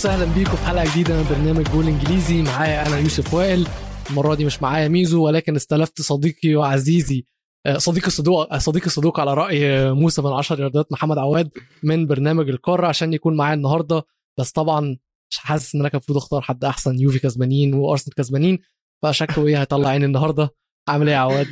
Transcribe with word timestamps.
وسهلا 0.00 0.24
بيكم 0.34 0.56
في 0.56 0.66
حلقة 0.66 0.92
جديدة 0.92 1.16
من 1.16 1.26
برنامج 1.30 1.68
جول 1.72 1.86
إنجليزي. 1.86 2.42
معايا 2.42 2.86
أنا 2.86 2.98
يوسف 2.98 3.34
وائل. 3.34 3.66
المرة 4.10 4.34
دي 4.34 4.44
مش 4.44 4.62
معايا 4.62 4.88
ميزو 4.88 5.24
ولكن 5.24 5.56
استلفت 5.56 6.02
صديقي 6.02 6.54
وعزيزي 6.54 7.24
آه، 7.66 7.78
صديقي 7.78 8.06
الصدوق 8.06 8.56
صديقي 8.56 8.86
الصدوق 8.86 9.20
على 9.20 9.34
رأي 9.34 9.92
موسى 9.92 10.22
من 10.22 10.32
10 10.32 10.56
رياضات 10.56 10.92
محمد 10.92 11.18
عواد 11.18 11.50
من 11.82 12.06
برنامج 12.06 12.48
القارة 12.48 12.86
عشان 12.86 13.12
يكون 13.12 13.36
معايا 13.36 13.54
النهارده. 13.54 14.02
بس 14.38 14.52
طبعا 14.52 14.96
مش 15.30 15.38
حاسس 15.38 15.74
إن 15.74 15.80
أنا 15.80 15.88
كان 15.88 15.98
المفروض 15.98 16.18
أختار 16.18 16.40
حد 16.40 16.64
أحسن 16.64 16.98
يوفي 16.98 17.18
كسبانين 17.18 17.74
وأرسنال 17.74 18.14
كسبانين. 18.14 18.58
فشكله 19.02 19.46
إيه؟ 19.46 19.60
هيطلع 19.60 19.88
عيني 19.88 20.04
النهارده. 20.04 20.50
عامل 20.88 21.08
إيه 21.08 21.14
يا 21.14 21.20
عواد؟ 21.20 21.46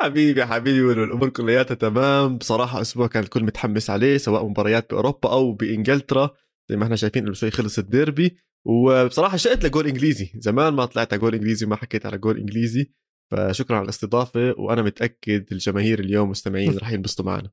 حبيبي 0.00 0.46
حبيبي 0.46 0.82
والأمور 0.82 1.28
كلياتها 1.28 1.74
تمام. 1.74 2.38
بصراحة 2.38 2.80
أسبوع 2.80 3.06
كان 3.06 3.22
الكل 3.22 3.44
متحمس 3.44 3.90
عليه 3.90 4.16
سواء 4.16 4.46
مباريات 4.46 4.90
بأوروبا 4.90 5.30
أو 5.32 5.52
بإنجلترا. 5.52 6.30
زي 6.70 6.76
ما 6.76 6.84
إحنا 6.84 6.96
شايفين 6.96 7.24
قبل 7.24 7.36
شوي 7.36 7.50
خلص 7.50 7.78
الديربي. 7.78 8.36
وبصراحة 8.66 9.36
اشتقت 9.36 9.64
لجول 9.64 9.86
إنجليزي. 9.86 10.32
زمان 10.36 10.74
ما 10.74 10.84
طلعت 10.84 11.12
على 11.12 11.20
جول 11.20 11.34
إنجليزي 11.34 11.66
وما 11.66 11.76
حكيت 11.76 12.06
على 12.06 12.18
جول 12.18 12.38
إنجليزي. 12.38 12.90
فشكرا 13.32 13.76
على 13.76 13.84
الاستضافة 13.84 14.54
وأنا 14.58 14.82
متأكد 14.82 15.46
الجماهير 15.52 16.00
اليوم 16.00 16.30
مستمعين 16.30 16.78
رح 16.78 16.92
ينبسطوا 16.92 17.24
معنا. 17.24 17.50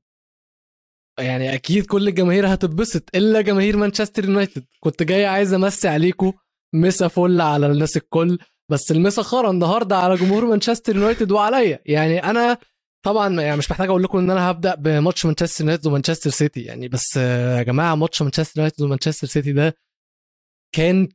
يعني 1.18 1.54
أكيد 1.54 1.86
كل 1.86 2.08
الجماهير 2.08 2.54
هتتبسط 2.54 3.16
إلا 3.16 3.40
جماهير 3.40 3.76
مانشستر 3.76 4.24
يونايتد. 4.24 4.64
كنت 4.80 5.02
جاي 5.02 5.26
عايز 5.26 5.52
أمسي 5.52 5.88
عليكم 5.88 6.32
مسا 6.74 7.08
فل 7.08 7.40
على 7.40 7.66
الناس 7.66 7.96
الكل 7.96 8.38
بس 8.70 8.92
المسا 8.92 9.22
خرا 9.22 9.50
النهارده 9.50 9.96
على 9.96 10.14
جمهور 10.14 10.46
مانشستر 10.46 10.96
يونايتد 10.96 11.32
وعليا. 11.32 11.78
يعني 11.86 12.24
أنا 12.24 12.58
طبعا 13.02 13.40
يعني 13.40 13.56
مش 13.56 13.70
محتاج 13.70 13.88
أقول 13.88 14.02
لكم 14.02 14.18
إن 14.18 14.30
أنا 14.30 14.50
هبدأ 14.50 14.74
بماتش 14.74 15.26
مانشستر 15.26 15.64
يونايتد 15.64 15.86
ومانشستر 15.86 16.30
سيتي 16.30 16.60
يعني 16.62 16.88
بس 16.88 17.16
آه، 17.18 17.58
يا 17.58 17.62
جماعة 17.62 17.94
ماتش 17.94 18.22
مانشستر 18.22 18.60
يونايتد 18.60 18.82
ومانشستر 18.82 19.26
سيتي 19.26 19.52
ده 19.52 19.76
كان 20.74 21.08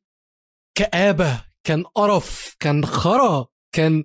كآبة 0.78 1.44
كان 1.64 1.84
قرف 1.84 2.56
كان 2.60 2.86
خرا 2.86 3.46
كان 3.76 4.04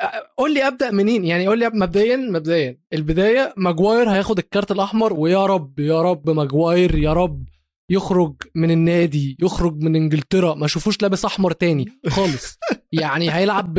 آه، 0.00 0.32
قول 0.36 0.54
لي 0.54 0.66
أبدأ 0.66 0.90
منين؟ 0.90 1.24
يعني 1.24 1.46
قول 1.46 1.58
لي 1.58 1.70
مبدئيا 1.70 2.16
مبدئيا 2.16 2.78
البداية 2.92 3.54
ماجواير 3.56 4.10
هياخد 4.10 4.38
الكارت 4.38 4.70
الأحمر 4.72 5.12
ويا 5.12 5.46
رب 5.46 5.78
يا 5.78 6.02
رب 6.02 6.30
ماجواير 6.30 6.98
يا 6.98 7.12
رب 7.12 7.44
يخرج 7.90 8.34
من 8.54 8.70
النادي 8.70 9.36
يخرج 9.42 9.76
من 9.82 9.96
إنجلترا 9.96 10.54
ما 10.54 10.64
أشوفوش 10.64 11.02
لابس 11.02 11.24
أحمر 11.24 11.52
تاني 11.52 12.00
خالص. 12.08 12.58
يعني 12.92 13.30
هيلعب 13.34 13.74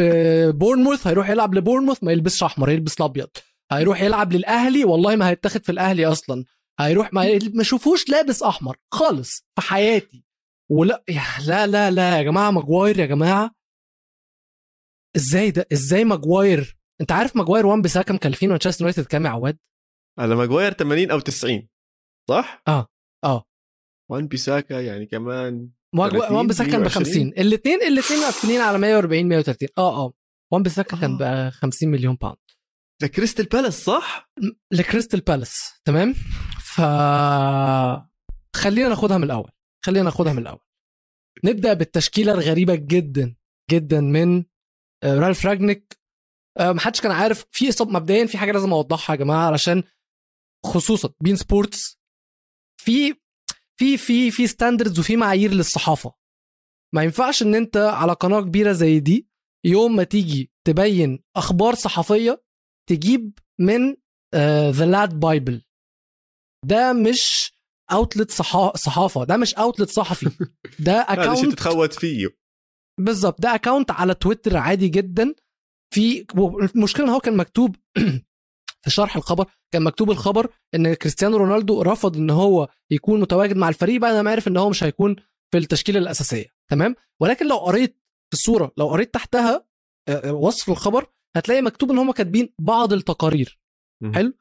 بورنموث 0.49 1.07
هيروح 1.07 1.29
يلعب 1.29 1.55
لبورنموث 1.55 2.03
ما 2.03 2.11
يلبسش 2.11 2.43
أحمر 2.43 2.69
يلبس 2.69 2.97
الأبيض. 2.97 3.29
هيروح 3.71 4.01
يلعب 4.01 4.33
للأهلي 4.33 4.83
والله 4.85 5.15
ما 5.15 5.29
هيتاخد 5.29 5.63
في 5.63 5.71
الأهلي 5.71 6.05
أصلا. 6.05 6.45
هيروح 6.79 7.13
ما 7.13 7.39
ما 7.53 7.61
اشوفوش 7.61 8.09
لابس 8.09 8.43
أحمر 8.43 8.77
خالص 8.93 9.45
في 9.55 9.61
حياتي. 9.61 10.23
ولا 10.71 11.03
يا 11.09 11.21
لا 11.47 11.67
لا 11.67 11.91
لا 11.91 12.17
يا 12.17 12.23
جماعة 12.23 12.51
ماجواير 12.51 12.99
يا 12.99 13.05
جماعة. 13.05 13.51
إزاي 15.15 15.51
ده؟ 15.51 15.67
إزاي 15.73 16.03
ماجواير؟ 16.05 16.77
أنت 17.01 17.11
عارف 17.11 17.35
ماجواير 17.35 17.65
وان 17.65 17.81
بيساكا 17.81 18.13
مكلفين 18.13 18.49
مانشستر 18.49 18.81
يونايتد 18.81 19.05
كام 19.05 19.25
يا 19.25 19.29
عواد؟ 19.29 19.57
على 20.19 20.35
ماجواير 20.35 20.73
80 20.73 21.11
أو 21.11 21.19
90 21.19 21.67
صح؟ 22.29 22.63
آه 22.67 22.87
آه. 23.23 23.43
وان 24.11 24.27
بيساكا 24.27 24.73
يعني 24.81 25.05
كمان 25.05 25.53
ماجوا- 25.53 25.69
30 25.69 25.82
وان 25.93 26.47
بيساكا 26.47 26.71
كان 26.71 26.79
ب 26.79 26.83
120. 26.83 27.05
50 27.05 27.27
الاثنين 27.27 27.81
الاثنين 27.81 28.19
مقفلين 28.19 28.61
على 28.61 28.77
140 28.77 29.25
130 29.25 29.69
آه 29.77 30.05
آه. 30.05 30.13
وان 30.51 30.63
بيساكا 30.63 30.97
كان 30.97 31.17
ب 31.17 31.49
50 31.49 31.89
مليون 31.89 32.15
pound 32.15 32.37
لكريستال 33.01 33.45
بالاس 33.45 33.83
صح؟ 33.83 34.31
لكريستال 34.71 35.19
بالاس. 35.19 35.71
تمام؟ 35.85 36.13
ف 36.63 36.81
خلينا 38.55 38.89
ناخدها 38.89 39.17
من 39.17 39.23
الأول. 39.23 39.51
خلينا 39.85 40.03
ناخدها 40.03 40.33
من 40.33 40.39
الأول. 40.39 40.59
نبدأ 41.43 41.73
بالتشكيلة 41.73 42.33
الغريبة 42.33 42.75
جدا 42.75 43.35
جدا 43.71 44.01
من 44.01 44.43
آه، 45.03 45.19
رالف 45.19 45.45
راجنيك. 45.45 45.99
آه، 46.59 46.71
محدش 46.71 47.01
كان 47.01 47.11
عارف. 47.11 47.45
في 47.51 47.69
إصاب 47.69 47.89
مبدئيا 47.89 48.25
في 48.25 48.37
حاجة 48.37 48.51
لازم 48.51 48.73
أوضحها 48.73 49.13
يا 49.15 49.19
جماعة 49.19 49.47
علشان 49.47 49.83
خصوصا 50.65 51.09
بين 51.21 51.35
سبورتس. 51.35 51.99
في 52.81 53.15
في 53.79 53.97
في 53.97 54.31
في 54.31 54.47
standards 54.47 54.99
وفي 54.99 55.15
معايير 55.17 55.51
للصحافة. 55.51 56.13
ما 56.95 57.03
ينفعش 57.03 57.43
إن 57.43 57.55
أنت 57.55 57.77
على 57.77 58.13
قناة 58.13 58.41
كبيرة 58.41 58.71
زي 58.71 58.99
دي 58.99 59.27
يوم 59.65 59.95
ما 59.95 60.03
تيجي 60.03 60.51
تبين 60.67 61.23
أخبار 61.35 61.75
صحفية 61.75 62.43
تجيب 62.89 63.39
من 63.59 63.95
The 64.71 64.85
LADbible 64.85 65.61
ده 66.65 66.93
مش 66.93 67.53
outlet 67.91 68.31
صحافة 68.75 69.23
ده 69.23 69.37
مش 69.37 69.55
outlet 69.55 69.89
صحفي. 69.89 70.29
ده 70.87 70.93
account 71.09 71.45
تتخوت 71.53 71.93
فيه. 71.93 72.27
بالظبط 72.99 73.41
ده 73.41 73.55
account 73.55 73.91
على 73.91 74.13
تويتر 74.13 74.57
عادي 74.57 74.87
جدا. 74.87 75.35
في 75.93 76.25
المشكلة 76.75 77.05
إن 77.05 77.09
هو 77.09 77.19
كان 77.19 77.37
مكتوب 77.37 77.75
في 78.83 78.89
شرح 78.89 79.15
الخبر 79.15 79.45
كان 79.73 79.83
مكتوب 79.83 80.11
الخبر 80.11 80.47
إن 80.75 80.93
كريستيانو 80.93 81.37
رونالدو 81.37 81.81
رفض 81.81 82.17
إن 82.17 82.29
هو 82.29 82.67
يكون 82.91 83.19
متواجد 83.19 83.55
مع 83.57 83.69
الفريق 83.69 84.01
بعد 84.01 84.15
ما 84.15 84.31
عرف 84.31 84.47
إن 84.47 84.57
هو 84.57 84.69
مش 84.69 84.83
هيكون 84.83 85.15
في 85.51 85.57
التشكيلة 85.57 85.99
الأساسية. 85.99 86.45
تمام؟ 86.71 86.95
ولكن 87.21 87.47
لو 87.47 87.57
قريت 87.57 87.99
في 88.29 88.39
الصورة 88.39 88.71
لو 88.77 88.89
قريت 88.89 89.13
تحتها 89.13 89.65
آه، 90.07 90.29
آه، 90.29 90.33
وصف 90.33 90.69
الخبر 90.69 91.05
هتلاقي 91.35 91.61
مكتوب 91.61 91.91
إن 91.91 91.97
هم 91.97 92.11
كاتبين 92.11 92.53
بعض 92.59 92.93
التقارير. 92.93 93.59
حلو؟ 94.15 94.33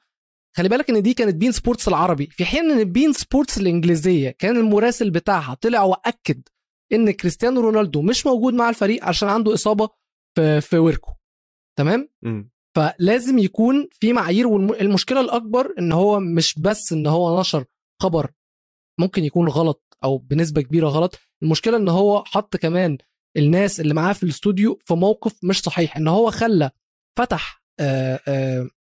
خلي 0.56 0.68
بالك 0.68 0.90
إن 0.90 1.02
دي 1.02 1.14
كانت 1.14 1.34
بين 1.34 1.52
سبورتس 1.52 1.88
العربي. 1.88 2.26
في 2.26 2.44
حين 2.44 2.70
إن 2.70 2.84
بين 2.92 3.12
سبورتس 3.12 3.58
الإنجليزية 3.58 4.30
كان 4.30 4.56
المراسل 4.56 5.10
بتاعها 5.10 5.54
طلع 5.54 5.82
وأكد 5.82 6.42
إن 6.92 7.10
كريستيانو 7.10 7.60
رونالدو 7.60 8.02
مش 8.02 8.26
موجود 8.26 8.54
مع 8.54 8.68
الفريق 8.68 9.04
عشان 9.04 9.28
عنده 9.28 9.54
إصابة 9.54 9.88
في 10.36 10.60
في 10.60 10.78
وركو. 10.78 11.12
تمام؟ 11.78 12.08
مم. 12.22 12.51
فلازم 12.76 13.38
يكون 13.38 13.88
في 13.92 14.12
معايير 14.12 14.46
والمشكلة 14.46 15.20
الأكبر 15.20 15.74
إن 15.78 15.92
هو 15.92 16.20
مش 16.20 16.58
بس 16.58 16.92
إن 16.92 17.06
هو 17.06 17.40
نشر 17.40 17.64
خبر 18.02 18.30
ممكن 19.00 19.24
يكون 19.24 19.48
غلط 19.48 19.98
أو 20.04 20.18
بنسبة 20.18 20.62
كبيرة 20.62 20.88
غلط. 20.88 21.18
المشكلة 21.42 21.76
إن 21.76 21.88
هو 21.88 22.24
حط 22.24 22.56
كمان 22.56 22.98
الناس 23.36 23.80
اللي 23.80 23.94
معاه 23.94 24.12
في 24.12 24.22
الاستوديو 24.22 24.78
في 24.84 24.94
موقف 24.94 25.44
مش 25.44 25.60
صحيح. 25.60 25.96
إن 25.96 26.08
هو 26.08 26.30
خلى 26.30 26.70
فتح 27.18 27.62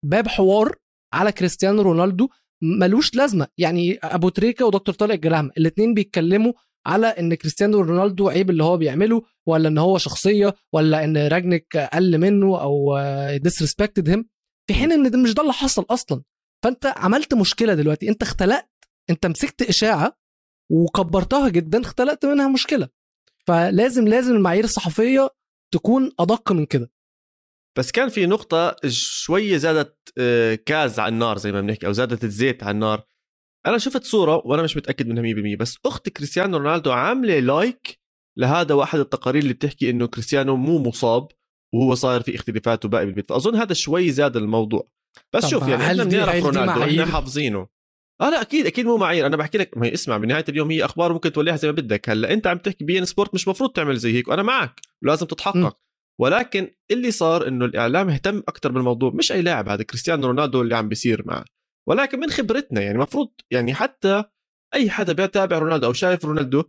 باب 0.04 0.28
حوار 0.28 0.76
على 1.14 1.32
كريستيانو 1.32 1.82
رونالدو 1.82 2.30
ملوش 2.64 3.16
لازمة. 3.16 3.48
يعني 3.58 4.00
أبو 4.04 4.30
تريكة 4.30 4.66
ودكتور 4.66 4.96
طارق 4.96 5.14
الجلهم 5.14 5.52
الاثنين 5.58 5.94
بيتكلموا 5.94 6.54
على 6.88 7.08
إن 7.08 7.34
كريستيانو 7.34 7.80
رونالدو 7.80 8.30
عيب 8.30 8.50
اللي 8.50 8.64
هو 8.64 8.78
بيعمله 8.78 9.22
ولا 9.48 9.68
إن 9.68 9.78
هو 9.78 9.98
شخصية 9.98 10.56
ولا 10.74 11.04
إن 11.04 11.18
راجنيك 11.18 11.76
أقل 11.78 12.18
منه 12.18 12.62
أو 12.62 12.98
disrespected 13.38 14.10
him 14.10 14.30
في 14.68 14.74
حين 14.74 14.92
إن 14.92 15.12
ده 15.12 15.18
مش 15.18 15.34
ده 15.34 15.42
اللي 15.42 15.54
حصل 15.54 15.86
أصلا. 15.90 16.24
فأنت 16.64 16.86
عملت 16.86 17.34
مشكلة 17.34 17.74
دلوقتي. 17.74 18.10
أنت 18.10 18.22
اختلقت. 18.22 18.70
أنت 19.10 19.26
مسكت 19.26 19.62
إشاعة 19.62 20.18
وكبرتها 20.72 21.50
جدا 21.50 21.82
اختلقت 21.82 22.26
منها 22.26 22.48
مشكلة. 22.48 22.90
فلازم 23.48 24.08
لازم 24.08 24.36
المعايير 24.36 24.64
الصحفية 24.64 25.30
تكون 25.74 26.12
أدق 26.20 26.52
من 26.52 26.66
كده. 26.66 26.92
بس 27.78 27.92
كان 27.92 28.10
في 28.10 28.26
نقطة 28.26 28.76
شوية 28.88 29.58
زادت 29.58 29.98
آه، 30.18 30.56
جاز 30.56 31.00
على 31.00 31.14
النار 31.14 31.38
زي 31.38 31.52
ما 31.52 31.62
بنحكي 31.62 31.88
أو 31.88 31.92
زادت 31.92 32.24
الزيت 32.24 32.64
على 32.64 32.72
النار. 32.72 33.04
أنا 33.68 33.78
شفت 33.78 34.04
صورة 34.04 34.42
وأنا 34.46 34.64
مش 34.64 34.78
متأكد 34.78 35.08
منها 35.08 35.56
100% 35.56 35.58
بس 35.58 35.78
أخت 35.86 36.10
كريستيانو 36.10 36.58
رونالدو 36.58 36.92
عاملة 36.92 37.40
like 37.40 38.00
لهذا 38.38 38.76
واحد 38.76 39.00
التقارير 39.00 39.42
اللي 39.44 39.54
بتحكي 39.54 39.90
إنه 39.90 40.08
كريستيانو 40.08 40.56
مو 40.56 40.80
مصاب 40.80 41.28
وهو 41.74 41.96
صاير 41.96 42.22
في 42.22 42.36
اختلافات 42.36 42.86
وباقي 42.86 43.06
بالبيت 43.06 43.30
فأظن 43.30 43.56
هذا 43.56 43.74
شوي 43.74 44.12
زاد 44.12 44.38
الموضوع. 44.38 44.90
بس 45.34 45.46
شوف 45.46 45.68
يعني 45.68 45.84
هل 45.84 46.00
إحنا 46.00 46.04
بنعرف 46.04 46.46
رونالدو؟ 46.46 46.84
إحنا 46.84 47.06
حافظينه. 47.06 47.68
آه 48.22 48.30
لا 48.30 48.42
أكيد 48.42 48.66
أكيد 48.66 48.86
مو 48.86 48.98
معايير. 48.98 49.26
أنا 49.26 49.38
بحكي 49.38 49.58
لك 49.58 49.78
ما 49.78 49.86
هي 49.86 49.94
اسمع 49.94 50.18
بنهاية 50.18 50.46
اليوم 50.50 50.72
هي 50.72 50.86
أخبار 50.86 51.14
ممكن 51.14 51.32
توليها 51.32 51.56
زي 51.56 51.68
ما 51.68 51.74
بدك. 51.74 52.10
هلأ 52.10 52.34
أنت 52.34 52.48
عم 52.48 52.58
تحكي 52.58 52.86
بي 52.86 53.00
إن 53.00 53.06
سبورت 53.06 53.34
مش 53.34 53.48
مفروض 53.48 53.72
تعمل 53.72 53.98
زي 53.98 54.14
هيك 54.14 54.28
وأنا 54.28 54.44
معك 54.44 54.82
لازم 55.02 55.26
تتحقق. 55.26 55.58
م. 55.58 55.72
ولكن 56.22 56.72
اللي 56.92 57.12
صار 57.12 57.48
إنه 57.48 57.66
الإعلام 57.66 58.10
اهتم 58.10 58.38
أكثر 58.38 58.72
بالموضوع 58.72 59.12
مش 59.14 59.32
أي 59.32 59.42
لاعب 59.42 59.70
هذا 59.70 59.84
كريستيانو 59.84 60.28
رونالدو 60.28 60.62
اللي 60.62 60.76
عم 60.76 60.90
بيصير 60.90 61.24
معه. 61.26 61.46
ولكن 61.88 62.20
من 62.20 62.30
خبرتنا 62.30 62.82
يعني 62.82 62.98
مفروض 62.98 63.30
يعني 63.52 63.74
حتى 63.74 64.24
أي 64.74 64.90
حدا 64.90 65.14
بيتابع 65.14 65.58
رونالدو 65.58 65.88
أو 65.88 65.94
شايف 65.94 66.26
رونالدو 66.26 66.64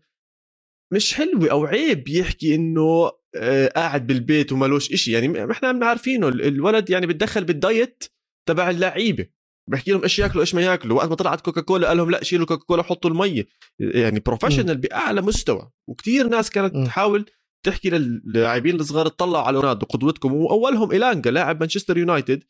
مش 0.93 1.15
حلوة 1.15 1.51
أو 1.51 1.65
عيب 1.67 2.09
يحكي 2.09 2.55
إنه 2.55 3.11
آه، 3.37 3.69
قاعد 3.69 4.07
بالبيت 4.07 4.53
ومالوش 4.53 4.93
إشي. 4.93 5.13
يعني 5.13 5.53
إحنا 5.53 5.87
عارفينه 5.87 6.29
ال- 6.29 6.43
الولد 6.43 6.91
يعني 6.91 7.07
بتدخل 7.07 7.45
بال 7.45 7.65
diet 7.65 8.05
تبع 8.49 8.71
اللعيبة. 8.71 9.27
بحكي 9.71 9.91
لهم 9.91 10.03
إيش 10.03 10.19
ياكلوا 10.19 10.41
إيش 10.41 10.55
ما 10.55 10.63
ياكلوا. 10.63 10.97
وقت 10.97 11.09
ما 11.09 11.15
طلعت 11.15 11.41
كوكا 11.41 11.61
كولا 11.61 11.89
قال 11.89 11.97
لهم 11.97 12.11
لا 12.11 12.25
شيلوا 12.25 12.47
كوكا 12.47 12.65
كولا 12.65 12.83
حطوا 12.83 13.11
المي 13.11 13.45
يعني 13.81 14.21
professional 14.21 14.77
بأعلى 14.77 15.21
مستوى. 15.23 15.71
وكتير 15.89 16.29
ناس 16.29 16.51
كانت. 16.51 16.77
تحاول 16.87 17.27
تحكي 17.67 17.91
للاعبين 17.91 18.75
الصغار 18.81 19.07
اطلعوا 19.07 19.45
على 19.45 19.61
رونالدو 19.61 19.87
قدوتكم. 19.87 20.33
وأولهم 20.35 20.93
إيلانجا 20.93 21.31
لاعب 21.31 21.61
مانشستر 21.61 21.99
يونايتد. 21.99 22.45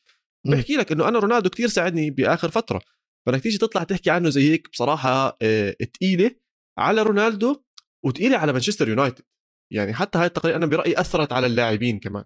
بحكي 0.46 0.76
لك 0.76 0.92
إنه 0.92 1.08
أنا 1.08 1.19
رونالدو 1.19 1.50
كتير 1.50 1.69
ساعدني 1.69 2.10
بآخر 2.10 2.50
فترة 2.50 2.81
فإنك 3.26 3.43
تيجي 3.42 3.58
تطلع 3.58 3.82
تحكي 3.82 4.10
عنه 4.10 4.31
زي 4.31 4.50
هيك 4.52 4.69
بصراحة 4.72 5.38
آه، 5.42 5.70
تقيلة 5.70 6.31
على 6.78 7.02
رونالدو 7.02 7.56
وتقيلة 8.04 8.37
على 8.37 8.52
مانشستر 8.52 8.88
يونايتد. 8.88 9.25
يعني 9.72 9.94
حتى 9.94 10.19
هاي 10.19 10.26
التقارير 10.26 10.56
أنا 10.56 10.66
برأيي 10.66 11.00
أثرت 11.00 11.32
على 11.32 11.46
اللاعبين 11.46 11.98
كمان. 11.98 12.25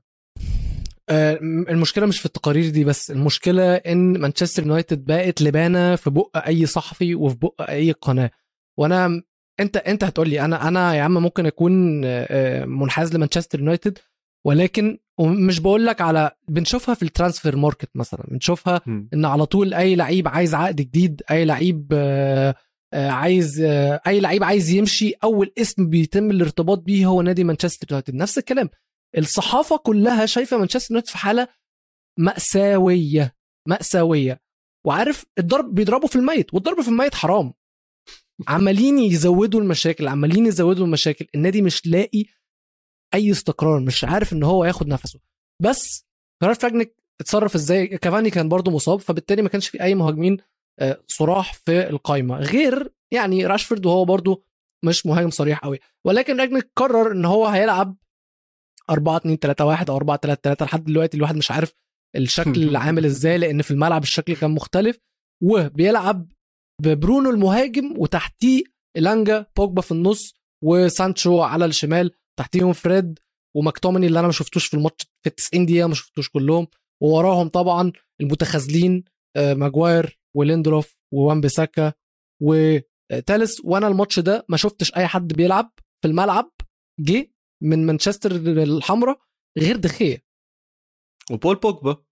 آه، 1.08 1.38
المشكلة 1.42 2.06
مش 2.06 2.20
في 2.20 2.26
التقارير 2.26 2.70
دي 2.70 2.84
بس 2.84 3.10
المشكلة 3.10 3.74
إن 3.74 4.20
مانشستر 4.20 4.62
يونايتد 4.62 5.04
بقت 5.04 5.42
لبانة 5.42 5.96
في 5.96 6.10
بق 6.10 6.46
أي 6.46 6.66
صحفي 6.66 7.14
وفي 7.14 7.36
بق 7.36 7.70
أي 7.70 7.92
قناة. 7.92 8.30
وأنا 8.78 9.22
أنت 9.60 9.76
أنت 9.76 10.04
هتقول 10.04 10.28
لي 10.28 10.40
أنا 10.40 10.68
أنا 10.68 10.94
يا 10.94 11.02
عم 11.02 11.14
ممكن 11.22 11.46
أكون 11.46 12.02
آه، 12.04 12.64
منحاز 12.64 13.14
لمانشستر 13.14 13.58
يونايتد 13.58 13.98
ولكن 14.46 14.98
ومش 15.18 15.60
بقول 15.60 15.86
لك 15.86 16.00
على 16.00 16.30
بنشوفها 16.48 16.94
في 16.94 17.02
ال 17.02 17.08
transfer 17.08 17.56
market 17.56 17.90
مثلا 17.94 18.24
بنشوفها 18.28 18.80
م. 18.86 19.08
إن 19.14 19.24
على 19.24 19.46
طول 19.46 19.74
أي 19.74 19.96
لعيب 19.96 20.28
عايز 20.28 20.54
عقد 20.54 20.76
جديد 20.76 21.22
أي 21.30 21.44
لعيب 21.44 21.88
آه، 21.92 22.54
آه، 22.94 23.10
عايز 23.10 23.60
آه، 23.60 24.00
أي 24.06 24.20
لعيب 24.20 24.44
عايز 24.44 24.70
يمشي 24.70 25.12
أول 25.24 25.52
اسم 25.58 25.88
بيتم 25.88 26.30
الارتباط 26.30 26.78
بيه 26.78 27.06
هو 27.06 27.22
نادي 27.22 27.44
مانشستر 27.44 27.86
يونايتد. 27.90 28.14
نفس 28.14 28.38
الكلام. 28.38 28.70
الصحافة 29.18 29.76
كلها 29.76 30.26
شايفة 30.26 30.58
مانشستر 30.58 30.90
يونايتد 30.90 31.08
في 31.08 31.18
حالة 31.18 31.48
مأساوية 32.18 33.34
مأساوية. 33.68 34.40
وعارف 34.86 35.26
الضرب 35.38 35.74
بيضربوا 35.74 36.08
في 36.08 36.16
الميت 36.16 36.54
والضرب 36.54 36.80
في 36.80 36.88
الميت 36.88 37.14
حرام. 37.14 37.52
عمالين 38.48 38.98
يزودوا 38.98 39.60
المشاكل 39.60 40.08
عمالين 40.08 40.46
يزودوا 40.46 40.86
المشاكل. 40.86 41.26
النادي 41.34 41.62
مش 41.62 41.86
لاقي 41.86 42.24
أي 43.14 43.30
استقرار 43.30 43.80
مش 43.80 44.04
عارف 44.04 44.32
إن 44.32 44.42
هو 44.42 44.64
ياخد 44.64 44.86
نفسه. 44.88 45.20
بس 45.62 46.06
رالف 46.42 46.64
راجنيك 46.64 46.96
اتصرف 47.20 47.54
إزاي؟ 47.54 47.86
كافاني 47.86 48.30
كان 48.30 48.48
برضه 48.48 48.70
مصاب 48.70 49.00
فبالتالي 49.00 49.42
ما 49.42 49.48
كانش 49.48 49.68
في 49.68 49.82
أي 49.82 49.94
مهاجمين 49.94 50.36
آه، 50.80 51.00
صراح 51.06 51.52
في 51.54 51.88
القايمة. 51.88 52.36
غير 52.38 52.92
يعني 53.12 53.46
راشفورد 53.46 53.86
وهو 53.86 54.04
برضه 54.04 54.44
مش 54.84 55.06
مهاجم 55.06 55.30
صريح 55.30 55.58
قوي 55.58 55.78
ولكن 56.06 56.40
راجنيك 56.40 56.70
قرر 56.76 57.12
إن 57.12 57.24
هو 57.24 57.46
هيلعب 57.46 57.96
4 58.90 59.16
2 59.16 59.36
3 59.36 59.64
1 59.64 59.90
أو 59.90 59.96
4 59.96 60.16
3 60.16 60.40
3 60.42 60.64
لحد 60.64 60.84
دلوقتي 60.84 61.16
الواحد 61.16 61.36
مش 61.36 61.50
عارف 61.50 61.74
الشكل 62.16 62.62
اللي 62.62 62.78
عامل 62.84 63.04
إزاي 63.04 63.38
لأن 63.38 63.62
في 63.62 63.70
الملعب 63.70 64.02
الشكل 64.02 64.36
كان 64.36 64.50
مختلف. 64.50 64.98
وبيلعب 65.42 66.32
ببرونو 66.82 67.30
المهاجم 67.30 67.94
وتحتيه 67.98 68.62
إلانجا 68.96 69.46
بوجبا 69.56 69.82
في 69.82 69.92
النص 69.92 70.34
وسانشو 70.64 71.42
على 71.42 71.64
الشمال. 71.64 72.10
تحتيهم 72.38 72.72
فريد 72.72 73.18
ومكتومني 73.56 74.06
اللي 74.06 74.18
أنا 74.18 74.26
ما 74.28 74.32
شفتوش 74.32 74.66
في 74.66 74.74
الماتش 74.74 75.06
في 75.24 75.30
90 75.30 75.66
دقيقة 75.66 75.86
ما 75.88 75.94
شفتوش 75.94 76.28
كلهم. 76.30 76.66
ووراهم 77.02 77.48
طبعا 77.48 77.92
المتخاذلين 78.20 79.04
آه، 79.36 79.54
ماجواير 79.54 80.18
وليندروف 80.36 80.96
ووان 81.14 81.40
بيساكا 81.40 81.92
وتالس 82.42 83.60
وأنا 83.64 83.88
الماتش 83.88 84.18
ده 84.20 84.46
ما 84.48 84.56
شفتش 84.56 84.96
أي 84.96 85.06
حد 85.06 85.28
بيلعب 85.32 85.72
في 86.02 86.08
الملعب 86.08 86.50
جه 87.00 87.30
من 87.62 87.86
مانشستر 87.86 88.30
الحمراء 88.36 89.20
غير 89.58 89.76
دخية. 89.76 90.24
وبول 91.30 91.56
بوجبا. 91.56 92.04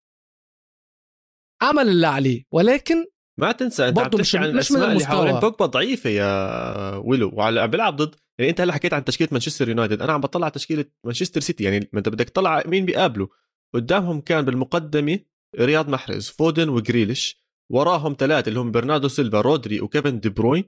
عمل 1.62 1.88
اللي 1.88 2.06
عليه 2.06 2.44
ولكن 2.52 3.06
ما 3.40 3.52
تنسى 3.52 3.88
أنت 3.88 3.98
عم 3.98 4.04
برضه 4.04 4.18
تحكي 4.18 4.20
مش- 4.22 4.36
عن 4.36 4.42
مش 4.48 4.54
الأسماء 4.54 4.80
من 4.80 4.84
اللي 4.84 4.92
المستوى. 4.96 5.16
حوالين 5.16 5.40
بوجبا 5.40 5.66
ضعيفة 5.66 6.10
يا 6.10 6.96
ويلو 6.96 7.30
وعلى 7.34 7.68
بيلعب 7.68 7.96
ضد 7.96 8.14
يعني 8.38 8.50
انت 8.50 8.60
هلا 8.60 8.72
حكيت 8.72 8.94
عن 8.94 9.04
تشكيلة 9.04 9.30
مانشستر 9.32 9.68
يونايتد 9.68 10.02
أنا 10.02 10.12
عم 10.12 10.20
بطلع 10.20 10.44
على 10.44 10.52
تشكيلة 10.52 10.84
مانشستر 11.04 11.40
سيتي 11.40 11.64
يعني 11.64 11.88
ما 11.92 11.98
انت 11.98 12.08
بدك 12.08 12.30
تطلع 12.30 12.62
مين 12.66 12.84
بيقابله 12.84 13.28
قدامهم 13.74 14.20
كان 14.20 14.44
بالمقدمة 14.44 15.18
رياض 15.60 15.88
محرز 15.88 16.28
فودن 16.28 16.68
وجريليش 16.68 17.42
وراهم 17.72 18.16
ثلاثة 18.18 18.48
اللي 18.48 18.60
هم 18.60 18.70
برناردو 18.70 19.08
سيلفا 19.08 19.40
رودري 19.40 19.80
وكيفن 19.80 20.20
دي 20.20 20.28
بروين 20.28 20.64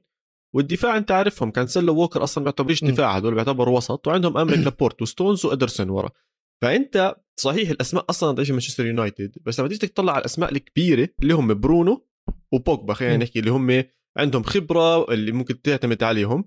والدفاع 0.55 0.97
انت 0.97 1.11
عارفهم 1.11 1.51
كانسيلو 1.51 1.95
ووكر 1.95 2.23
أصلا 2.23 2.45
بيعتبرش 2.45 2.85
م. 2.85 2.87
دفاع 2.87 3.17
هدول 3.17 3.35
بيعتبروا 3.35 3.77
وسط 3.77 4.07
وعندهم 4.07 4.37
إيمريك 4.37 4.59
لابورت 4.65 5.03
وستونز 5.03 5.47
وإدرسون 5.47 5.91
ورا 5.91 6.11
فأنت 6.63 7.17
صحيح 7.41 7.71
الأسماء 7.71 8.05
أصلا 8.11 8.31
ضعيفه 8.31 8.53
مانشستر 8.53 8.87
يونايتد 8.87 9.37
بس 9.47 9.61
لما 9.61 9.69
تيجي 9.69 9.87
تطلع 9.87 10.13
على 10.13 10.21
الأسماء 10.21 10.53
الكبيرة 10.53 11.09
اللي 11.23 11.35
هم 11.35 11.55
برونو 11.55 12.07
وبوجبا 12.53 12.95
خلينا. 12.95 13.17
نحكي 13.17 13.39
اللي 13.39 13.51
هم 13.51 13.85
عندهم 14.17 14.43
خبرة 14.43 15.13
اللي 15.13 15.33
ممكن 15.33 15.63
تعتمد 15.63 16.03
عليهم 16.03 16.45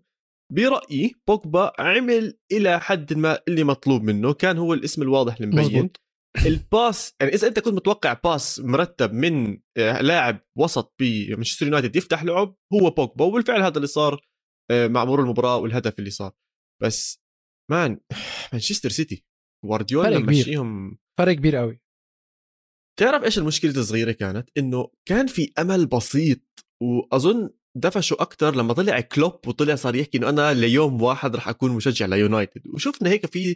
برأيي 0.54 1.14
بوجبا 1.28 1.72
عمل 1.80 2.38
إلى 2.52 2.80
حد 2.80 3.14
ما 3.14 3.40
اللي 3.48 3.64
مطلوب 3.64 4.04
منه 4.04 4.34
كان 4.34 4.58
هو 4.58 4.74
الاسم 4.74 5.02
الواضح 5.02 5.42
المبين 5.42 5.90
ال 6.46 6.60
pass 6.60 7.16
يعني 7.20 7.34
إذا 7.34 7.48
أنت 7.48 7.60
كنت 7.60 7.74
متوقع 7.74 8.14
pass 8.14 8.60
مرتب 8.60 9.14
من 9.14 9.60
آه، 9.78 10.02
لاعب 10.02 10.40
وسط 10.58 10.96
بمانشستر 11.00 11.66
يونايتد 11.66 11.96
يفتح 11.96 12.24
لعب 12.24 12.56
هو 12.74 12.90
بوجبا 12.90 13.26
وبالفعل 13.26 13.62
هذا 13.62 13.76
اللي 13.76 13.88
صار 13.88 14.22
آه، 14.72 14.88
مع 14.88 15.06
مرور 15.06 15.22
المباراة 15.22 15.58
والهدف 15.58 16.00
اللي 16.00 16.10
صار. 16.10 16.32
بس 16.84 17.24
مان 17.72 18.00
مانشستر 18.54 18.90
سيتي 18.90 19.26
جوارديولا. 19.66 20.20
مشيهم. 20.20 20.98
فرق 21.20 21.34
كبير 21.34 21.56
قوي 21.56 21.82
تعرف 23.00 23.24
إيش 23.24 23.38
المشكلة 23.38 23.72
الصغيرة 23.72 24.12
كانت؟ 24.12 24.50
إنه 24.58 24.92
كان 25.08 25.28
في 25.28 25.52
أمل 25.60 25.86
بسيط 25.86 26.42
وأظن 26.84 27.50
دفشوا 27.80 28.22
أكثر 28.22 28.56
لما 28.56 28.74
طلع 28.74 29.00
كلوب 29.00 29.48
وطلع 29.48 29.76
صار 29.76 29.96
يحكي 29.96 30.18
إنه 30.18 30.30
أنا 30.30 30.54
ليوم 30.54 31.02
واحد 31.02 31.36
رح 31.36 31.48
أكون 31.48 31.72
مشجع 31.72 32.06
ليونايتد. 32.06 32.62
وشفنا 32.74 33.10
هيك 33.10 33.26
في 33.26 33.56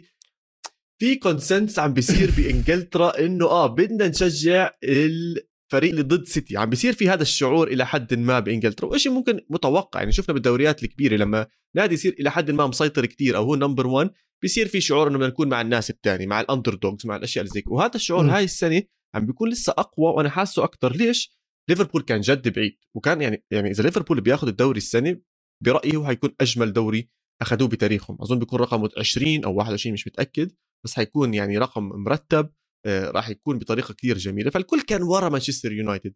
في 1.00 1.14
consensus 1.14 1.78
عم 1.78 1.92
بيصير 1.92 2.30
بانجلترا 2.36 3.18
إنه 3.18 3.46
آه 3.46 3.66
بدنا 3.66 4.08
نشجع 4.08 4.70
الفريق 4.84 5.90
اللي 5.90 6.02
ضد 6.02 6.24
سيتي. 6.24 6.56
عم 6.56 6.70
بيصير 6.70 6.92
في 6.92 7.08
هذا 7.08 7.22
الشعور 7.22 7.68
إلى 7.68 7.86
حد 7.86 8.14
ما 8.14 8.40
بإنجلترا. 8.40 8.88
وشيء 8.88 9.12
ممكن 9.12 9.40
متوقع 9.50 10.00
يعني 10.00 10.12
شفنا 10.12 10.34
بالدوريات 10.34 10.82
الكبيرة 10.82 11.16
لما 11.16 11.46
نادي 11.76 11.94
يصير 11.94 12.16
إلى 12.20 12.30
حد 12.30 12.50
ما 12.50 12.66
مسيطر 12.66 13.06
كتير 13.06 13.36
أو 13.36 13.44
هو 13.44 13.54
number 13.54 13.86
1 13.86 14.10
بيصير 14.42 14.68
في 14.68 14.80
شعور 14.80 15.08
إنه 15.08 15.18
بدنا 15.18 15.28
نكون 15.28 15.48
مع 15.48 15.60
الناس 15.60 15.90
الثاني 15.90 16.26
مع 16.26 16.40
ال 16.40 16.74
underdogs 16.74 17.06
مع 17.06 17.16
الأشياء 17.16 17.44
اللي 17.44 17.54
زي. 17.54 17.62
وهذا 17.66 17.94
الشعور. 17.96 18.24
هاي 18.26 18.44
السنة 18.44 18.82
عم 19.14 19.26
بيكون 19.26 19.50
لسه 19.50 19.74
أقوى 19.78 20.12
وأنا 20.12 20.30
حاسه 20.30 20.64
أكثر 20.64 20.92
ليش؟ 20.92 21.41
ليفربول 21.68 22.02
كان 22.02 22.20
جد 22.20 22.48
بعيد 22.54 22.78
وكان 22.94 23.22
يعني 23.22 23.44
يعني 23.50 23.70
إذا 23.70 23.82
ليفربول 23.82 24.20
بياخذ 24.20 24.48
الدوري 24.48 24.78
السنة 24.78 25.20
برأيي 25.64 25.96
هو 25.96 26.06
حيكون 26.06 26.34
أجمل 26.40 26.72
دوري 26.72 27.10
اخذوه 27.42 27.68
بتاريخهم. 27.68 28.16
أظن 28.20 28.38
بيكون 28.38 28.60
رقمه 28.60 28.90
20 28.98 29.44
أو 29.44 29.54
21 29.54 29.92
مش 29.92 30.06
متأكد 30.06 30.52
بس 30.84 30.94
حيكون 30.94 31.34
يعني 31.34 31.58
رقم 31.58 31.82
مرتب 31.82 32.52
آه، 32.86 33.10
راح 33.10 33.28
يكون 33.28 33.58
بطريقة 33.58 33.94
كثير 33.94 34.18
جميلة. 34.18 34.50
فالكل 34.50 34.82
كان 34.82 35.02
ورا 35.02 35.28
مانشستر 35.28 35.72
يونايتد. 35.72 36.14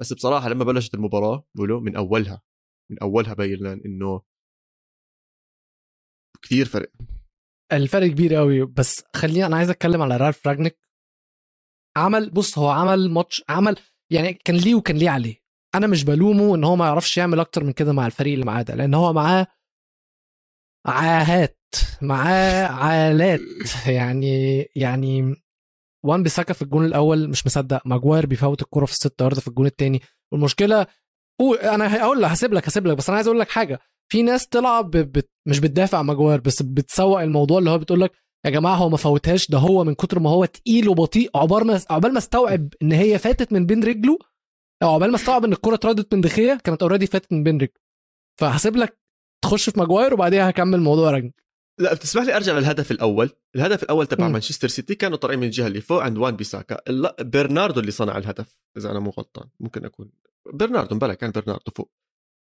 بس 0.00 0.12
بصراحة 0.12 0.48
لما 0.48 0.64
بلشت 0.64 0.94
المباراة 0.94 1.46
بقولوا 1.54 1.80
من 1.80 1.96
أولها 1.96 2.42
من 2.90 2.98
أولها 2.98 3.34
لنا 3.34 3.72
إنه 3.72 4.22
كثير 6.42 6.66
فرق. 6.66 6.92
الفرق 7.72 8.06
كبير 8.06 8.34
قوي 8.34 8.64
بس 8.64 9.04
خليني 9.16 9.46
أنا 9.46 9.56
عايز 9.56 9.70
أتكلم 9.70 10.02
على 10.02 10.16
رالف 10.16 10.46
راجنيك. 10.46 10.78
عمل 11.96 12.30
بص 12.30 12.58
هو 12.58 12.68
عمل 12.68 13.10
ماتش 13.10 13.44
عمل 13.48 13.76
يعني 14.12 14.32
كان 14.34 14.56
ليه 14.56 14.74
وكان 14.74 14.96
ليه 14.96 15.10
عليه. 15.10 15.36
أنا 15.74 15.86
مش 15.86 16.04
بلومه 16.04 16.54
إن 16.54 16.64
هو 16.64 16.76
ما 16.76 16.86
يعرفش 16.86 17.18
يعمل 17.18 17.40
أكتر 17.40 17.64
من 17.64 17.72
كده 17.72 17.92
مع 17.92 18.06
الفريق 18.06 18.32
اللي 18.32 18.44
معاه 18.44 18.62
ده 18.62 18.74
لأن 18.74 18.94
هو 18.94 19.12
معاه 19.12 19.46
عاهات 20.86 21.58
معاه 22.02 22.66
عالات. 22.66 23.40
يعني 23.86 24.62
يعني 24.76 25.34
وان 26.04 26.22
بيساكا 26.22 26.52
في 26.54 26.62
الجون 26.62 26.84
الأول 26.84 27.28
مش 27.30 27.46
مصدق 27.46 27.86
ماجواير 27.86 28.26
بيفوت 28.26 28.62
الكرة 28.62 28.84
في 28.84 28.92
الست 28.92 29.20
يارده 29.20 29.40
في 29.40 29.48
الجون 29.48 29.66
الثاني 29.66 30.00
والمشكلة 30.32 30.86
أنا 31.62 31.96
هقول 32.02 32.22
لك 32.22 32.30
هسيب 32.30 32.52
لك 32.52 32.68
هسيب 32.68 32.86
لك 32.86 32.96
بس 32.96 33.08
أنا 33.08 33.16
عايز 33.16 33.26
أقول 33.26 33.40
لك 33.40 33.48
حاجة. 33.48 33.78
في 34.12 34.22
ناس 34.22 34.46
طلع 34.46 34.80
ب... 34.80 34.90
بت... 34.90 35.30
مش 35.48 35.58
بتدافع 35.60 36.02
ماجواير 36.02 36.40
بس 36.40 36.62
بتسوق 36.62 37.20
الموضوع 37.22 37.58
اللي 37.58 37.70
هو 37.70 37.78
بتقول 37.78 38.00
لك 38.00 38.12
يا 38.46 38.50
جماعة 38.50 38.76
هو 38.76 38.88
ما 38.88 38.96
فوتهاش. 38.96 39.50
ده 39.50 39.58
هو 39.58 39.84
من 39.84 39.94
كتر 39.94 40.18
ما 40.18 40.30
هو 40.30 40.44
تقيل 40.44 40.88
وبطيء. 40.88 41.30
عقبال 41.34 41.66
ما 41.66 41.80
عقبال 41.90 42.12
ما 42.12 42.18
استوعب 42.18 42.68
إن 42.82 42.92
هي 42.92 43.18
فاتت 43.18 43.52
من 43.52 43.66
بين 43.66 43.84
رجله 43.84 44.18
أو 44.82 44.90
عقبال 44.90 45.10
ما 45.10 45.16
استوعب 45.16 45.44
إن 45.44 45.52
الكرة 45.52 45.74
اتردت 45.74 46.14
من 46.14 46.20
دي 46.20 46.36
خيا 46.36 46.60
كانت 46.64 46.82
already 46.82 47.06
فاتت 47.06 47.32
من 47.32 47.42
بين 47.42 47.56
رجله. 47.56 47.88
فهسيب 48.40 48.76
لك 48.76 48.98
تخش 49.44 49.70
في 49.70 49.78
ماجواير 49.78 50.14
وبعديها 50.14 50.50
هكمل 50.50 50.80
موضوع 50.80 51.10
راجل 51.10 51.32
لا 51.80 51.94
بتسمح 51.94 52.24
لي 52.24 52.36
أرجع 52.36 52.58
للهدف 52.58 52.90
الأول. 52.90 53.30
الهدف 53.56 53.82
الأول 53.82 54.06
تبع. 54.06 54.28
مانشستر 54.28 54.68
سيتي 54.68 54.94
كانوا 54.94 55.16
طالعين 55.16 55.38
من 55.38 55.46
الجهه 55.46 55.66
اللي 55.66 55.80
فوق 55.80 56.02
عند 56.02 56.18
وان 56.18 56.36
بيساكا 56.36 56.80
برناردو 57.20 57.80
اللي 57.80 57.90
صنع 57.90 58.18
الهدف 58.18 58.58
إذا 58.76 58.90
أنا 58.90 59.00
مو 59.00 59.10
غلطان 59.10 59.48
ممكن 59.60 59.84
يكون 59.84 60.10
برناردو 60.52 60.94
مبلا 60.94 61.14
كان 61.14 61.30
برناردو 61.30 61.72
فوق. 61.76 61.92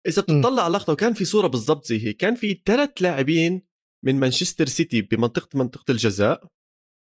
إذا. 0.07 0.21
بتطلع 0.21 0.63
على 0.63 0.67
اللقطة 0.67 0.93
وكان 0.93 1.13
في 1.13 1.25
صورة 1.25 1.47
بالضبط 1.47 1.85
زي 1.85 2.07
هيك 2.07 2.17
كان 2.17 2.35
في 2.35 2.61
ثلاث 2.65 2.89
لاعبين 3.01 3.70
من 4.05 4.19
مانشستر 4.19 4.65
سيتي 4.65 5.01
بمنطقة 5.01 5.49
منطقة 5.59 5.91
الجزاء 5.91 6.47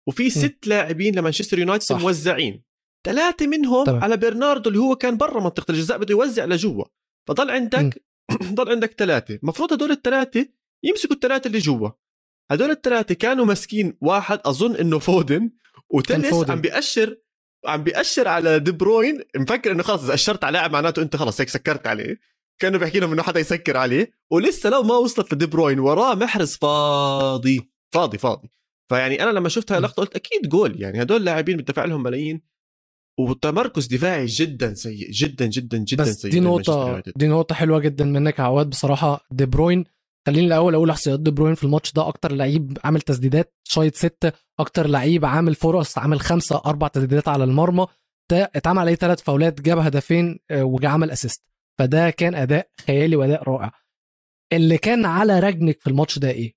وفي 0.08 0.30
ست 0.30 0.68
لاعبين 0.68 1.16
لمانشستر 1.16 1.60
يونايتد. 1.60 1.96
موزعين. 1.96 2.64
ثلاثة 3.06 3.48
منهم 3.48 3.86
تمام. 3.86 4.04
على 4.04 4.18
برناردو 4.18 4.70
اللي 4.70 4.80
هو 4.80 4.96
كان 4.96 5.18
برا 5.18 5.44
منطقة 5.44 5.72
الجزاء 5.72 5.98
بده 5.98 6.12
يوزع 6.12 6.46
لجوا. 6.46 6.86
فضل 7.28 7.52
عندك 7.52 8.04
ضل 8.54 8.70
عندك 8.72 8.94
ثلاثة. 8.98 9.40
المفروض 9.44 9.74
هدول 9.74 9.92
الثلاثة 9.92 10.48
يمسكوا 10.84 11.16
الثلاثة 11.16 11.48
اللي 11.48 11.60
جوا. 11.60 11.90
هدول 12.52 12.72
الثلاثة 12.72 13.16
كانوا 13.16 13.46
ماسكين 13.46 13.98
واحد 14.02 14.40
أظن 14.46 14.76
إنه 14.76 15.00
فودن 15.00 15.52
وتنس 15.90 16.26
فودن. 16.26 16.52
عم 16.52 16.62
بيأشر 16.62 17.18
عم 17.66 17.84
بيأشر 17.84 18.28
على 18.28 18.60
دي 18.60 18.72
بروين. 18.72 19.24
مفكر 19.36 19.72
إنه 19.72 19.84
خلص 19.84 20.04
إذا 20.04 20.14
أشرت 20.14 20.44
على 20.44 20.54
لاعب 20.54 20.72
معناته 20.72 21.02
أنت 21.02 21.16
خلص 21.16 21.42
هيك 21.42 21.50
سكرت 21.50 21.88
عليه. 21.88 22.20
كانوا 22.62 22.80
بيحكي 22.80 23.00
لهم 23.00 23.12
إنه 23.12 23.24
حدا 23.24 23.40
يسكر 23.40 23.78
عليه 23.78 24.12
ولسه 24.32 24.70
لو 24.70 24.84
ما 24.84 24.96
وصلت 24.96 25.34
لدي 25.34 25.46
بروين 25.46 25.80
وراه 25.80 26.16
محرز 26.16 26.56
فاضي. 26.58 27.70
فاضي 27.94 28.18
فاضي. 28.18 28.50
فيعني 28.90 29.24
أنا 29.24 29.30
لما 29.30 29.50
شفت 29.50 29.72
هاي 29.72 29.78
اللقطة 29.78 30.02
قلت 30.02 30.16
أكيد 30.16 30.50
جول 30.50 30.82
يعني 30.82 31.02
هدول 31.02 31.26
لاعبين 31.26 31.58
بتدفع 31.58 31.86
لهم 31.86 32.04
ملايين 32.04 32.42
وتمركز 33.20 33.88
دفاعي 33.88 34.26
جدا 34.26 34.74
سيء 34.74 35.12
جدا 35.12 35.46
جدا 35.46 35.78
جدا 35.78 36.04
بس 36.04 36.14
سيء 36.22 36.32
دي 36.32 36.40
نقطة. 36.40 37.04
دي 37.16 37.28
نقطة 37.28 37.56
حلوة 37.56 37.80
جدا 37.80 38.06
منك 38.06 38.40
يا 38.40 38.44
عواد. 38.44 38.70
بصراحة 38.70 39.26
دي 39.32 39.46
بروين 39.46 39.86
خليني 40.28 40.48
الأول 40.48 40.76
أقول 40.76 40.90
احصائيات 40.90 41.20
دي 41.20 41.32
بروين 41.32 41.56
في 41.56 41.64
الماتش 41.64 41.94
ده. 41.94 42.08
أكتر 42.08 42.32
لعيب 42.32 42.78
عامل 42.84 43.02
تسديدات 43.02 43.56
شايط 43.64 43.96
ستة 43.96 44.32
أكتر 44.60 44.88
لعيب 44.88 45.26
عامل 45.26 45.56
فرص 45.56 45.98
عامل 45.98 46.20
خمسة 46.20 46.62
أربع 46.66 46.88
تسديدات 46.88 47.28
على 47.28 47.44
المرمى. 47.44 47.88
اتعمل 48.32 48.80
عليه 48.80 48.96
ثلاث 48.96 49.22
فاولات 49.22 49.62
جاب 49.62 49.78
هدفين 49.78 50.40
آه، 50.52 50.64
وجا 50.64 50.90
عمل 50.90 51.12
assist 51.12 51.44
فده 51.80 52.10
كان 52.10 52.36
أداء 52.36 52.70
خيالي 52.88 53.16
وأداء 53.16 53.44
رائع. 53.50 53.72
اللي 54.54 54.78
كان 54.78 55.06
على 55.06 55.40
رانجنيك 55.40 55.82
في 55.82 55.88
الماتش 55.88 56.20
ده 56.20 56.30
إيه؟ 56.30 56.54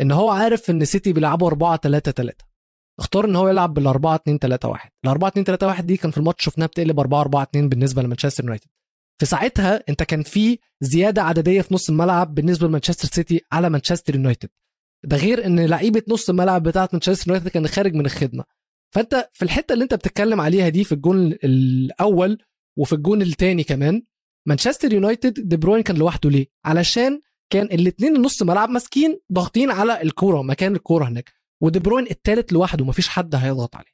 إن 0.00 0.12
هو 0.12 0.30
عارف 0.30 0.70
إن 0.70 0.84
سيتي 0.84 1.12
بيلعبوا 1.12 1.46
4 1.48 1.76
3 1.76 2.12
3 2.12 2.44
اختار 2.98 3.24
إن 3.24 3.36
هو 3.36 3.48
يلعب 3.48 3.74
بال 3.74 3.86
4 3.86 4.14
2 4.14 4.38
3 4.38 4.68
1 4.68 4.90
ال 5.04 5.10
4 5.10 5.28
2 5.28 5.44
3 5.44 5.66
1 5.66 5.86
دي 5.86 5.96
كان 5.96 6.10
في 6.10 6.18
الماتش 6.18 6.44
شفناها 6.44 6.66
بتقلب 6.68 7.00
4 7.00 7.20
4 7.20 7.42
2 7.42 7.68
بالنسبة 7.68 8.02
لمانشستر 8.02 8.44
يونايتد. 8.44 8.68
في 9.20 9.26
ساعتها 9.26 9.82
أنت 9.88 10.02
كان 10.02 10.22
في 10.22 10.58
زيادة 10.80 11.22
عددية 11.22 11.60
في 11.60 11.74
نص 11.74 11.88
الملعب 11.88 12.34
بالنسبة 12.34 12.66
لمانشستر 12.68 13.08
سيتي 13.08 13.40
على 13.52 13.70
مانشستر 13.70 14.14
يونايتد. 14.14 14.48
ده 15.04 15.16
غير 15.16 15.46
إن 15.46 15.60
لعيبة 15.66 16.02
نص 16.08 16.30
الملعب 16.30 16.62
بتاعه 16.62 16.88
مانشستر 16.92 17.28
يونايتد 17.30 17.48
كان 17.48 17.66
خارج 17.66 17.94
من 17.94 18.06
الخدمة. 18.06 18.44
فأنت 18.94 19.28
في 19.32 19.42
الحتة 19.42 19.72
اللي 19.72 19.82
أنت 19.82 19.94
بتتكلم 19.94 20.40
عليها 20.40 20.68
دي 20.68 20.84
في 20.84 20.92
الجون 20.92 21.32
الأول 21.44 22.38
وفي 22.78 22.92
الجون 22.92 23.22
الثاني 23.22 23.64
كمان 23.64 24.02
مانشستر 24.48 24.92
يونايتد 24.92 25.48
دي 25.48 25.56
بروين 25.56 25.82
كان 25.82 25.96
لوحده 25.96 26.30
ليه؟ 26.30 26.46
علشان 26.64 27.20
كان 27.52 27.66
الاثنين 27.66 28.22
نص 28.22 28.42
ملعب 28.42 28.68
ماسكين 28.70 29.20
ضاغطين 29.32 29.70
على 29.70 30.02
الكورة 30.02 30.42
مكان 30.42 30.74
الكورة 30.76 31.08
هناك 31.08 31.32
ودي 31.62 31.78
بروين 31.78 32.06
الثالث 32.10 32.52
لوحده 32.52 32.84
مفيش 32.84 33.08
حد 33.08 33.34
هيضغط 33.34 33.76
عليه. 33.76 33.90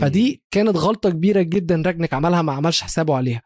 فدي 0.00 0.42
كانت 0.50 0.76
غلطة 0.76 1.10
كبيرة 1.10 1.42
جدا 1.42 1.82
رانجنيك 1.86 2.14
عملها 2.14 2.42
ما 2.42 2.52
عملش 2.52 2.82
حسابه 2.82 3.16
عليها. 3.16 3.42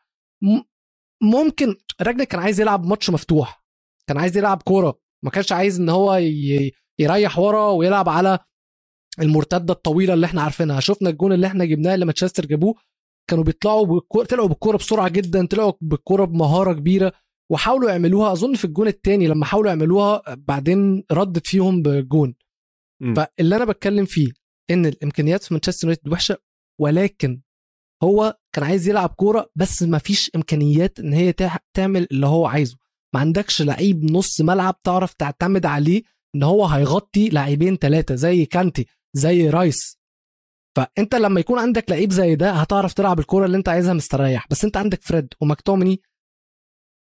ممكن 1.23 1.77
رانجنيك 2.01 2.29
كان 2.29 2.41
عايز 2.41 2.61
يلعب 2.61 2.87
ماتش 2.87 3.11
مفتوح 3.11 3.65
كان 4.07 4.19
عايز 4.19 4.37
يلعب 4.37 4.63
كورة 4.63 4.99
ما 5.25 5.31
كانش 5.31 5.53
عايز 5.53 5.81
إن 5.81 5.89
هو 5.89 6.15
يريح 6.99 7.39
ورا 7.39 7.71
ويلعب 7.71 8.09
على 8.09 8.39
المرتدة 9.21 9.73
الطويلة 9.75 10.15
اللي 10.15 10.27
إحنا 10.27 10.43
عارفينها. 10.43 10.81
شفنا 10.81 11.11
الجون 11.11 11.33
اللي 11.33 11.47
إحنا 11.47 11.65
جبناه 11.65 11.95
اللي 11.95 12.05
مانشستر 12.05 12.47
جابوه 12.47 12.75
كانوا 13.31 13.45
بيطلعوا 13.45 13.87
بالكوره 13.87 14.25
طلعوا 14.25 14.49
بالكورة 14.49 14.77
بسرعة 14.77 15.09
جدا 15.09 15.47
طلعوا 15.47 15.73
بالكورة 15.81 16.25
بمهارة 16.25 16.73
كبيرة 16.73 17.13
وحاولوا 17.51 17.91
يعملوها. 17.91 18.33
أظن 18.33 18.55
في 18.55 18.65
الجون 18.65 18.89
الثاني 18.89 19.27
لما 19.27 19.45
حاولوا 19.45 19.69
يعملوها 19.71 20.23
بعدين 20.35 21.05
ردت 21.13 21.47
فيهم 21.47 21.83
بجون. 21.83 22.35
فاللي 23.15 23.57
أنا 23.57 23.65
بتكلم 23.65 24.05
فيه 24.05 24.29
إن 24.71 24.87
الإمكانيات 24.87 25.43
في 25.43 25.55
مانشستر 25.55 25.87
يونايتد 25.87 26.09
وحشة 26.13 26.37
ولكن 26.81 27.41
هو 28.03 28.39
كان 28.55 28.65
عايز 28.65 28.89
يلعب 28.89 29.09
كورة 29.09 29.51
بس 29.57 29.83
ما 29.83 29.99
فيش 29.99 30.31
إمكانيات 30.37 30.99
إن 31.01 31.13
هي 31.13 31.33
تع- 31.33 31.59
تعمل 31.77 32.07
اللي 32.13 32.27
هو 32.27 32.47
عايزه. 32.47 32.77
ما 33.15 33.21
عندكش 33.21 33.63
لعيب 33.63 34.05
نص 34.05 34.41
ملعب 34.41 34.83
تعرف 34.83 35.13
تعتمد 35.15 35.67
عليه 35.67 36.03
إن 36.35 36.43
هو 36.43 36.67
هيغطي 36.67 37.29
لاعبين 37.29 37.77
ثلاثة 37.77 38.15
زي 38.15 38.45
كانتي 38.47 38.87
زي 39.15 39.51
رايس. 39.51 39.99
فانت 40.77 41.15
لما 41.15 41.41
يكون 41.41 41.59
عندك 41.59 41.91
لعيب 41.91 42.13
زي 42.13 42.35
ده 42.35 42.51
هتعرف 42.51 42.93
تلعب 42.93 43.19
الكورة 43.19 43.47
اللي 43.47 43.57
انت 43.57 43.69
عايزها 43.69 43.93
مستريح. 43.95 44.47
بس 44.51 44.65
انت 44.65 44.77
عندك 44.77 45.03
فريد 45.03 45.29
ومكتومني. 45.41 46.01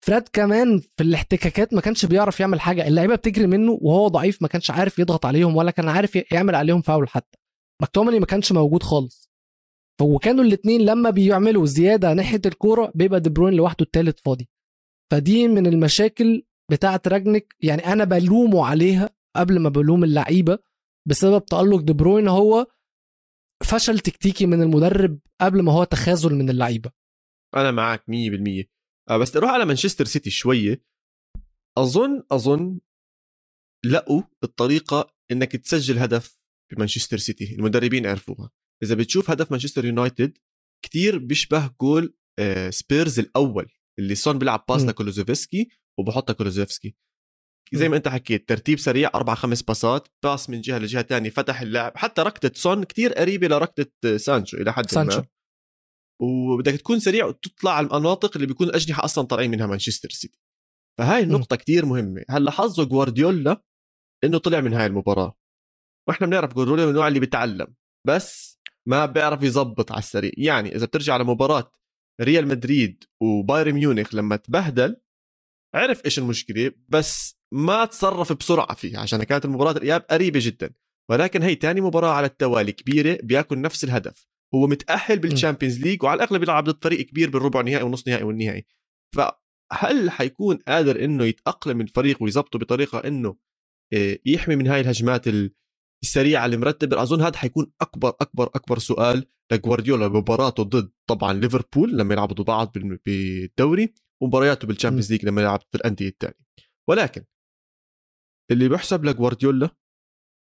فريد 0.05 0.23
كمان 0.33 0.79
في 0.79 1.03
الاحتكاكات 1.03 1.73
ما 1.73 1.81
كانش 1.81 2.05
بيعرف 2.05 2.39
يعمل 2.39 2.61
حاجة. 2.61 2.87
اللعيبة 2.87 3.15
بتجري 3.15 3.47
منه 3.47 3.77
وهو 3.81 4.07
ضعيف 4.07 4.41
ما 4.41 4.47
كانش 4.47 4.71
عارف 4.71 4.99
يضغط 4.99 5.25
عليهم 5.25 5.55
ولا 5.55 5.71
كان 5.71 5.89
عارف 5.89 6.31
يعمل 6.31 6.55
عليهم 6.55 6.81
فاول 6.81 7.09
حتى. 7.09 7.37
مكتومني 7.81 8.19
ما 8.19 8.25
كانش 8.25 8.51
موجود 8.51 8.83
خالص. 8.83 9.31
وكانوا 10.01 10.43
الاثنين 10.43 10.81
لما 10.81 11.09
بيعملوا 11.09 11.65
زيادة 11.65 12.13
ناحية 12.13 12.41
الكورة 12.45 12.91
بيبقى 12.95 13.19
دي 13.19 13.29
بروين 13.29 13.53
لوحده 13.53 13.85
الثالث 13.85 14.19
فاضي. 14.25 14.49
فدي 15.11 15.47
من 15.47 15.67
المشاكل 15.67 16.43
بتاعة 16.71 17.01
راجنك 17.07 17.55
يعني 17.59 17.93
أنا 17.93 18.03
بلومه 18.03 18.65
عليها 18.65 19.09
قبل 19.35 19.59
ما 19.59 19.69
بلوم 19.69 20.03
اللعيبة 20.03 20.59
بسبب 21.07 21.45
تألق 21.45 21.79
دي 21.81 21.93
بروين 21.93 22.27
هو 22.27 22.67
فشل 23.63 23.99
تكتيكي 23.99 24.45
من 24.45 24.61
المدرب 24.61 25.19
قبل 25.41 25.61
ما 25.61 25.71
هو 25.71 25.83
تخاذل 25.83 26.35
من 26.35 26.49
اللعيبة. 26.49 26.91
أنا 27.55 27.71
معك 27.71 28.03
100% 28.09 28.69
آه، 29.09 29.17
بس 29.17 29.35
نروح 29.37 29.51
على 29.51 29.65
مانشستر 29.65 30.05
سيتي 30.05 30.29
شوية. 30.29 30.83
اظن 31.77 32.23
أظن 32.31 32.79
لقوا 33.85 34.23
الطريقة 34.43 35.13
إنك 35.31 35.51
تسجل 35.51 35.97
هدف 35.97 36.39
بمانشستر 36.71 37.17
سيتي 37.17 37.55
المدربين 37.55 38.05
عرفوها. 38.07 38.51
إذا 38.83 38.95
بتشوف 38.95 39.29
هدف 39.31 39.51
مانشستر 39.51 39.85
يونايتد 39.85 40.37
كتير 40.85 41.17
بيشبه 41.17 41.75
جول 41.81 42.15
آه، 42.39 42.69
سبيرز 42.69 43.19
الأول 43.19 43.71
اللي 43.99 44.15
سون 44.15 44.39
بيلعب 44.39 44.65
pass. 44.69 44.81
لكولوسيفسكي 44.81 45.69
وبحطها 45.99 46.33
كولوسيفسكي 46.33 46.95
زي 47.73 47.89
ما 47.89 47.97
انت 47.97 48.07
حكيت 48.07 48.49
ترتيب 48.49 48.79
سريع 48.79 49.11
أربع 49.15 49.35
خمس 49.35 49.61
باصات 49.61 50.07
pass 50.23 50.49
من 50.49 50.61
جهة 50.61 50.77
لجهة 50.77 51.01
تانية 51.01 51.29
فتح 51.29 51.61
اللعب 51.61 51.97
حتى 51.97 52.21
ركضة 52.21 52.51
سون 52.55 52.83
كتير 52.83 53.13
قريبة 53.13 53.47
لركضة 53.47 53.91
آه، 54.05 54.17
سانشو 54.17 54.57
إلى 54.57 54.73
حد 54.73 54.91
سانشو. 54.91 55.17
ما 55.17 55.27
وبدك 56.21 56.73
تكون 56.73 56.99
سريع 56.99 57.25
وتطلع 57.25 57.71
على 57.71 57.87
المناطق 57.87 58.31
اللي 58.35 58.47
بيكون 58.47 58.67
الاجنحه 58.67 59.05
أصلا 59.05 59.27
طالعين 59.27 59.51
منها 59.51 59.67
مانشستر 59.67 60.09
سيتي. 60.09 60.39
فهاي 60.99 61.23
النقطة 61.23 61.55
كتير 61.55 61.85
مهمة. 61.85 62.25
هلأ 62.29 62.51
حظه 62.51 62.83
جوارديولا 62.83 63.63
إنه 64.23 64.37
طلع 64.37 64.61
من 64.61 64.73
هاي 64.73 64.85
المباراة. 64.85 65.37
وإحنا 66.09 66.27
بنعرف 66.27 66.53
جوارديولا 66.53 66.83
من 66.83 66.89
النوع 66.89 67.07
اللي 67.07 67.19
بيتعلم 67.19 67.75
بس 68.07 68.59
ما 68.87 69.05
بيعرف 69.05 69.43
يزبط 69.43 69.91
على 69.91 69.99
السريع. 69.99 70.31
يعني 70.37 70.75
إذا 70.75 70.85
بترجع 70.85 71.17
لمباراة 71.17 71.71
ريال 72.21 72.47
مدريد 72.47 73.03
وبايرن 73.23 73.73
ميونخ 73.73 74.15
لما 74.15 74.35
تبهدل 74.35 75.01
عرف 75.75 76.05
إيش 76.05 76.19
المشكلة 76.19 76.71
بس 76.89 77.40
ما 77.53 77.85
تصرف 77.85 78.33
بسرعة 78.33 78.75
فيها 78.75 78.99
عشان 78.99 79.23
كانت 79.23 79.45
المباراة 79.45 79.71
الإياب 79.71 80.01
قريبة 80.09 80.39
جدا. 80.43 80.73
ولكن 81.09 81.43
هي 81.43 81.55
تاني 81.55 81.81
مباراة 81.81 82.09
على 82.11 82.27
التوالي 82.27 82.71
كبيرة 82.71 83.17
بياكل 83.23 83.61
نفس 83.61 83.83
الهدف. 83.83 84.27
هو 84.55 84.67
متأهل 84.67 85.19
بال 85.19 85.30
Champions 85.30 85.79
League 85.79 86.03
وعلى 86.03 86.23
الأغلب 86.23 86.43
يلعب 86.43 86.63
ضد 86.63 86.83
فريق 86.83 87.01
كبير 87.01 87.29
بالربع 87.29 87.61
نهائي 87.61 87.83
ونص 87.83 88.07
نهائي 88.07 88.23
والنهائي. 88.23 88.65
فهل 89.15 90.11
حيكون 90.11 90.55
قادر 90.67 91.03
إنه 91.05 91.23
يتأقلم 91.25 91.77
من 91.77 91.85
الفريق 91.85 92.23
ويظبطه 92.23 92.59
بطريقة 92.59 92.99
إنه 92.99 93.35
إيه، 93.93 94.21
يحمي 94.25 94.55
من 94.55 94.67
هاي 94.67 94.81
الهجمات 94.81 95.27
ال- 95.27 95.53
السريعة 96.03 96.45
المرتبة؟ 96.45 97.01
أظن 97.01 97.21
هذا 97.21 97.37
حيكون 97.37 97.71
أكبر 97.81 98.09
أكبر 98.09 98.43
أكبر 98.55 98.79
سؤال 98.79 99.25
لجوارديولا 99.51 100.07
بمباراته 100.07 100.63
ضد 100.63 100.91
طبعا 101.09 101.33
ليفربول 101.33 101.97
لما 101.97 102.13
يلعبوا 102.13 102.35
ضد 102.35 102.45
بعض 102.45 102.71
بال- 102.71 102.99
بالدوري 103.05 103.93
ومبارياته 104.21 104.67
بال 104.67 104.75
Champions 104.75 105.11
League 105.11 105.25
لما 105.25 105.41
يلعب 105.41 105.59
ضد 105.59 105.75
الانديه 105.75 106.07
الثانية 106.07 106.35
ولكن 106.89 107.23
اللي 108.51 108.69
بيحسب 108.69 109.05
لجوارديولا 109.05 109.69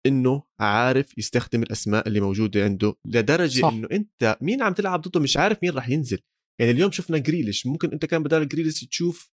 إنه 0.07 0.43
عارف 0.61 1.19
يستخدم 1.19 1.63
الأسماء 1.63 2.09
اللي 2.09 2.21
موجودة 2.21 2.65
عنده 2.65 2.97
لدرجة 3.05 3.61
صح. 3.61 3.69
إنه 3.69 3.89
أنت 3.93 4.39
مين 4.41 4.63
عم 4.63 4.73
تلعب 4.73 5.01
ضده 5.01 5.21
مش 5.21 5.37
عارف 5.37 5.59
مين 5.63 5.73
راح 5.73 5.89
ينزل. 5.89 6.19
يعني 6.61 6.73
اليوم 6.73 6.91
شفنا 6.91 7.19
جريليش 7.19 7.67
ممكن 7.67 7.91
أنت 7.91 8.05
كان 8.05 8.23
بدال 8.23 8.49
جريليش 8.49 8.85
تشوف 8.85 9.31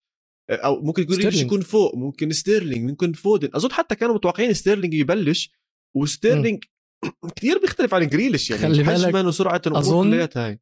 أو 0.51 0.81
ممكن 0.81 1.05
جريليش. 1.05 1.41
يكون 1.41 1.61
فوق 1.61 1.95
ممكن 1.95 2.31
ستيرلينج 2.31 2.89
ممكن 2.89 3.13
فودن. 3.13 3.49
أظن 3.53 3.71
حتى 3.71 3.95
كانوا 3.95 4.15
متوقعين 4.15 4.53
ستيرلينج 4.53 4.93
يبلش 4.93 5.51
وستيرلينج 5.95 6.63
كثير 7.35 7.59
بيختلف 7.59 7.93
عن 7.93 8.07
جريليش 8.07 8.49
يعني 8.49 8.61
خلي 8.61 8.83
بالك، 8.83 9.05
حجما 9.05 9.21
وسرعه 9.21 9.61
الأمور 9.67 10.29
هاي. 10.35 10.59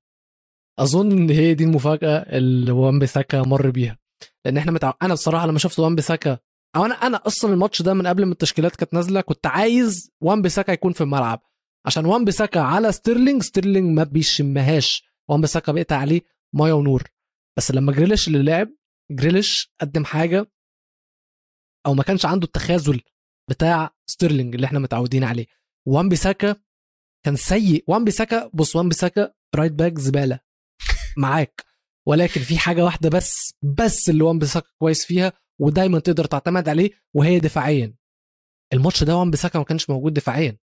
أظن 0.79 1.11
إن 1.11 1.29
هي 1.29 1.53
دي 1.53 1.63
المفاجأة 1.63 2.17
اللي 2.17 2.71
وان 2.71 2.99
بيساكا 2.99 3.41
مر 3.41 3.69
بيها. 3.69 3.99
لأن 4.45 4.57
إحنا 4.57 4.71
متع... 4.71 4.93
أنا 5.01 5.13
بصراحة 5.13 5.47
لما 5.47 5.59
شفت 5.59 5.79
وان 5.79 5.95
بيساكا 5.95 6.39
أو 6.75 6.85
أنا 6.85 6.93
أنا 6.93 7.27
أصلا 7.27 7.53
الماتش 7.53 7.81
ده 7.81 7.93
من 7.93 8.07
قبل 8.07 8.25
ما 8.25 8.31
التشكيلات 8.31 8.75
كانت 8.75 8.93
نازلة 8.93 9.21
كنت 9.21 9.47
عايز 9.47 10.11
وان 10.21 10.41
بيساكا 10.41 10.71
يكون 10.71 10.93
في 10.93 11.01
الملعب 11.01 11.41
عشان 11.85 12.05
وان 12.05 12.25
بيساكا 12.25 12.59
على 12.59 12.91
ستيرلينج 12.91 13.43
ستيرلينج 13.43 13.97
ما 13.97 14.03
بيشمهاش. 14.03 15.03
وان 15.29 15.41
بيساكا 15.41 15.71
بيقطع 15.71 15.95
عليه 15.97 16.21
ميه 16.55 16.73
ونور. 16.73 17.03
بس 17.57 17.71
لما 17.71 17.91
جريليش 17.91 18.27
اللي 18.27 18.43
لعب 18.43 18.69
جريليش 19.11 19.73
قدم 19.81 20.05
حاجة 20.05 20.51
أو 21.85 21.93
ما 21.93 22.03
كانش 22.03 22.25
عنده 22.25 22.45
التخاذل 22.45 23.01
بتاع 23.49 23.95
ستيرلينج 24.05 24.55
اللي 24.55 24.67
إحنا 24.67 24.79
متعودين 24.79 25.23
عليه. 25.23 25.45
وان 25.87 26.09
بيساكا 26.09 26.55
كان 27.25 27.35
سيء. 27.35 27.83
وان 27.87 28.03
بيساكا 28.03 28.49
بص 28.53 28.75
وان 28.75 28.89
بيساكا 28.89 29.33
right 29.55 29.71
back 29.71 29.97
زبالة. 29.99 30.39
معاك. 31.17 31.65
ولكن 32.07 32.41
في 32.41 32.57
حاجة 32.57 32.83
واحدة 32.85 33.09
بس 33.09 33.53
بس 33.77 34.09
اللي 34.09 34.23
وان 34.23 34.39
بيساكا 34.39 34.67
كويس 34.79 35.05
فيها 35.05 35.33
ودايما 35.61 35.99
تقدر 35.99 36.25
تعتمد 36.25 36.69
عليه 36.69 36.91
وهي 37.13 37.39
دفاعيا. 37.39 37.95
الماتش 38.73 39.03
ده 39.03 39.17
وان 39.17 39.31
بيساكا 39.31 39.59
ما 39.59 39.65
كانش 39.65 39.89
موجود 39.89 40.13
دفاعيا. 40.13 40.57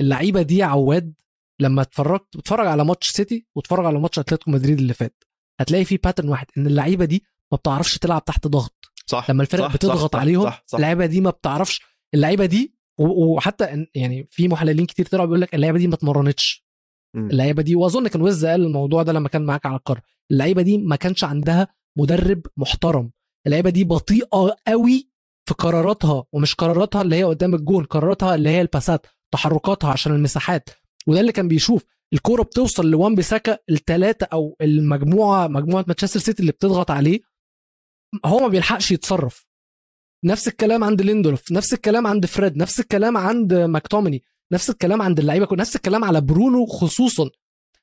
اللعيبة 0.00 0.42
دي 0.42 0.62
عواد 0.62 1.14
لما 1.60 1.82
اتفرجت 1.82 2.36
اتفرج 2.36 2.66
على 2.66 2.84
ماتش 2.84 3.08
سيتي 3.08 3.46
واتفرج 3.56 3.86
على 3.86 3.98
ماتش 3.98 4.18
أتلتيكو 4.18 4.50
مدريد 4.50 4.78
اللي 4.78 4.94
فات 4.94 5.24
هتلاقي 5.60 5.84
في 5.84 5.96
pattern 5.96 6.28
واحد 6.28 6.46
إن 6.58 6.66
اللعيبة 6.66 7.04
دي 7.04 7.24
ما 7.52 7.58
بتعرفش 7.58 7.98
تلعب 7.98 8.24
تحت 8.24 8.46
ضغط. 8.46 8.92
صح 9.06 9.30
لما 9.30 9.42
الفرق 9.42 9.68
صح 9.68 9.74
بتضغط 9.74 10.12
صح 10.12 10.20
عليهم 10.20 10.44
صح 10.44 10.64
صح. 10.66 10.76
اللعيبة 10.76 11.06
دي 11.06 11.20
ما 11.20 11.30
بتعرفش. 11.30 11.82
اللعيبة 12.14 12.46
دي 12.46 12.76
وحتى 12.98 13.86
يعني 13.94 14.26
في 14.30 14.48
محللين 14.48 14.86
كتير 14.86 15.06
طلعوا 15.06 15.26
بيقول 15.26 15.40
لك 15.40 15.54
اللعيبة 15.54 15.78
دي 15.78 15.86
ما 15.86 15.94
اتمرنتش. 15.94 16.66
اللعيبة 17.16 17.62
دي 17.62 17.74
وأظن 17.74 18.08
كان 18.08 18.22
ويز 18.22 18.46
قال 18.46 18.66
الموضوع 18.66 19.02
ده 19.02 19.12
لما 19.12 19.28
كان 19.28 19.42
معاك 19.46 19.66
على 19.66 19.76
القاره 19.76 20.02
اللعيبة 20.30 20.62
دي 20.62 20.78
ما 20.78 20.96
كانش 20.96 21.24
عندها 21.24 21.68
مدرب 21.98 22.42
محترم. 22.56 23.10
اللعيبة 23.46 23.70
دي 23.70 23.84
بطيئة 23.84 24.56
قوي 24.66 25.08
في 25.48 25.54
قراراتها 25.54 26.24
ومش 26.32 26.54
قراراتها 26.54 27.02
اللي 27.02 27.16
هي 27.16 27.24
قدام 27.24 27.54
الجون 27.54 27.84
قراراتها 27.84 28.34
اللي 28.34 28.48
هي 28.48 28.60
الباسات 28.60 29.06
تحركاتها 29.32 29.90
عشان 29.90 30.12
المساحات. 30.14 30.70
وده 31.06 31.20
اللي 31.20 31.32
كان 31.32 31.48
بيشوف. 31.48 31.84
الكورة 32.12 32.42
بتوصل 32.42 32.90
لوان 32.90 33.14
بيساكا 33.14 33.58
الثلاثه 33.70 34.26
أو 34.32 34.56
المجموعة 34.60 35.46
مجموعة 35.48 35.84
مانشستر 35.88 36.20
سيتي 36.20 36.40
اللي 36.40 36.52
بتضغط 36.52 36.90
عليه. 36.90 37.20
هو 38.24 38.38
ما 38.40 38.48
بيلحقش 38.48 38.90
يتصرف. 38.90 39.46
نفس 40.24 40.48
الكلام 40.48 40.84
عند 40.84 41.02
ليندولف 41.02 41.52
نفس 41.52 41.74
الكلام 41.74 42.06
عند 42.06 42.26
فريد 42.26 42.56
نفس 42.56 42.80
الكلام 42.80 43.16
عند 43.16 43.54
ماكتوميني 43.54 44.22
نفس 44.52 44.70
الكلام 44.70 45.02
عند 45.02 45.18
اللعيبة 45.18 45.56
نفس 45.56 45.76
الكلام 45.76 46.04
على 46.04 46.20
برونو 46.20 46.66
خصوصا. 46.66 47.30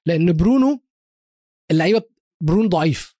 لأن 0.05 0.33
برونو 0.33 0.83
اللعيبة 1.71 2.01
برونو 2.41 2.69
ضعيف. 2.69 3.15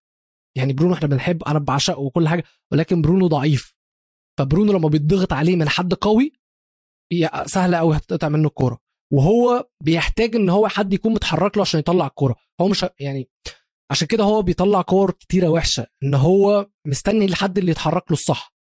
يعني 0.58 0.74
برونو 0.74 0.94
إحنا 0.94 1.08
بنحب 1.08 1.44
أنا 1.44 1.60
بعشقه 1.60 2.00
وكل 2.00 2.28
حاجة 2.28 2.44
ولكن 2.72 3.02
برونو 3.02 3.28
ضعيف. 3.28 3.76
فبرونو 4.40 4.74
لما 4.74 4.90
بيتضغط 4.90 5.34
عليه 5.34 5.56
من 5.56 5.70
حد 5.70 5.94
قوي 5.94 6.34
سهله 7.46 7.78
قوي 7.78 7.98
هتقطع 7.98 8.30
منه 8.30 8.48
الكورة. 8.48 8.80
وهو 9.14 9.70
بيحتاج 9.84 10.36
إن 10.36 10.50
هو 10.50 10.68
حد 10.68 10.94
يكون 10.94 11.14
متحرك 11.14 11.58
له 11.58 11.62
عشان 11.62 11.80
يطلع 11.80 12.08
الكورة. 12.08 12.36
هو 12.62 12.68
مش 12.68 12.86
يعني 13.00 13.30
عشان 13.92 14.08
كده 14.08 14.24
هو 14.24 14.42
بيطلع 14.42 14.82
كور 14.82 15.12
كتيرة 15.12 15.48
وحشة 15.48 15.88
إن 16.04 16.14
هو 16.14 16.70
مستني 16.88 17.28
لحد 17.28 17.58
اللي 17.58 17.72
يتحرك 17.72 18.04
له 18.12 18.14
الصح. 18.14 18.54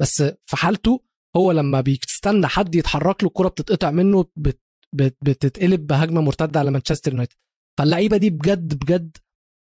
بس 0.00 0.22
في 0.22 0.56
حالته 0.56 1.04
هو 1.36 1.52
لما 1.52 1.80
بيستنى 1.80 2.46
حد 2.46 2.74
يتحرك 2.74 3.22
له 3.22 3.28
الكورة 3.28 3.48
بتتقطع 3.48 3.90
منه 3.90 4.26
بت 4.36 4.62
بت 4.94 5.16
بتتقلب 5.22 5.86
بهجمة 5.86 6.20
مرتدة 6.20 6.60
على 6.60 6.70
مانشستر 6.70 7.10
يونايتد. 7.12 7.36
فاللعيبة 7.78 8.16
دي 8.16 8.30
بجد 8.30 8.74
بجد 8.74 9.16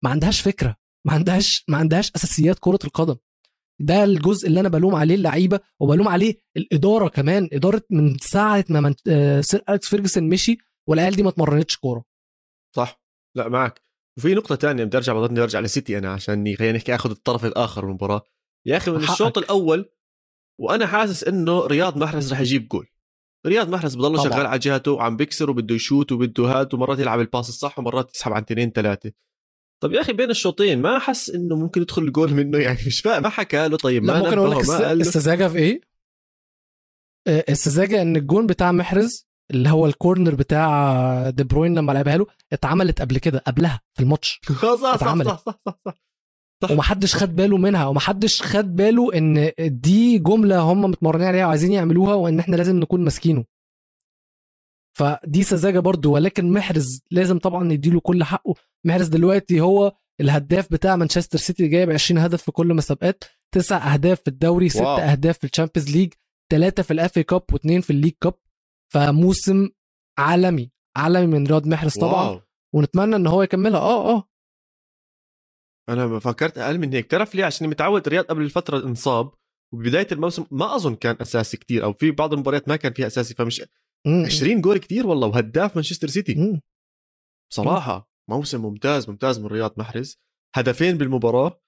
ما 0.03 0.09
عندهاش 0.09 0.41
فكرة. 0.41 0.75
ما 1.07 1.13
عندهاش 1.13 1.65
ما 1.67 1.77
عندهاش 1.77 2.11
أساسيات 2.15 2.57
كرة 2.59 2.79
القدم. 2.83 3.15
ده 3.79 4.03
الجزء 4.03 4.47
اللي 4.47 4.59
أنا 4.59 4.69
بلوم 4.69 4.95
عليه 4.95 5.15
اللعيبة 5.15 5.59
وبلوم 5.79 6.07
عليه 6.07 6.41
الإدارة 6.57 7.07
كمان 7.07 7.49
إدارة 7.53 7.81
من 7.89 8.17
ساعة 8.17 8.65
ما 8.69 8.81
من... 8.81 8.93
آه، 9.07 9.41
سير 9.41 9.63
أليكس 9.69 9.87
فيرجسون 9.89 10.29
مشي 10.29 10.57
والعيال 10.87 11.15
دي 11.15 11.23
ما 11.23 11.29
اتمرنتش 11.29 11.77
كورة. 11.77 12.03
صح. 12.75 13.01
لا 13.35 13.49
معك 13.49 13.81
وفي 14.17 14.33
نقطة 14.33 14.55
تانية 14.55 14.83
بدي 14.83 14.97
أرجع 14.97 15.13
بضلني 15.13 15.39
أرجع 15.39 15.59
لسيتي 15.59 15.97
أنا 15.97 16.13
عشان 16.13 16.55
خلينا 16.55 16.77
نحكي 16.77 16.95
آخذ 16.95 17.09
الطرف 17.09 17.45
الآخر 17.45 17.85
من 17.85 17.89
المباراة. 17.89 18.21
يا 18.65 18.77
أخي 18.77 18.91
من 18.91 19.01
حقك. 19.01 19.11
الشوط 19.11 19.37
الأول 19.37 19.89
وأنا 20.59 20.87
حاسس 20.87 21.23
إنه 21.23 21.65
رياض 21.65 21.97
محرز 21.97 22.33
رح 22.33 22.39
يجيب 22.39 22.67
جول. 22.67 22.87
رياض 23.45 23.69
محرز 23.69 23.95
بضله 23.95 24.17
طبعاً. 24.17 24.29
شغال 24.29 24.45
على 24.45 24.59
جهته 24.59 24.91
وعم 24.91 25.17
بيكسر 25.17 25.49
وبده 25.49 25.75
يشوت 25.75 26.11
وبده 26.11 26.43
هات 26.43 26.73
ومرات 26.73 26.99
يلعب 26.99 27.19
ال 27.19 27.25
pass 27.25 27.49
الصح 27.49 27.79
ومرات 27.79 28.15
يسحب 28.15 28.31
عن 28.33 28.41
اثنين 28.41 28.71
ثلاثة. 28.71 29.11
طب 29.83 29.93
يا 29.93 30.01
أخي 30.01 30.13
بين 30.13 30.29
الشوطين 30.29 30.81
ما 30.81 30.99
حس 30.99 31.29
إنه 31.29 31.55
ممكن 31.55 31.81
يدخل 31.81 32.01
الجول 32.01 32.33
منه 32.33 32.57
يعني 32.57 32.79
مش 32.87 33.01
فاهم 33.01 33.23
ما 33.23 33.29
حكى 33.29 33.67
له 33.67 33.77
طيب 33.77 34.03
ما 34.03 34.19
ممكن 34.19 34.37
أقول 34.37 34.51
لك 34.51 34.81
السذاجة 34.91 35.47
في 35.47 35.57
إيه؟ 35.57 35.81
آه، 37.27 37.45
السذاجة 37.49 38.01
إن 38.01 38.15
الجون 38.15 38.47
بتاع 38.47 38.71
محرز 38.71 39.27
اللي 39.51 39.69
هو 39.69 39.85
ال 39.85 39.93
corner 39.93 40.35
بتاع 40.35 41.29
دي 41.29 41.43
بروين 41.43 41.75
لما 41.77 41.91
لعبها 41.91 42.17
له 42.17 42.25
اتعملت 42.53 43.01
قبل 43.01 43.17
كده 43.17 43.39
قبلها 43.47 43.81
في 43.93 44.03
الماتش 44.03 44.41
صح 44.63 44.75
صح 44.75 44.97
صح. 44.97 45.23
صح 45.23 45.37
صح, 45.37 45.59
صح, 45.65 45.79
صح. 45.85 45.93
صح. 46.63 46.71
ومحدش 46.71 47.15
خد 47.15 47.35
باله 47.35 47.57
منها 47.57 47.85
ومحدش 47.85 48.41
خد 48.41 48.75
باله 48.75 49.13
إن 49.17 49.51
دي 49.59 50.19
جملة 50.19 50.59
هم 50.59 50.81
متمرنين 50.81 51.27
عليها 51.27 51.45
وعايزين 51.45 51.71
يعملوها 51.71 52.13
وإن 52.13 52.39
إحنا 52.39 52.55
لازم 52.55 52.79
نكون 52.79 53.03
ماسكينه 53.03 53.45
فدي 54.97 55.43
سذاجة 55.43 55.79
برضو 55.79 56.11
ولكن 56.13 56.51
محرز 56.51 57.01
لازم 57.11 57.39
طبعا 57.39 57.63
نديله 57.63 57.99
كل 57.99 58.23
حقه 58.23 58.53
محرز 58.85 59.07
دلوقتي 59.07 59.61
هو 59.61 59.93
الهداف 60.21 60.71
بتاع 60.71 60.95
مانشستر 60.95 61.37
سيتي 61.37 61.67
جايب 61.67 61.91
20 61.91 62.21
هدف 62.21 62.41
في 62.41 62.51
كل 62.51 62.73
مسابقات 62.73 63.23
تسع 63.51 63.93
أهداف 63.93 64.21
في 64.21 64.27
الدوري 64.27 64.69
ست. 64.69 64.81
أهداف 64.81 65.37
في 65.37 65.43
ال 65.43 65.49
Champions 65.49 65.95
League 65.97 66.13
ثلاثة 66.51 66.83
في 66.83 66.91
ال 66.93 67.03
FA 67.03 67.23
Cup 67.23 67.43
واثنين 67.53 67.81
في 67.81 67.89
ال 67.89 67.93
League 67.93 68.11
Cup 68.21 68.33
فموسم 68.93 69.69
عالمي 70.17 70.71
عالمي 70.95 71.27
من 71.27 71.47
رياض 71.47 71.67
محرز 71.67 71.93
طبعا 71.93 72.29
wow. 72.29 72.41
ونتمنى 72.73 73.15
إن 73.15 73.27
هو 73.27 73.43
يكملها 73.43 73.79
آه 73.79 74.15
آه 74.15 74.29
أنا 75.89 76.07
ما 76.07 76.19
فكرت 76.19 76.57
أقل 76.57 76.77
من 76.79 76.93
هيك 76.93 77.05
تعرف 77.11 77.35
ليه 77.35 77.45
عشان 77.45 77.67
متعود 77.69 78.07
رياض 78.07 78.25
قبل 78.25 78.41
الفترة 78.41 78.77
انصاب 78.85 79.31
وببدايه 79.73 80.07
الموسم 80.11 80.45
ما 80.51 80.75
أظن 80.75 80.95
كان 80.95 81.17
أساسي 81.21 81.57
كتير 81.57 81.83
أو 81.83 81.93
في 81.93 82.11
بعض 82.11 82.33
المباريات 82.33 82.69
ما 82.69 82.75
كان 82.75 82.93
فيها 82.93 83.07
أساسي 83.07 83.33
فمش. 83.33 83.61
20 84.25 84.61
جول 84.61 84.77
كتير 84.77 85.07
والله 85.07 85.27
وهداف 85.27 85.75
مانشستر 85.75 86.07
سيتي. 86.07 86.61
بصراحه 87.51 88.09
موسم 88.29 88.61
ممتاز 88.61 89.09
ممتاز 89.09 89.39
من 89.39 89.45
رياض 89.45 89.73
محرز. 89.79 90.19
هدفين 90.55 90.97
بالمباراة. 90.97 91.61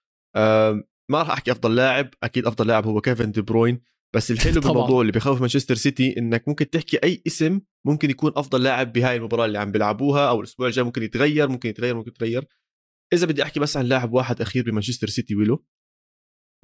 ما 1.12 1.20
راح 1.20 1.30
أحكي 1.30 1.52
أفضل 1.52 1.76
لاعب 1.76 2.10
أكيد 2.24 2.46
أفضل 2.46 2.68
لاعب 2.68 2.86
هو 2.88 3.02
كيفن 3.02 3.32
دي 3.32 3.42
بروين 3.42 3.82
بس 4.16 4.32
الحلو. 4.32 4.54
بالموضوع 4.62 5.02
اللي 5.02 5.12
بيخوف 5.12 5.40
مانشستر 5.42 5.76
سيتي 5.76 6.18
إنك 6.18 6.48
ممكن 6.48 6.70
تحكي 6.70 6.98
أي 7.04 7.22
اسم 7.28 7.62
ممكن 7.88 8.10
يكون 8.10 8.32
أفضل 8.36 8.64
لاعب 8.64 8.94
بهاي 8.94 9.16
المباراة 9.16 9.46
اللي 9.46 9.58
عم 9.60 9.72
بيلعبوها 9.72 10.30
أو 10.30 10.40
الأسبوع 10.40 10.68
الجاي 10.68 10.84
ممكن 10.86 11.04
يتغير 11.04 11.50
ممكن 11.50 11.70
يتغير 11.70 11.96
ممكن 11.96 12.12
يتغير. 12.12 12.46
إذا 13.14 13.28
بدي 13.28 13.44
أحكي 13.44 13.60
بس 13.60 13.78
عن 13.78 13.86
لاعب 13.86 14.14
واحد 14.14 14.42
أخير 14.42 14.64
بمانشستر 14.64 15.08
سيتي 15.08 15.36
ويلو. 15.36 15.66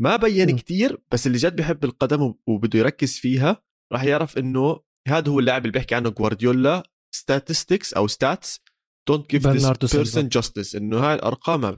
ما 0.01 0.15
بين 0.15 0.53
م. 0.53 0.57
كتير 0.57 1.01
بس 1.11 1.27
اللي 1.27 1.37
جد 1.37 1.55
بحب 1.55 1.83
القدم 1.85 2.21
وب- 2.21 2.39
وبده 2.49 2.79
يركز 2.79 3.17
فيها 3.17 3.63
راح 3.93 4.03
يعرف 4.03 4.37
إنه 4.37 4.79
هذا 5.07 5.31
هو 5.31 5.39
اللاعب 5.39 5.61
اللي 5.61 5.71
بيحكي 5.71 5.95
عنه 5.95 6.09
جوارديولا 6.09 6.83
statistics 7.15 7.97
أو 7.97 8.07
stats 8.07 8.61
don't 9.07 9.29
give 9.29 9.47
this. 9.47 9.95
person 9.95 10.27
justice 10.27 10.75
إنه 10.75 10.99
هاي 10.99 11.13
الأرقام 11.15 11.61
ما 11.61 11.77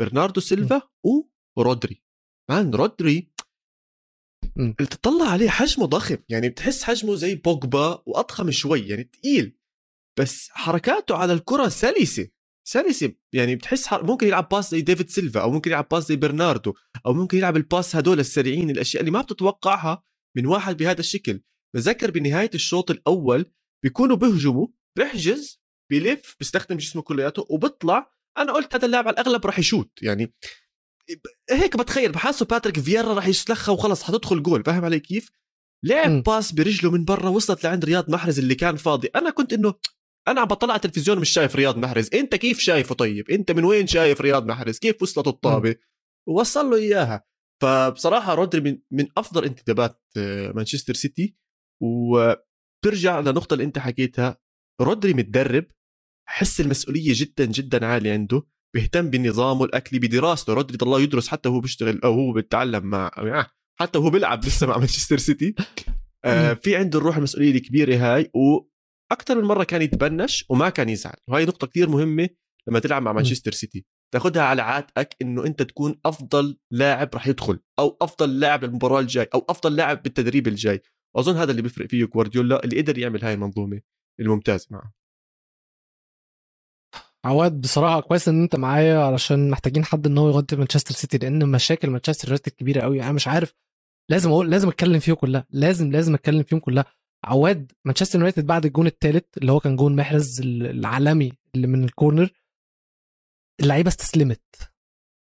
برناردو 0.00 0.40
سيلفا 0.40 0.82
ورودري 1.56 2.02
man 2.50 2.74
رودري 2.74 3.32
م. 4.56 4.60
اللي 4.60 4.86
تطلع 4.90 5.28
عليه 5.28 5.48
حجمه 5.48 5.86
ضخم. 5.86 6.16
يعني 6.28 6.48
بتحس 6.48 6.82
حجمه 6.82 7.14
زي 7.14 7.34
بوجبا 7.34 8.02
وأضخم 8.06 8.50
شوي 8.50 8.80
يعني 8.88 9.04
تقيل. 9.04 9.58
بس 10.18 10.48
حركاته 10.50 11.16
على 11.16 11.32
الكرة 11.32 11.68
سلسة. 11.68 12.28
سلسة. 12.68 13.14
يعني 13.34 13.56
بتحس 13.56 13.86
حر... 13.86 14.06
ممكن 14.06 14.26
يلعب 14.26 14.48
pass 14.48 14.70
زي 14.70 14.80
ديفيد 14.80 15.10
سيلفا 15.10 15.40
أو 15.40 15.50
ممكن 15.50 15.70
يلعب 15.70 15.88
pass 15.88 16.08
زي 16.08 16.16
برناردو 16.16 16.74
أو 17.06 17.12
ممكن 17.12 17.38
يلعب 17.38 17.56
ال 17.56 17.64
pass 17.64 17.96
هدول 17.96 18.20
السريعين 18.20 18.70
الأشياء 18.70 19.00
اللي 19.00 19.10
ما 19.10 19.20
بتتوقعها 19.22 20.02
من 20.36 20.46
واحد 20.46 20.76
بهذا 20.76 21.00
الشكل. 21.00 21.40
بتذكر 21.74 22.10
بنهاية 22.10 22.50
الشوط 22.54 22.90
الأول 22.90 23.52
بيكونوا 23.84 24.16
بيهجموا 24.16 24.66
بيحجز 24.98 25.62
بيلف 25.90 26.36
بيستخدم 26.38 26.76
جسمه 26.76 27.02
كلياته 27.02 27.46
وبيطلع. 27.50 28.12
أنا 28.38 28.52
قلت 28.52 28.74
هذا 28.74 28.86
اللاعب 28.86 29.08
على 29.08 29.14
الأغلب 29.14 29.46
راح 29.46 29.58
يشوت 29.58 29.90
يعني 30.02 30.34
هيك 31.50 31.76
بتخيل 31.76 32.12
بحاسه 32.12 32.46
باتريك 32.46 32.80
فييرا 32.80 33.14
راح 33.14 33.26
يسلخها 33.26 33.72
وخلص 33.72 34.02
حتدخل 34.02 34.42
جول 34.42 34.64
فاهم 34.64 34.84
علي 34.84 35.00
كيف؟ 35.00 35.30
لعب 35.84 36.10
م. 36.10 36.20
pass 36.22 36.52
برجله 36.52 36.90
من 36.90 37.04
برا 37.04 37.28
وصلت 37.28 37.64
لعند 37.64 37.84
رياض 37.84 38.10
محرز 38.10 38.38
اللي 38.38 38.54
كان 38.54 38.76
فاضي. 38.76 39.08
أنا 39.16 39.30
كنت 39.30 39.52
إنه 39.52 39.74
أنا 40.28 40.40
عم 40.40 40.48
بطلع 40.48 40.72
على 40.72 40.80
التلفزيون 40.84 41.18
مش 41.18 41.30
شايف 41.30 41.56
رياض 41.56 41.78
محرز. 41.78 42.10
أنت 42.14 42.34
كيف 42.34 42.58
شايفه 42.58 42.94
طيب؟ 42.94 43.30
أنت 43.30 43.50
من 43.50 43.64
وين 43.64 43.86
شايف 43.86 44.20
رياض 44.20 44.46
محرز؟ 44.46 44.78
كيف 44.78 45.02
وصلت 45.02 45.26
الطابة؟ 45.26 45.76
ووصل 46.28 46.70
له 46.70 46.76
إياها. 46.76 47.24
فبصراحة 47.62 48.34
رودري 48.34 48.60
من, 48.60 48.78
من 48.90 49.06
أفضل 49.16 49.44
انتدابات 49.44 50.02
آه، 50.16 50.52
مانشستر 50.52 50.94
سيتي. 50.94 51.36
وبترجع 51.82 53.20
لنقطة 53.20 53.54
اللي 53.54 53.64
أنت 53.64 53.78
حكيتها 53.78 54.38
رودري 54.80 55.14
متدرب 55.14 55.66
حس 56.28 56.60
المسؤولية 56.60 57.12
جدا 57.14 57.44
جدا 57.44 57.86
عالي 57.86 58.10
عنده 58.10 58.46
بيهتم 58.74 59.10
بنظامه 59.10 59.64
الاكلي 59.64 59.98
بدراسته 59.98 60.52
رودري 60.54 60.76
ضل 60.76 61.02
يدرس 61.02 61.28
حتى 61.28 61.48
وهو 61.48 61.60
بيشتغل 61.60 62.00
أو 62.04 62.12
هو 62.14 62.32
بيتعلم 62.32 62.86
مع 62.86 63.10
آه، 63.18 63.46
حتى 63.80 63.98
وهو 63.98 64.10
بيلعب 64.10 64.44
لسه 64.44 64.66
مع 64.66 64.78
مانشستر 64.78 65.18
سيتي. 65.18 65.54
آه، 66.24 66.52
في 66.52 66.76
عنده 66.76 66.98
الروح 66.98 67.16
المسؤولية 67.16 67.50
الكبيرة 67.50 67.96
هاي 67.96 68.30
وأكثر 68.34 69.34
من 69.34 69.44
مرة 69.44 69.64
كان 69.64 69.82
يتبنش 69.82 70.44
وما 70.48 70.68
كان 70.68 70.88
يزعل. 70.88 71.16
وهي 71.28 71.44
نقطة 71.44 71.66
كثير 71.66 71.88
مهمة 71.88 72.28
لما 72.68 72.78
تلعب 72.78 73.02
مع 73.02 73.12
مانشستر 73.12 73.52
سيتي. 73.52 73.86
تاخذها 74.14 74.42
على 74.42 74.62
عاتقك 74.62 75.16
إنه 75.22 75.46
أنت 75.46 75.62
تكون 75.62 76.00
أفضل 76.04 76.58
لاعب 76.70 77.10
راح 77.14 77.26
يدخل 77.26 77.58
أو 77.78 77.96
أفضل 78.02 78.40
لاعب 78.40 78.64
للمباراه 78.64 79.00
الجاي 79.00 79.28
أو 79.34 79.46
أفضل 79.48 79.76
لاعب 79.76 80.02
بالتدريب 80.02 80.48
الجاي. 80.48 80.82
واظن 81.16 81.36
هذا 81.36 81.50
اللي 81.50 81.62
بيفرق 81.62 81.86
فيه 81.86 82.04
جوارديولا 82.04 82.64
اللي 82.64 82.80
قدر 82.80 82.98
يعمل 82.98 83.24
هاي 83.24 83.34
المنظومة 83.34 83.80
الممتازة. 84.20 84.66
معه 84.70 84.92
عواد 87.24 87.60
بصراحة 87.60 88.00
كويس 88.00 88.28
إن 88.28 88.42
أنت 88.42 88.56
معايا 88.56 88.98
علشان 88.98 89.50
محتاجين 89.50 89.84
حد 89.84 90.06
إن 90.06 90.18
هو 90.18 90.28
يغطي 90.28 90.56
مانشستر 90.56 90.94
سيتي 90.94 91.18
لأن 91.18 91.48
مشاكل 91.48 91.90
مانشستر 91.90 92.28
يونايتد 92.28 92.52
كبيرة 92.52 92.80
قوي 92.80 93.02
أنا 93.02 93.12
مش 93.12 93.28
عارف 93.28 93.54
لازم 94.10 94.30
أقول 94.30 94.50
لازم 94.50 94.68
أتكلم 94.68 94.98
فيهم 94.98 95.14
كلها 95.14 95.46
لازم 95.50 95.90
لازم 95.92 96.14
أتكلم 96.14 96.42
فيهم 96.42 96.60
كلها. 96.60 96.84
عواد 97.24 97.72
مانشستر 97.84 98.18
يونايتد 98.18 98.46
بعد 98.46 98.66
الجون 98.66 98.86
الثالث 98.86 99.38
اللي 99.38 99.52
هو 99.52 99.60
كان 99.60 99.76
جون 99.76 99.96
محرز 99.96 100.40
العالمي 100.40 101.32
اللي 101.54 101.66
من 101.66 101.84
الكورنر 101.84 102.30
اللعيبة 103.60 103.88
استسلمت. 103.88 104.72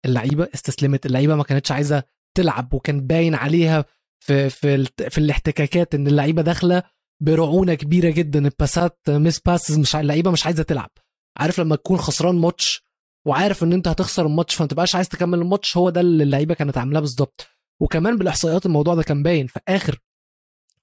اللعيبة 0.04 0.48
استسلمت. 0.54 1.06
اللعيبة 1.06 1.34
ما 1.34 1.42
كانتش 1.44 1.72
عايزة 1.72 2.02
تلعب 2.36 2.74
وكان 2.74 3.06
باين 3.06 3.34
عليها 3.34 3.84
في 4.18 4.50
في 4.50 4.84
في 5.10 5.18
الاحتكاكات 5.18 5.94
إن 5.94 6.06
اللعيبة 6.06 6.42
داخلة 6.42 6.82
برعونة 7.22 7.74
كبيرة 7.74 8.10
جدا. 8.10 8.38
الباسات 8.38 8.98
mis-passes 9.08 9.78
مش 9.78 9.96
اللعيبة 9.96 10.30
مش 10.30 10.46
عايزة 10.46 10.62
تلعب. 10.62 10.90
عارف 11.36 11.60
لما 11.60 11.76
تكون 11.76 11.98
خسران 11.98 12.34
ماتش 12.34 12.82
وعارف 13.26 13.62
إن 13.62 13.72
أنت 13.72 13.88
هتخسر 13.88 14.26
الماتش 14.26 14.54
فما 14.54 14.66
تبقاش 14.68 14.94
عايز 14.94 15.08
تكمل 15.08 15.38
الماتش 15.38 15.76
هو 15.76 15.90
ده 15.90 16.00
اللي 16.00 16.22
اللعيبة 16.24 16.54
كانت 16.54 16.78
عاملاه 16.78 17.00
بالظبط 17.00 17.46
وكمان 17.80 18.16
بالإحصائيات 18.18 18.66
الموضوع 18.66 18.94
ده 18.94 19.02
كان 19.02 19.22
باين 19.22 19.46
في 19.46 19.60
آخر 19.68 19.98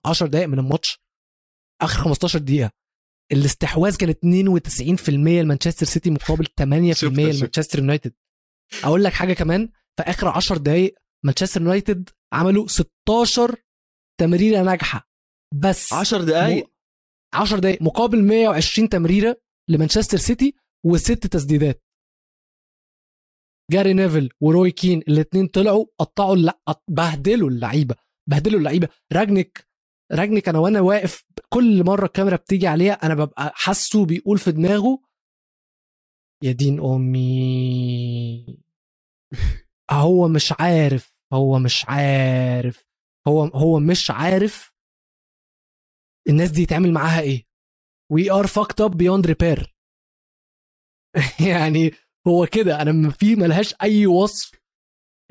10 0.05 0.27
دقائق 0.27 0.47
من 0.47 0.59
الماتش 0.59 0.99
آخر 1.81 1.99
15 2.03 2.39
دقيقة 2.39 2.71
الاستحواذ 3.31 3.95
كان 3.97 4.13
92% 4.13 5.09
لمانشستر 5.09 5.85
سيتي 5.85 6.09
مقابل 6.09 6.45
8% 6.61 6.63
لمانشستر 6.63 7.79
يونايتد. 7.79 8.13
أقول 8.83 9.03
لك 9.03 9.13
حاجة 9.13 9.33
كمان 9.33 9.69
في 9.97 10.03
آخر 10.03 10.27
10 10.27 10.57
دقائق 10.57 10.95
مانشستر 11.23 11.61
يونايتد 11.61 12.09
عملوا 12.33 12.67
16 12.67 13.55
تمريرة 14.19 14.63
ناجحة. 14.63 15.09
بس 15.55 15.93
10 15.93 16.23
دقائق 16.23 16.71
10 17.33 17.59
دقائق 17.59 17.81
مقابل 17.81 18.23
120 18.23 18.89
تمريرة 18.89 19.41
لمانشستر 19.69 20.17
سيتي 20.17 20.55
وست 20.85 21.27
تسديدات. 21.27 21.83
جاري 23.71 23.93
نيفل 23.93 24.29
وروي 24.41 24.71
كين 24.71 24.99
الاثنين 24.99 25.47
طلعوا 25.47 25.85
قطعوا 25.99 26.35
لا 26.35 26.59
بهدلوا 26.87 27.49
اللعيبة. 27.49 27.95
بهدلوا 28.29 28.59
اللعيبة. 28.59 28.89
رانجنك 29.13 29.67
رانجنك 30.11 30.49
أنا 30.49 30.59
وأنا 30.59 30.81
واقف 30.81 31.25
كل 31.49 31.83
مرة 31.85 32.05
الكاميرا 32.05 32.35
بتيجي 32.35 32.67
عليها 32.67 32.93
أنا 32.93 33.15
ببقى 33.15 33.51
حاسه 33.55 34.05
بيقول 34.05 34.37
في 34.37 34.51
دماغه 34.51 34.99
يا 36.43 36.51
دين 36.51 36.79
أمي. 36.79 38.59
هو 39.91 40.27
مش 40.27 40.53
عارف. 40.59 41.12
هو 41.33 41.59
مش 41.59 41.85
عارف 41.87 42.85
هو 43.27 43.43
هو 43.45 43.79
مش 43.79 44.11
عارف 44.11 44.73
الناس 46.29 46.49
دي 46.51 46.61
يتعمل 46.61 46.91
معاها 46.93 47.21
إيه. 47.21 47.45
we 48.11 48.31
are 48.31 48.47
fucked 48.47 48.81
up 48.81 48.97
beyond 48.97 49.25
repair 49.27 49.75
يعني 51.47 51.91
هو 52.27 52.47
كده 52.51 52.81
أنا 52.81 53.09
في 53.09 53.35
ملهاش 53.35 53.75
أي 53.81 54.07
وصف 54.07 54.51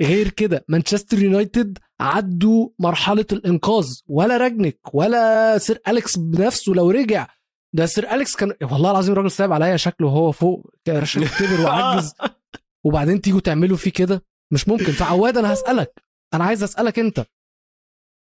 غير 0.00 0.28
كده. 0.28 0.64
مانشستر 0.68 1.18
يونايتد 1.22 1.78
عدوا 2.00 2.68
مرحلة 2.78 3.26
الإنقاذ 3.32 4.00
ولا 4.06 4.36
راجنك 4.36 4.94
ولا 4.94 5.58
سير 5.58 5.80
أليكس 5.88 6.18
بنفسه 6.18 6.72
لو 6.72 6.90
رجع. 6.90 7.26
ده 7.74 7.86
سير 7.86 8.10
أليكس 8.14 8.36
كان 8.36 8.54
والله 8.62 8.90
العظيم 8.90 9.12
الراجل 9.12 9.30
صعب 9.30 9.52
عليا 9.52 9.76
شكله 9.76 10.06
وهو 10.06 10.32
فوق 10.32 10.74
كبر 10.84 11.60
وعجز. 11.64 12.14
وبعدين 12.86 13.20
تيجوا 13.20 13.40
تعملوا 13.40 13.76
فيه 13.76 13.90
كده؟ 13.92 14.24
مش 14.52 14.68
ممكن. 14.68 14.92
فعواد 14.92 15.36
أنا 15.36 15.52
هسألك. 15.52 16.04
أنا 16.34 16.44
عايز 16.44 16.62
أسألك 16.62 16.98
أنت. 16.98 17.26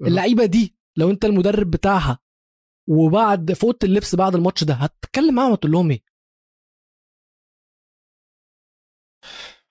اللعيبة 0.06 0.44
دي 0.46 0.76
لو 0.96 1.10
أنت 1.10 1.24
المدرب 1.24 1.70
بتاعها 1.70 2.18
وبعد 2.88 3.52
في 3.52 3.64
اوضه 3.64 3.78
اللبس 3.84 4.14
بعد 4.14 4.34
الماتش 4.34 4.64
ده 4.64 4.74
هتتكلم 4.74 5.34
معاهم 5.34 5.52
وتقول 5.52 5.72
لهم 5.72 5.90
إيه؟ 5.90 6.02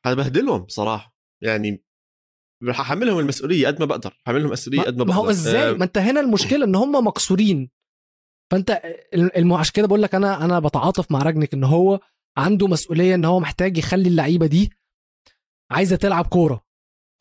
هبهدلهم 0.06 0.68
صراحة 0.68 1.16
يعني 1.44 1.84
رح 2.64 2.80
احملهم 2.80 3.20
المسؤولية 3.20 3.68
قد 3.68 3.80
ما 3.80 3.86
بقدر. 3.86 4.22
احملهم 4.28 4.46
المسؤولية 4.46 4.82
قد 4.82 4.98
ما 4.98 5.04
بقدر 5.04 5.14
ما 5.14 5.16
هو 5.16 5.30
إزاي؟ 5.30 5.70
أه. 5.70 5.74
ما 5.74 5.84
أنت 5.84 5.98
هنا 5.98 6.20
المشكلة 6.20 6.66
إن 6.66 6.76
هم 6.76 7.08
مكسورين. 7.08 7.70
فأنت 8.52 8.82
عشان 9.60 9.74
كده 9.74 9.88
بقول 9.88 10.02
لك 10.02 10.16
أنا 10.16 10.46
أنا 10.46 10.60
بتعاطف 10.60 11.12
مع 11.12 11.20
راجنك 11.20 11.54
إن 11.54 11.64
هو 11.64 12.00
عنده 12.38 12.68
مسؤولية 12.68 13.16
إن 13.16 13.26
هو 13.26 13.40
محتاج 13.40 13.78
يخلي 13.78 14.10
اللعيبة 14.10 14.46
دي 14.46 14.72
عايزة 15.74 15.96
تلعب 15.96 16.26
كورة. 16.28 16.64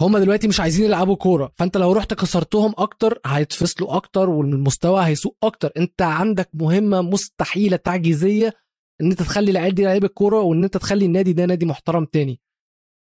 هم 0.00 0.18
دلوقتي 0.18 0.48
مش 0.48 0.60
عايزين 0.60 0.84
يلعبوا 0.84 1.16
كورة. 1.16 1.52
فأنت 1.56 1.76
لو 1.76 1.92
رحت 1.92 2.14
كسرتهم 2.14 2.74
أكتر 2.78 3.20
هيتفصلوا 3.26 3.96
أكتر 3.96 4.30
والمستوى 4.30 5.04
هيسوق 5.04 5.38
أكتر. 5.42 5.72
أنت 5.76 6.02
عندك 6.02 6.50
مهمة 6.54 7.02
مستحيلة 7.02 7.76
تعجيزية 7.76 8.52
إن 9.00 9.10
أنت 9.10 9.22
تخلي 9.22 9.50
العيال 9.50 9.74
دي 9.74 9.84
لعيبة 9.84 10.08
كورة 10.08 10.40
وإن 10.40 10.64
أنت 10.64 10.76
تخلي 10.76 11.04
النادي 11.04 11.32
ده 11.32 11.46
نادي 11.46 11.66
محترم 11.66 12.04
تاني. 12.04 12.40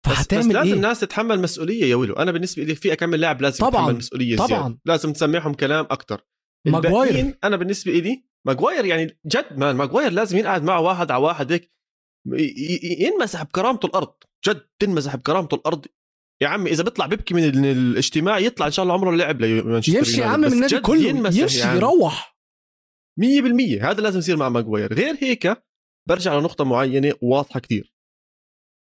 فهتعمل 0.05 0.41
بس, 0.41 0.47
بس 0.47 0.53
لازم 0.55 0.67
إيه؟ 0.67 0.73
الناس 0.73 0.99
تتحمل 0.99 1.41
مسؤولية 1.41 1.85
يا 1.85 1.95
ولو 1.95 2.13
أنا 2.13 2.31
بالنسبة 2.31 2.63
لي 2.63 2.75
في 2.75 2.93
أكمل 2.93 3.19
لاعب 3.19 3.41
لازم 3.41 3.65
طبعا 3.65 3.81
يتحمل 3.81 3.95
مسؤوليه 3.97 4.37
طبعا. 4.37 4.47
زيادة. 4.47 4.79
لازم 4.85 5.13
تسمعهم 5.13 5.53
كلام 5.53 5.87
أكتر. 5.91 6.27
ماجواير. 6.67 7.37
أنا 7.43 7.57
بالنسبة 7.57 7.91
لي 7.91 8.25
ماجواير 8.47 8.85
يعني 8.85 9.19
جد 9.25 9.57
man 9.57 9.75
ماجواير 9.75 10.11
لازم 10.11 10.37
ينقعد 10.37 10.63
معه 10.63 10.81
واحد 10.81 11.11
على 11.11 11.23
واحد 11.23 11.51
هيك 11.51 11.71
ينمسح 12.99 13.43
بكرامته 13.43 13.85
الأرض. 13.85 14.13
جد 14.47 14.67
تنمسح 14.79 15.15
بكرامته 15.15 15.55
الأرض. 15.55 15.85
يا 16.41 16.47
عمي 16.47 16.71
إذا 16.71 16.83
بيطلع 16.83 17.05
بيبكي 17.05 17.33
من 17.33 17.65
الاجتماع 17.65 18.39
يطلع 18.39 18.65
إن 18.65 18.71
شاء 18.71 18.83
الله 18.83 18.93
عمره 18.93 19.15
لعب 19.15 19.41
لمانشستر 19.41 19.97
يمشي 19.97 20.21
يا 20.21 20.25
عم 20.25 20.39
من 20.39 20.53
النادي 20.53 20.79
كله 20.79 21.07
يمشي 21.09 21.59
يعني 21.59 21.77
يروح. 21.77 22.37
100% 23.21 23.23
هذا 23.81 24.01
لازم 24.01 24.19
يصير 24.19 24.37
مع 24.37 24.49
ماجواير. 24.49 24.93
غير 24.93 25.15
هيك 25.21 25.63
برجع 26.09 26.39
لنقطة 26.39 26.63
معينة 26.63 27.13
واضحة 27.21 27.59
كثير 27.59 27.95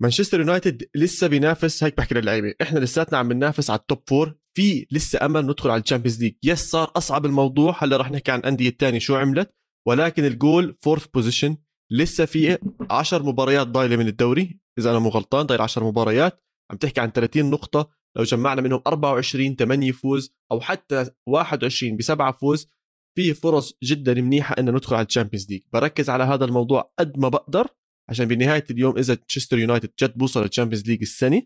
مانشستر 0.03 0.41
يونايتد 0.41 0.89
لسه 0.95 1.27
بينافس 1.27 1.85
هيك 1.85 1.97
بحكي 1.97 2.15
للعيبة 2.15 2.55
إحنا 2.63 2.79
لساتنا 2.79 3.19
عم 3.19 3.29
بننافس 3.29 3.71
على 3.71 3.79
ال 3.79 3.85
top 3.85 4.03
four 4.07 4.35
في 4.57 4.87
لسه 4.91 5.25
أمل 5.25 5.47
ندخل 5.47 5.71
على 5.71 5.83
ال 5.83 5.87
Champions 5.87 6.23
League 6.23 6.35
yes 6.45 6.71
صار 6.71 6.93
أصعب 6.97 7.27
الموضوع. 7.27 7.85
هلأ 7.85 7.97
رح 7.97 8.11
نحكي 8.11 8.31
عن 8.31 8.39
الأندية 8.39 8.69
الثانية 8.69 8.99
شو 8.99 9.17
عملت. 9.17 9.55
ولكن 9.89 10.25
ال 10.25 10.35
goal 10.35 10.77
fourth 10.81 11.07
position 11.07 11.57
لسه 11.93 12.25
في 12.25 12.59
10 12.91 13.23
مباريات 13.23 13.67
ضايلة 13.67 13.97
من 13.97 14.09
الدوري. 14.09 14.61
إذا 14.79 14.91
أنا 14.91 14.99
مو 14.99 15.09
غلطان 15.09 15.47
ضايل 15.47 15.61
10 15.61 15.89
مباريات 15.89 16.45
عم 16.71 16.77
تحكي 16.77 17.01
عن 17.01 17.11
30 17.11 17.51
نقطة 17.51 17.91
لو 18.17 18.25
جمعنا 18.25 18.63
منهم 18.63 18.83
24 18.87 19.57
8 19.57 19.93
فوز 19.93 20.35
أو 20.53 20.61
حتى 20.61 21.11
21 21.27 21.97
بسبعة 21.97 22.33
فوز 22.33 22.69
في 23.17 23.35
فرص 23.35 23.75
جدا 23.83 24.15
منيحة 24.15 24.55
ان 24.59 24.71
ندخل 24.71 24.97
على 24.97 25.07
ال 25.07 25.11
Champions 25.11 25.51
League. 25.51 25.63
بركز 25.73 26.11
على 26.11 26.25
هذا 26.25 26.45
الموضوع 26.45 26.93
قد 26.99 27.19
ما 27.19 27.29
بقدر 27.29 27.69
عشان 28.11 28.25
بنهاية 28.25 28.65
اليوم 28.71 28.99
إذا 28.99 29.15
مانشستر 29.15 29.59
يونايتد 29.59 29.93
جد 30.03 30.19
بوصل 30.19 30.43
لل 30.43 30.51
Champions 30.51 30.87
League 30.89 31.01
السنة 31.01 31.43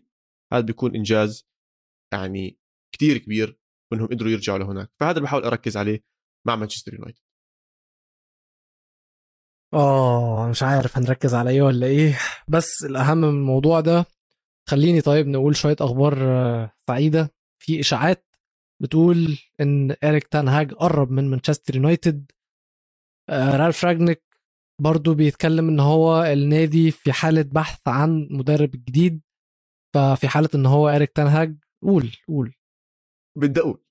هذا 0.53 0.61
بيكون 0.61 0.95
إنجاز 0.95 1.47
يعني 2.13 2.59
كتير 2.95 3.17
كبير 3.17 3.59
وانهم 3.91 4.07
قدروا 4.07 4.31
يرجعوا 4.31 4.57
لهناك. 4.57 4.91
فهذا 4.99 5.11
اللي 5.11 5.21
بحاول 5.21 5.43
أركز 5.43 5.77
عليه 5.77 6.03
مع 6.47 6.55
مانشستر 6.55 6.93
يونايتد. 6.93 7.21
آه 9.73 10.47
مش 10.49 10.63
عارف 10.63 10.97
هنركز 10.97 11.33
على 11.33 11.49
إيه 11.49 11.61
ولا 11.61 11.87
إيه. 11.87 12.19
بس 12.47 12.83
الأهم 12.83 13.17
من 13.17 13.23
الموضوع 13.29 13.79
ده 13.79 14.05
خليني 14.69 15.01
طيب 15.01 15.27
نقول 15.27 15.55
شوية 15.55 15.75
أخبار 15.81 16.17
آه، 16.21 16.71
سعيدة. 16.87 17.33
في 17.63 17.79
إشاعات 17.79 18.25
بتقول 18.81 19.37
إن 19.61 19.95
اريك 20.03 20.27
تانهاج 20.27 20.73
قرب 20.73 21.11
من 21.11 21.29
مانشستر 21.29 21.75
يونايتد. 21.75 22.31
آه، 23.29 23.57
رالف 23.57 23.85
رانجنيك 23.85 24.23
برضو 24.81 25.13
بيتكلم 25.13 25.69
إن 25.69 25.79
هو 25.79 26.23
النادي 26.23 26.91
في 26.91 27.11
حالة 27.13 27.41
بحث 27.41 27.87
عن 27.87 28.27
مدرب 28.31 28.71
جديد. 28.71 29.21
ففي 29.93 30.27
حالة 30.27 30.49
إن 30.55 30.65
هو 30.65 30.89
اريك 30.89 31.11
تانهاج 31.11 31.57
قول 31.83 32.11
قول. 32.27 32.53
بدي 33.37 33.59
أقول. 33.59 33.83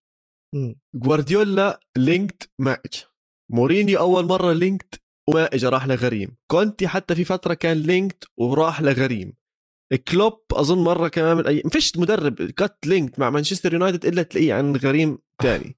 جوارديولا 0.95 1.81
linked 1.99 2.43
مع 2.59 2.77
مورينيو 3.53 3.99
أول 3.99 4.25
مرة 4.27 4.53
linked 4.53 4.95
وما 5.31 5.45
اجى 5.55 5.67
راح 5.67 5.87
لغريم. 5.87 6.37
كونتي 6.51 6.89
حتى 6.89 7.15
في 7.15 7.25
فترة 7.25 7.55
كان 7.55 7.77
linked 7.77 8.25
وراح 8.37 8.83
لغريم. 8.83 9.33
كلوب 10.09 10.41
أظن 10.53 10.79
مرة 10.85 11.09
كمان 11.09 11.37
من 11.37 11.47
اي 11.47 11.63
فيش 11.73 11.97
مدرب 11.97 12.35
كان 12.35 12.79
linked 12.87 13.21
مع 13.21 13.31
مانشستر 13.31 13.73
يونايتد 13.73 14.07
إلا 14.07 14.23
تلاقيه 14.23 14.55
عن 14.55 14.77
غريم 14.77 15.19
ثاني 15.43 15.77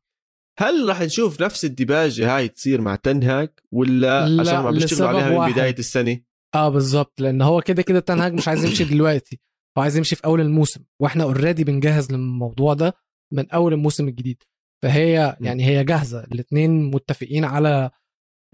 هل 0.59 0.89
راح 0.89 1.01
نشوف 1.03 1.43
نفس 1.43 1.65
الديباجه 1.65 2.37
هاي 2.37 2.49
تصير 2.49 2.81
مع 2.81 2.97
تنهاك 2.97 3.63
ولا 3.73 4.29
لا 4.29 4.41
عشان 4.41 4.61
ما 4.61 4.71
بيشتغلوا 4.71 5.21
عليها 5.21 5.47
من 5.47 5.53
بداية 5.53 5.75
السنة؟ 5.79 6.21
آه 6.55 6.69
بالظبط 6.69 7.21
لأن 7.21 7.43
هو 7.43 7.61
كده 7.61 7.83
كده 7.83 8.01
تنهاك 8.01 8.33
مش 8.33 8.49
عايز 8.49 8.65
يمشي 8.65 8.85
دلوقتي. 8.85 9.41
هو 9.79 9.83
عايز 9.83 9.97
يمشي 9.97 10.17
في 10.17 10.25
أول 10.25 10.41
الموسم 10.41 10.85
وإحنا 11.01 11.25
already 11.25 11.65
بنجهز 11.65 12.13
للموضوع 12.13 12.75
ده 12.75 12.95
من 13.33 13.51
أول 13.51 13.73
الموسم 13.73 14.09
الجديد. 14.09 14.43
فهي 14.83 15.37
يعني 15.41 15.67
هي 15.67 15.85
جاهزة. 15.85 16.25
الاثنين 16.25 16.91
متفقين 16.91 17.45
على 17.45 17.91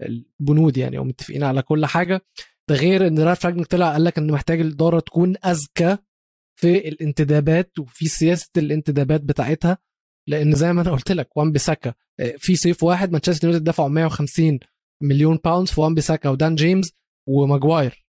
البنود 0.01 0.77
يعني 0.77 0.97
أو 0.97 1.03
متفقين 1.03 1.43
على 1.43 1.61
كل 1.61 1.85
حاجة. 1.85 2.21
ده 2.69 2.75
غير 2.75 3.07
إن 3.07 3.19
رالف 3.19 3.45
راجنك 3.45 3.65
طلع 3.65 3.91
قال 3.91 4.03
لك 4.03 4.17
ان 4.17 4.31
محتاج 4.31 4.59
الإدارة 4.61 4.99
تكون 4.99 5.35
أذكى 5.45 5.97
في 6.59 6.87
الانتدابات 6.87 7.79
وفي 7.79 8.07
سياسة 8.07 8.49
الانتدابات 8.57 9.21
بتاعتها. 9.21 9.77
لأن 10.27 10.55
زي 10.55 10.73
ما 10.73 10.81
أنا 10.81 10.91
قلت 10.91 11.11
لك 11.11 11.37
وان 11.37 11.51
بيساكا 11.51 11.93
آه، 12.19 12.35
في 12.37 12.55
صيف 12.55 12.83
واحد 12.83 13.11
مانشستر 13.11 13.47
يونايتد 13.47 13.63
دفعوا 13.69 13.89
150 13.89 14.59
مليون 15.03 15.39
pound 15.43 15.67
في 15.67 15.81
وان 15.81 15.95
بيساكا 15.95 16.29
ودان 16.29 16.55
جيمس 16.55 16.93
وماجواير. 17.27 18.05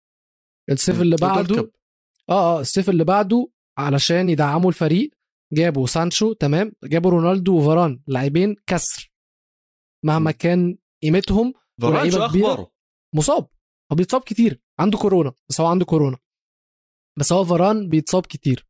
الصيف 0.71 1.01
اللي 1.01 1.17
بعده 1.17 1.73
آه 2.29 2.57
آه 2.57 2.61
الصيف 2.61 2.91
اللي 2.91 3.05
بعده 3.05 3.49
علشان 3.79 4.29
يدعموا 4.31 4.69
الفريق 4.69 5.11
جابوا 5.53 5.87
سانشو 5.87 6.33
تمام 6.33 6.73
جابوا 6.85 7.11
رونالدو 7.11 7.57
وفاران 7.59 8.01
لاعبين 8.07 8.57
كسر. 8.67 9.13
مهما 10.05 10.31
كان 10.31 10.79
قيمتهم 11.03 11.55
فاران 11.83 12.11
شو 12.11 12.25
أخباره. 12.25 12.71
مصاب. 13.15 13.49
هو 13.93 13.97
بيتصاب 13.97 14.21
كتير. 14.21 14.61
عنده 14.79 14.99
كورونا. 14.99 15.33
بس 15.51 15.61
هو 15.61 15.67
عنده 15.67 15.85
كورونا. 15.85 16.19
بس 17.19 17.33
هو 17.33 17.45
فاران 17.45 17.89
بيتصاب 17.89 18.27
كتير. 18.27 18.67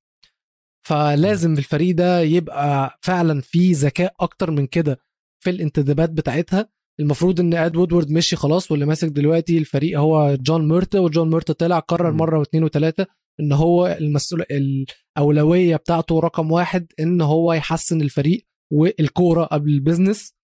فلازم 0.86 1.52
الفريق 1.52 1.94
ده 1.96 2.20
يبقى 2.20 2.98
فعلا 3.02 3.40
في 3.40 3.72
ذكاء 3.72 4.14
أكتر 4.20 4.50
من 4.50 4.66
كده 4.66 4.98
في 5.44 5.50
الانتدابات 5.50 6.10
بتاعتها. 6.10 6.68
المفروض 7.00 7.40
إن 7.40 7.54
إد 7.54 7.76
وودورد 7.76 8.10
مشي 8.10 8.36
خلاص 8.36 8.70
واللي 8.70 8.86
ماسك 8.86 9.08
دلوقتي 9.08 9.58
الفريق 9.58 9.98
هو 9.98 10.34
جون 10.40 10.68
ميرتا 10.68 10.98
وجون 10.98 11.30
ميرتا 11.30 11.52
طلع 11.52 11.78
قرر 11.78 12.10
مم. 12.10 12.16
مرة 12.16 12.38
واثنين 12.38 12.64
وثلاثة 12.64 13.06
إن 13.40 13.52
هو 13.52 13.86
المسؤول 13.86 14.44
الأولوية 14.50 15.76
بتاعته 15.76 16.20
رقم 16.20 16.52
واحد 16.52 16.92
إن 17.00 17.20
هو 17.20 17.52
يحسن 17.52 18.00
الفريق 18.00 18.46
والكورة 18.72 19.44
قبل 19.44 19.70
ال 19.70 19.77
business. 19.77 20.35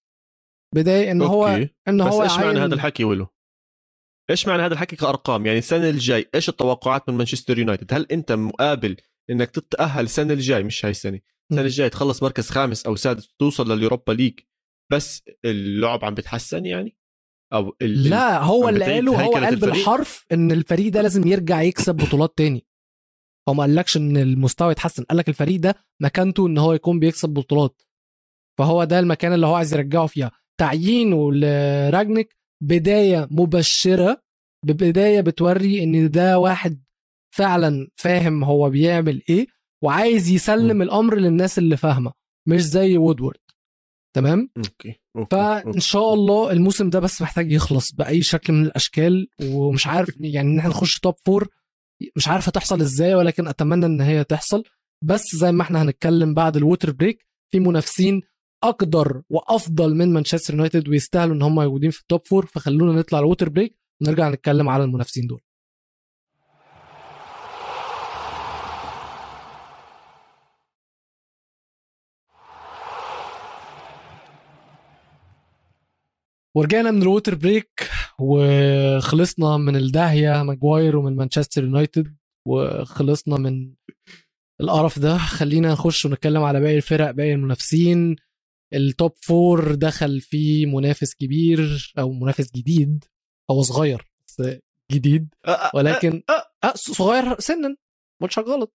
بدايه 0.74 1.10
إن 1.10 1.22
هو 1.22 1.46
okay. 1.46 1.68
إن 1.88 2.04
بس 2.04 2.12
هو 2.12 2.22
إيش 2.22 2.38
معنى 2.38 2.58
هذا 2.58 2.74
الحكي 2.74 3.04
ولو 3.04 3.26
إيش 4.30 4.48
معنى 4.48 4.62
هذا 4.62 4.74
الحكي 4.74 4.96
كأرقام؟ 4.96 5.46
يعني 5.46 5.58
السنة 5.58 5.88
الجاي 5.88 6.28
إيش 6.34 6.48
التوقعات 6.48 7.08
من 7.08 7.16
مانشستر 7.16 7.58
يونايتد؟ 7.58 7.94
هل 7.94 8.06
أنت 8.12 8.32
مقابل 8.32 8.96
إنك 9.30 9.50
تتأهل 9.50 10.04
السنة 10.04 10.32
الجاي؟ 10.32 10.62
مش 10.62 10.84
هاي 10.84 10.90
السنة. 10.90 11.20
السنة. 11.50 11.64
الجاي 11.64 11.90
تخلص 11.90 12.22
مركز 12.22 12.50
خامس 12.50 12.86
أو 12.86 12.96
سادس 12.96 13.28
توصل 13.38 13.72
لل 13.72 13.82
Europa 13.82 14.12
League. 14.12 14.40
بس 14.92 15.22
اللعب 15.44 16.04
عم 16.04 16.14
بتحسن 16.14 16.66
يعني؟ 16.66 16.96
أو 17.52 17.76
ال... 17.82 18.10
لا 18.10 18.42
هو 18.42 18.68
اللي 18.68 18.84
قاله 18.84 19.24
هو 19.24 19.32
قال؟ 19.32 19.56
بالحرف 19.56 20.26
إن 20.32 20.52
الفريق 20.52 20.92
ده 20.92 21.02
لازم 21.02 21.26
يرجع 21.26 21.62
يكسب 21.62 21.94
بطولات 21.94 22.38
تاني. 22.38 22.66
هو 23.48 23.54
ما 23.54 23.62
قالكش 23.62 23.96
إن 23.96 24.16
المستوى 24.16 24.72
يتحسن. 24.72 25.02
قال 25.04 25.18
لك 25.18 25.28
الفريق 25.28 25.60
ده 25.60 25.74
مكانته 26.02 26.46
إن 26.46 26.58
هو 26.58 26.72
يكون 26.72 26.98
بيكسب 26.98 27.28
بطولات. 27.28 27.82
فهو 28.58 28.84
ده 28.84 28.98
المكان 28.98 29.32
اللي 29.32 29.46
هو 29.46 29.54
عايز 29.54 29.74
يرجعه 29.74 30.06
فيها. 30.06 30.30
تعيينه 30.66 31.32
لراجنك 31.32 32.36
بداية 32.62 33.28
مبشرة 33.30 34.22
ببداية 34.66 35.20
بتوري 35.20 35.82
إن 35.82 36.10
ده 36.10 36.38
واحد 36.38 36.82
فعلا 37.36 37.88
فاهم 37.96 38.44
هو 38.44 38.70
بيعمل 38.70 39.22
إيه 39.28 39.46
وعايز 39.84 40.28
يسلم 40.30 40.78
م. 40.78 40.82
الأمر 40.82 41.16
للناس 41.18 41.58
اللي 41.58 41.76
فاهمة 41.76 42.12
مش 42.48 42.60
زي 42.60 42.96
وودورد 42.98 43.38
تمام 44.16 44.50
okay 44.56 45.00
okay 45.16 45.28
فإن 45.36 45.66
okay. 45.66 45.80
شاء 45.80 46.14
الله 46.14 46.52
الموسم 46.52 46.90
ده 46.90 47.00
بس 47.00 47.22
محتاج 47.22 47.52
يخلص 47.52 47.92
بأي 47.92 48.22
شكل 48.22 48.52
من 48.52 48.66
الأشكال 48.66 49.28
ومش 49.42 49.86
عارف 49.86 50.14
يعني 50.20 50.48
إن 50.50 50.58
إحنا 50.58 50.70
نخش 50.70 50.98
top 50.98 51.14
four 51.24 51.48
مش 52.16 52.28
عارف 52.28 52.48
هتحصل 52.48 52.80
إزاي 52.80 53.14
ولكن 53.14 53.48
أتمنى 53.48 53.86
إن 53.86 54.00
هي 54.00 54.24
تحصل 54.24 54.64
بس 55.04 55.36
زي 55.36 55.52
ما 55.52 55.62
إحنا 55.62 55.82
هنتكلم 55.82 56.34
بعد 56.34 56.56
ال 56.56 56.62
water 56.62 56.90
break 56.92 57.26
في 57.52 57.60
منافسين 57.60 58.20
أقدر 58.62 59.22
وأفضل 59.30 59.94
من 59.94 60.12
مانشستر 60.12 60.54
يونايتد 60.54 60.88
ويستاهلوا 60.88 61.34
إن 61.34 61.42
هم 61.42 61.54
موجودين 61.54 61.90
في 61.90 62.00
ال 62.00 62.07
top 62.07 62.26
four 62.26 62.46
فخلونا 62.46 62.92
نطلع 62.92 63.18
ال 63.18 63.23
water 63.23 63.48
break 63.48 63.78
ونرجع 64.02 64.28
نتكلم 64.30 64.68
على 64.68 64.84
المنافسين 64.84 65.26
دول. 65.26 65.40
ورجعنا 76.54 76.90
من 76.90 77.02
ال 77.02 77.07
water 77.07 77.34
break 77.34 77.90
وخلصنا 78.18 79.56
من 79.56 79.76
الداهية 79.76 80.42
ماجواير 80.42 80.96
ومن 80.96 81.16
مانشستر 81.16 81.64
يونايتد 81.64 82.16
وخلصنا 82.48 83.38
من 83.38 83.74
القرف 84.60 84.98
ده. 84.98 85.18
خلينا 85.18 85.72
نخش 85.72 86.06
ونتكلم 86.06 86.42
على 86.42 86.60
باقي 86.60 86.76
الفرق 86.76 87.10
باقي 87.10 87.32
المنافسين. 87.32 88.16
ال 88.74 88.84
top 88.84 89.12
four 89.22 89.74
دخل 89.74 90.20
فيه 90.20 90.66
منافس 90.66 91.14
كبير 91.14 91.92
أو 91.98 92.12
منافس 92.12 92.50
جديد. 92.56 93.04
هو 93.50 93.62
صغير 93.62 94.10
بس 94.28 94.42
جديد. 94.92 95.34
آه، 95.46 95.50
آه، 95.50 95.70
ولكن 95.74 96.22
آه. 96.30 96.68
أه 96.68 96.72
صغير 96.74 97.40
سنا. 97.40 97.76
مش 98.22 98.38
غلط. 98.38 98.74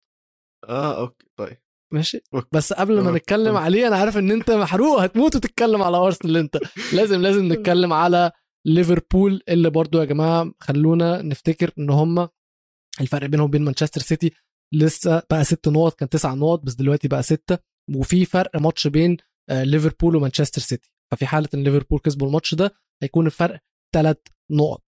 أه 0.69 1.01
okay 1.01 1.27
طيب. 1.39 1.57
ماشي. 1.93 2.21
بس 2.53 2.73
قبل 2.73 3.01
ما 3.01 3.11
نتكلم. 3.11 3.57
عليه 3.57 3.89
أنا 3.89 3.97
عارف 3.97 4.19
إن 4.19 4.31
أنت 4.31 4.51
محروق. 4.51 5.03
هتموت 5.03 5.37
وتتكلم 5.37 5.83
على 5.83 5.97
أرسنال 5.97 6.37
أنت. 6.37 6.59
لازم 6.97 7.21
لازم 7.23 7.53
نتكلم 7.53 7.93
على 7.93 8.31
ليفربول 8.67 9.43
اللي 9.49 9.71
برضو 9.71 10.01
يا 10.01 10.05
جماعة 10.05 10.53
خلونا 10.61 11.23
نفتكر 11.23 11.71
إن 11.79 11.91
هم 11.91 12.29
الفرق 13.01 13.27
بينهم 13.27 13.47
وبين 13.47 13.63
مانشستر 13.65 14.01
سيتي 14.01 14.33
لسه 14.75 15.23
بقى 15.31 15.45
ست 15.45 15.69
نقط 15.69 15.95
كان 15.95 16.09
تسع 16.09 16.35
نقط 16.35 16.61
بس 16.63 16.75
دلوقتي 16.75 17.09
بقى 17.09 17.23
ستة. 17.23 17.59
وفي 17.97 18.25
فرق 18.25 18.57
ماتش 18.57 18.87
بين 18.87 19.17
ليفربول 19.51 20.17
ومانشستر 20.17 20.61
سيتي. 20.61 20.91
ففي 21.13 21.27
حالة 21.27 21.49
إن 21.55 21.65
ليفربول 21.65 21.99
كسبوا 22.01 22.27
الماتش 22.29 22.55
ده 22.55 22.75
هيكون 23.03 23.27
الفرق 23.27 23.61
ثلاث 23.95 24.17
نقط. 24.51 24.85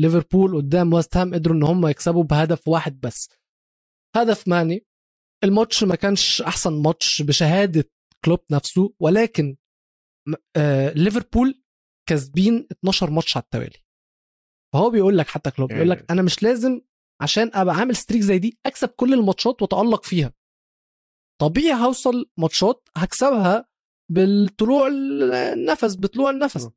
ليفربول 0.00 0.56
قدام 0.56 0.92
ويست 0.92 1.16
هام 1.16 1.34
قدروا 1.34 1.56
إن 1.56 1.62
هم 1.62 1.86
يكسبوا 1.86 2.24
بهدف 2.24 2.68
واحد 2.68 3.00
بس. 3.00 3.28
هدف 4.16 4.48
ماني. 4.48 4.86
الماتش 5.44 5.84
ما 5.84 5.94
كانش 5.94 6.42
أحسن 6.42 6.82
ماتش 6.82 7.22
بشهادة 7.22 7.84
كلوب 8.24 8.40
نفسه 8.50 8.94
ولكن 9.00 9.56
آه 10.56 10.92
ليفربول 10.92 11.62
كاسبين 12.08 12.68
12 12.72 13.10
ماتش 13.10 13.36
على 13.36 13.44
التوالي. 13.44 13.78
فهو 14.74 14.90
بيقول 14.90 15.18
لك 15.18 15.26
حتى 15.26 15.50
كلوب 15.50 15.68
بيقول 15.72 15.90
لك 15.90 16.10
أنا 16.10 16.22
مش 16.22 16.42
لازم 16.42 16.80
عشان 17.22 17.50
أبقى 17.54 17.74
عامل 17.74 17.96
streak 17.96 18.22
زي 18.22 18.38
دي 18.38 18.58
أكسب 18.66 18.88
كل 18.88 19.14
الماتشات 19.14 19.62
وأتألق 19.62 20.04
فيها. 20.04 20.32
طبيعي 21.40 21.74
هوصل 21.86 22.30
ماتشات 22.38 22.88
هكسبها 22.96 23.68
بالطلوع 24.12 24.88
النفس 24.88 25.96
بطلوع 25.96 26.30
النفس. 26.30 26.66
م. 26.66 26.70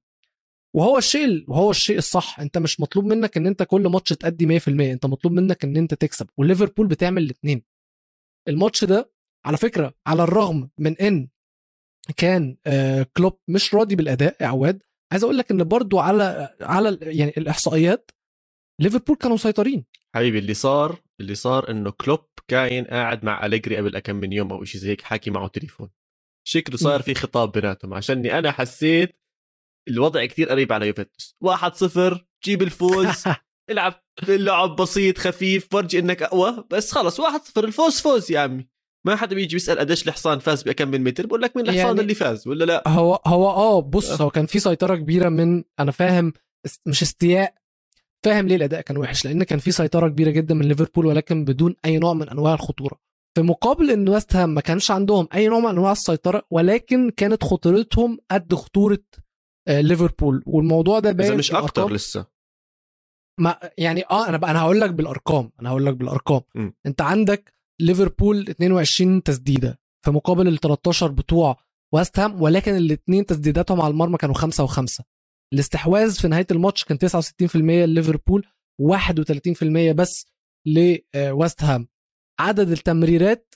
وهو 0.76 0.98
الشيء 0.98 1.46
وهو 1.48 1.72
الشيء 1.72 1.98
الصح. 1.98 2.40
انت 2.40 2.58
مش 2.58 2.80
مطلوب 2.80 3.06
منك 3.06 3.38
ان 3.38 3.48
انت 3.48 3.64
كل 3.64 3.82
ماتش 3.88 4.10
تأدي 4.10 4.60
100% 4.60 4.68
انت 4.68 5.06
مطلوب 5.06 5.34
منك 5.34 5.64
ان 5.64 5.78
انت 5.78 5.94
تكسب. 5.94 6.28
وليفربول 6.38 6.88
بتعمل 6.88 7.24
الاثنين 7.24 7.64
الماتش 8.48 8.84
ده 8.86 9.12
على 9.46 9.58
فكرة 9.58 9.94
على 10.08 10.24
الرغم 10.24 10.70
من 10.80 10.98
ان 10.98 11.28
كان 12.18 12.58
آه، 12.68 13.06
كلوب 13.18 13.40
مش 13.48 13.76
راضي 13.76 13.96
بالأداء 13.96 14.38
يا 14.42 14.48
عواد 14.48 14.82
عايز 15.12 15.24
أقول 15.24 15.38
لك 15.38 15.52
إن 15.52 15.64
برضو 15.64 16.00
على 16.00 16.56
على 16.62 16.98
يعني 17.02 17.34
الإحصائيات 17.38 18.12
ليفربول 18.82 19.16
كانوا 19.16 19.36
مسيطرين. 19.36 19.86
حبيبي 20.16 20.40
اللي 20.40 20.54
صار 20.54 21.02
اللي 21.20 21.36
صار 21.36 21.72
إنه 21.72 21.92
كلوب 21.92 22.26
كاين 22.48 22.86
قاعد 22.86 23.26
مع 23.26 23.46
أليجري 23.46 23.78
قبل 23.78 24.00
كم 24.00 24.16
من 24.16 24.34
يوم 24.34 24.54
أو 24.54 24.64
شيء 24.64 24.82
زي 24.82 24.90
هيك 24.90 25.02
حاكي 25.02 25.30
معه 25.32 25.48
تليفون. 25.48 25.90
شكله 26.48 26.78
صار 26.78 27.02
في 27.02 27.14
خطاب 27.16 27.52
بيناتهم 27.52 27.94
عشاني 27.94 28.40
أنا 28.40 28.52
حسيت 28.52 29.16
الوضع 29.88 30.26
كتير 30.26 30.50
قريب 30.50 30.74
على 30.74 30.88
يوفنتوس. 30.88 31.36
1-0 31.46 32.18
جيب 32.46 32.62
الفوز 32.62 33.24
العب 33.72 33.94
اللعب 34.30 34.76
بسيط 34.76 35.18
خفيف 35.18 35.68
فرجي 35.72 36.00
إنك 36.00 36.24
أقوى 36.24 36.64
بس 36.70 36.92
خلص 36.92 37.22
1-0 37.22 37.26
الفوز 37.58 38.00
فوز 38.02 38.32
يا 38.32 38.40
عمي. 38.40 38.68
ما 39.06 39.16
حدا 39.16 39.36
بيجي 39.36 39.56
بيسأل 39.56 39.80
قديش 39.80 40.08
الحصان 40.08 40.40
فاز 40.40 40.64
بكم 40.64 40.88
من 40.88 41.04
متر 41.04 41.26
بقول 41.26 41.42
لك 41.42 41.56
مين 41.58 41.66
الحصان 41.66 41.86
يعني- 41.88 42.02
اللي 42.02 42.14
فاز 42.14 42.48
ولا 42.48 42.66
لا؟ 42.66 42.88
هو 42.88 43.20
هو 43.28 43.50
آه 43.50 43.82
بص 43.82 44.22
هو 44.22 44.30
كان 44.30 44.46
في 44.46 44.60
سيطرة 44.60 44.96
كبيرة 44.96 45.30
من 45.30 45.64
أنا 45.80 45.92
فاهم 45.92 46.34
مش 46.86 47.02
استياء 47.02 47.56
فاهم 48.24 48.48
ليه 48.48 48.56
الأداء 48.56 48.82
كان 48.82 48.98
وحش 48.98 49.26
لأن 49.26 49.44
كان 49.44 49.60
في 49.60 49.72
سيطرة 49.72 50.08
كبيرة 50.08 50.30
جدا 50.30 50.56
من 50.56 50.66
ليفربول 50.68 51.06
ولكن 51.06 51.46
بدون 51.46 51.76
أي 51.86 51.98
نوع 51.98 52.14
من 52.14 52.30
أنواع 52.30 52.54
الخطورة. 52.54 53.00
في 53.36 53.42
مقابل 53.42 53.92
إن 53.92 54.10
ويست 54.10 54.36
هام 54.36 54.50
ما 54.50 54.62
كانش 54.62 54.92
عندهم 54.92 55.28
أي 55.34 55.48
نوع 55.48 55.60
من 55.60 55.68
أنواع 55.70 55.92
السيطرة 55.92 56.44
ولكن 56.52 57.10
كانت 57.10 57.44
خطورتهم 57.44 58.18
قد 58.32 58.54
خطورة 58.56 59.04
آه، 59.68 59.82
ليفربول. 59.82 60.44
والموضوع 60.48 61.00
ده 61.00 61.12
باين 61.12 61.38
مش. 61.38 61.52
أكتر 61.52 61.92
لسه. 61.94 62.26
ما 63.40 63.60
يعني 63.78 64.04
آه 64.12 64.30
أنا 64.30 64.38
بقى 64.38 64.52
أنا 64.52 64.62
هقول 64.62 64.82
لك 64.82 64.90
بالأرقام 64.90 65.52
أنا 65.62 65.70
هقول 65.70 65.86
لك 65.86 65.94
بالأرقام. 65.96 66.42
م. 66.56 66.72
أنت 66.86 67.02
عندك 67.02 67.54
ليفربول 67.82 68.50
22 68.50 69.24
تسديدة 69.24 69.80
في 70.06 70.12
مقابل 70.12 70.48
ال 70.48 70.58
13 70.60 71.12
بتوع 71.12 71.58
ويست 71.94 72.20
هام 72.20 72.42
ولكن 72.42 72.76
الاثنين 72.76 73.26
تسديداتهم 73.26 73.82
على 73.82 73.92
المرمى 73.92 74.18
كانوا 74.18 74.36
خمسة 74.36 74.64
وخمسة. 74.64 75.04
الاستحواذ 75.54 76.16
في 76.16 76.28
نهاية 76.28 76.48
الماتش 76.52 76.84
كان 76.84 76.98
69% 76.98 77.56
لليفربول 77.56 78.46
31% 78.82 79.92
بس 79.96 80.26
لويست 80.66 81.64
هام 81.64 81.88
عدد 82.40 82.70
التمريرات 82.72 83.56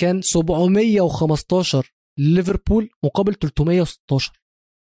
كان 0.00 0.22
715 0.22 1.92
لليفربول 2.18 2.90
مقابل 3.04 3.34
316 3.34 4.32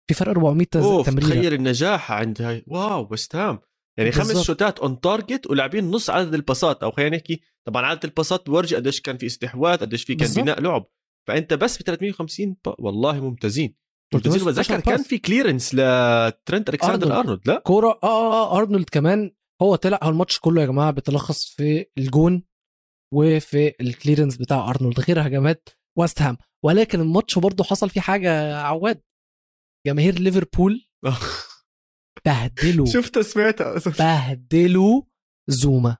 في 0.08 0.14
فرق 0.14 0.28
400 0.30 0.66
تز- 0.66 0.76
أوف 0.84 1.06
تمريرة. 1.06 1.28
تخيل 1.28 1.54
النجاح 1.54 2.12
عند 2.12 2.42
هاي. 2.42 2.64
واو 2.66 3.08
وست 3.10 3.36
هام. 3.36 3.58
يعني 3.98 4.12
خمس 4.12 4.26
بالظبط. 4.26 4.44
شوتات 4.46 4.78
اون 4.78 5.00
تارجت 5.00 5.46
ولاعبين 5.50 5.90
نص 5.90 6.10
عدد 6.10 6.34
الباسات 6.34 6.82
أو 6.82 6.90
خلينا 6.90 7.16
نحكي 7.16 7.40
طبعا 7.66 7.86
عدد 7.86 8.04
الباسات 8.04 8.46
بورجي 8.50 8.76
قديش 8.76 9.00
كان 9.00 9.16
في 9.18 9.26
استحواذ 9.26 9.78
قديش 9.78 10.04
في 10.04 10.14
كان. 10.14 10.28
بناء 10.32 10.60
لعب. 10.60 10.86
فأنت 11.28 11.54
بس 11.54 11.78
ب 11.78 11.82
350 11.82 12.56
با... 12.64 12.74
والله 12.78 13.20
ممتازين. 13.20 13.74
ممتازين 14.14 14.40
316 14.40 14.74
وبتذكر 14.74 14.90
كان. 14.96 15.02
في 15.04 15.18
كليرنس 15.18 15.74
لترنت 15.74 16.68
الكسندر. 16.68 17.18
أرنولد. 17.18 17.40
لا؟ 17.46 17.58
كورة 17.58 17.98
آه 18.02 18.32
آه 18.54 18.58
أرنولد 18.58 18.88
كمان. 18.90 19.30
هو 19.62 19.74
طلع 19.76 19.98
هو 20.02 20.08
الماتش 20.10 20.38
كله 20.38 20.60
يا 20.60 20.66
جماعة 20.66 20.90
بيتلخص 20.90 21.44
في 21.56 21.86
الجون. 21.98 22.42
وفي 23.14 23.74
الكليرنس 23.80 24.36
بتاع 24.36 24.70
أرنولد. 24.70 25.00
غير 25.00 25.26
هجمات 25.26 25.68
ويست 25.98 26.22
هام. 26.22 26.36
ولكن 26.64 27.00
الماتش 27.00 27.38
برضه 27.38 27.64
حصل 27.64 27.90
فيه 27.90 28.00
حاجة 28.00 28.56
عواد. 28.56 29.02
جماهير 29.86 30.18
ليفربول 30.18 30.88
بهدلوا. 32.24 32.86
شفتها 32.86 33.22
سمعتها 33.22 33.74
بهدلوا 33.98 35.02
زوما. 35.48 35.96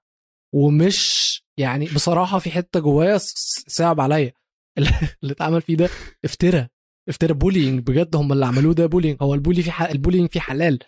ومش 0.55 1.29
يعني 1.59 1.85
بصراحة 1.95 2.39
في 2.39 2.51
حتة 2.51 2.81
جوايا 2.81 3.19
صعب 3.69 4.01
عليا. 4.01 4.33
اللي 4.79 5.33
اتعمل 5.33 5.63
فيه 5.63 5.77
ده 5.77 5.89
افترى 6.25 6.69
افترى 7.09 7.33
bullying 7.35 7.81
بجد 7.91 8.17
هم 8.17 8.33
اللي 8.33 8.47
عملوه 8.47 8.75
ده 8.75 8.87
bullying 8.87 9.17
هو 9.23 9.35
ال 9.35 9.39
bully 9.39 9.63
في. 9.63 9.91
ال 9.91 9.95
bullying 9.95 10.31
فيه 10.31 10.41
حلال. 10.41 10.79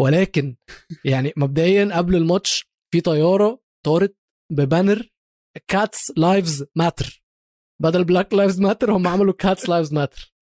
ولكن 0.00 0.56
يعني 1.04 1.32
مبدئيا 1.36 1.96
قبل 1.96 2.16
الماتش 2.16 2.66
في 2.92 3.00
طيارة 3.00 3.60
طارت 3.86 4.16
ب 4.52 4.60
banner 4.60 5.08
cats 5.66 6.12
lives 6.16 6.64
matter 6.76 7.22
بدل 7.82 8.04
black 8.04 8.34
lives 8.34 8.60
matter 8.60 8.92
هم 8.92 9.08
عملوا 9.08 9.32
cats 9.32 9.68
lives 9.68 9.92
matter 9.92 10.32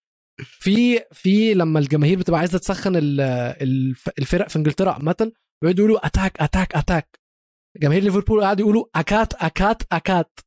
في 0.45 1.01
في 1.13 1.55
لما 1.55 1.79
الجماهير 1.79 2.19
بتبقى 2.19 2.41
عايزة 2.41 2.59
تسخن 2.59 2.97
ال- 2.97 3.21
الف- 3.63 4.09
الفرق 4.19 4.49
في 4.49 4.57
إنجلترا 4.57 4.93
عامة 4.93 5.33
بيقعدوا 5.63 5.85
يقولوا 5.85 6.07
attack 6.07 6.41
attack 6.41 6.75
attack 6.75 7.21
جماهير 7.77 8.03
ليفربول 8.03 8.41
قاعدوا 8.43 8.65
يقولوا 8.65 8.85
a 8.95 9.05
cat 9.05 9.35
a 9.35 9.47
cat 9.47 9.83
a 9.93 10.05
cat 10.05 10.41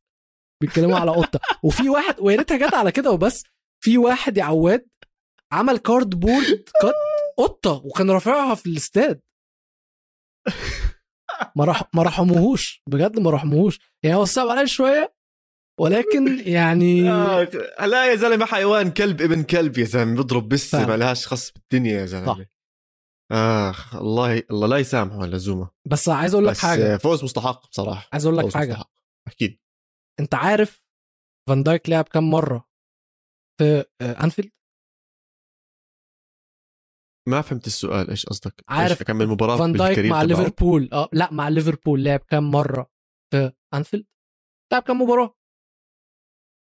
بيتكلموا 0.62 0.98
على 0.98 1.10
قطة. 1.10 1.40
وفي 1.64 1.88
واحد 1.88 2.14
ويا 2.20 2.36
ريتها 2.36 2.56
جت 2.68 2.74
على 2.74 2.92
كده 2.92 3.10
وبس. 3.10 3.42
في 3.84 3.98
واحد 3.98 4.36
يا 4.38 4.44
عواد 4.44 4.86
عمل 5.52 5.78
cardboard 5.78 6.64
cut 6.82 6.94
قطة 7.38 7.82
وكان 7.84 8.10
رافعها 8.10 8.54
في 8.54 8.66
الاستاد. 8.66 9.20
ما 11.56 11.64
رح 11.64 11.82
ما 11.94 12.02
رحموهوش. 12.02 12.82
بجد 12.88 13.18
ما 13.18 13.30
رحموهوش. 13.30 13.80
يعني 14.04 14.16
هو 14.16 14.24
صعب 14.24 14.48
عليه 14.48 14.64
شوية 14.64 15.14
ولكن 15.80 16.38
يعني 16.48 17.02
لا 17.92 18.10
يا 18.10 18.14
زلمة 18.16 18.46
حيوان 18.46 18.90
كلب 18.90 19.20
ابن 19.22 19.42
كلب 19.42 19.78
يا 19.78 19.84
زلمة 19.84 20.16
بيضرب 20.16 20.48
بس 20.48 20.70
فاهم. 20.70 20.88
ما 20.88 20.96
لهاش 20.96 21.26
خص 21.26 21.52
بالدنيا 21.52 22.00
يا. 22.00 22.06
زلمة. 22.06 22.46
آخ 23.32 23.94
الله 23.96 24.42
الله 24.50 24.66
لا 24.66 24.76
يسامحه 24.76 25.26
لزومه 25.26 25.70
بس 25.90 26.08
عايز 26.08 26.34
أقول 26.34 26.46
لك 26.46 26.50
بس 26.52 26.58
حاجة. 26.60 26.96
فوز 26.96 27.24
مستحق 27.24 27.68
بصراحة. 27.68 28.08
عايز 28.12 28.26
أقول 28.26 28.38
لك 28.38 28.54
حاجة. 28.54 28.70
مستحق. 28.72 28.90
أكيد 29.28 29.60
أنت 30.20 30.34
عارف 30.34 30.84
فان 31.48 31.62
دايك 31.62 31.88
لعب 31.90 32.04
كام 32.04 32.30
مرة 32.30 32.68
في 33.60 33.84
آه، 34.00 34.24
أنفيلد؟ 34.24 34.50
ما 37.28 37.40
فهمت 37.42 37.66
السؤال 37.66 38.10
إيش 38.10 38.26
قصدك؟ 38.26 38.64
عارف 38.68 39.02
كمل 39.02 39.26
مباراه 39.26 39.58
فان 39.58 39.72
دايك 39.72 39.98
مع؟ 39.98 40.22
ليفربول 40.22 40.88
آه 40.92 41.08
لا 41.12 41.32
مع 41.32 41.48
ليفربول 41.48 42.04
لعب 42.04 42.20
كام 42.20 42.50
مرة 42.50 42.90
في 43.32 43.52
أنفيلد؟ 43.74 44.06
لعب 44.72 44.82
كام 44.82 45.02
مباراة؟ 45.02 45.36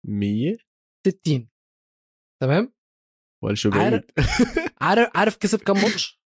100 0.07 0.57
60 1.07 1.49
تمام؟ 2.41 2.73
ولا 3.43 3.55
شو 3.55 3.69
عارف- 3.73 3.81
بعيد؟ 4.17 4.27
عارف 4.81 5.09
عارف 5.17 5.37
كسب 5.37 5.59
كام 5.59 5.75
ماتش؟ 5.75 6.21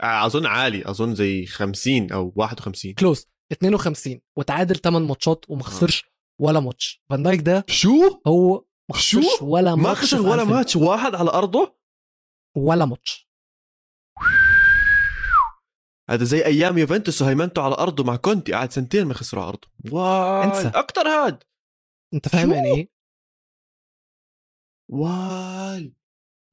أظن 0.00 0.46
عالي 0.46 0.90
أظن 0.90 1.14
زي 1.14 1.46
50 1.46 2.12
أو 2.12 2.32
51 2.36 2.94
close 2.94 3.26
52 3.52 4.20
وتعادل 4.38 4.76
8 4.76 5.06
ماتشات 5.08 5.44
وما 5.50 5.62
خسرش 5.62 6.04
ولا 6.40 6.60
ماتش. 6.60 7.02
فان 7.10 7.22
دايك 7.22 7.40
ده 7.40 7.64
شو؟ 7.68 8.20
هو 8.26 8.64
ما؟ 8.90 8.96
خسرش 8.96 9.42
ولا 9.42 9.74
ما 9.74 9.82
ماتش 9.82 9.98
خسر 10.00 10.16
في 10.16 10.28
ولا. 10.28 10.44
ماتش 10.44 10.76
واحد 10.76 11.14
على 11.14 11.30
أرضه؟ 11.30 11.81
ولا 12.56 12.84
ماتش. 12.84 13.28
هذا 16.10 16.24
زي 16.24 16.44
أيام 16.44 16.78
يوفنتوس 16.78 17.22
وهيمنته 17.22 17.62
على 17.62 17.74
أرضه 17.74 18.04
مع 18.04 18.16
كونتي 18.16 18.52
قعد 18.52 18.72
سنتين 18.72 19.04
ما 19.06 19.14
خسروا 19.14 19.42
على 19.42 19.48
أرضه. 19.48 19.68
واي 19.92 20.44
انسى. 20.44 20.68
أكثر 20.68 21.08
هاد. 21.08 21.42
أنت 22.14 22.28
فاهم؟ 22.28 22.52
يعني 22.52 22.74
إيه؟ 22.74 22.88
واي. 24.90 25.94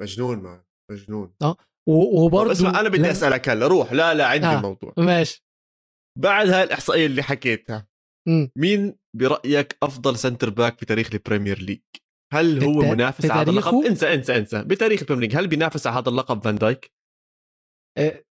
مجنون 0.01 0.37
ما 0.39 0.63
مجنون. 0.91 1.33
طب 1.39 1.57
وبرضه 1.87 2.51
اسمع 2.51 2.79
أنا 2.79 2.89
بدي 2.89 3.01
لا- 3.01 3.11
أسألك 3.11 3.49
هلا 3.49 3.67
روح. 3.67 3.93
لا 3.93 4.13
لا 4.13 4.27
عندي 4.27 4.45
آه. 4.47 4.57
الموضوع. 4.57 4.93
ماشي. 4.97 5.45
بعد 6.17 6.49
هاي 6.49 6.63
الإحصائية 6.63 7.05
اللي 7.05 7.23
حكيتها 7.23 7.87
مم. 8.27 8.51
مين 8.55 8.97
برأيك 9.15 9.77
أفضل 9.83 10.17
centre 10.17 10.49
back 10.49 10.79
في 10.79 10.85
تاريخ 10.85 11.09
البريمير 11.13 11.59
ليج 11.59 11.81
هل 12.33 12.63
هو 12.63 12.79
بتا- 12.79 12.91
منافس 12.93 13.25
على 13.31 13.41
هذا 13.41 13.49
اللقب؟ 13.49 13.73
انسى 13.85 14.13
انسى 14.13 14.37
انسى. 14.37 14.63
بتاريخ 14.63 14.99
البريمير 15.01 15.39
هل 15.39 15.47
بينافس 15.47 15.87
على 15.87 15.99
هذا 15.99 16.09
اللقب 16.09 16.43
فان 16.43 16.55
دايك؟ 16.55 16.91
آه، 17.97 18.23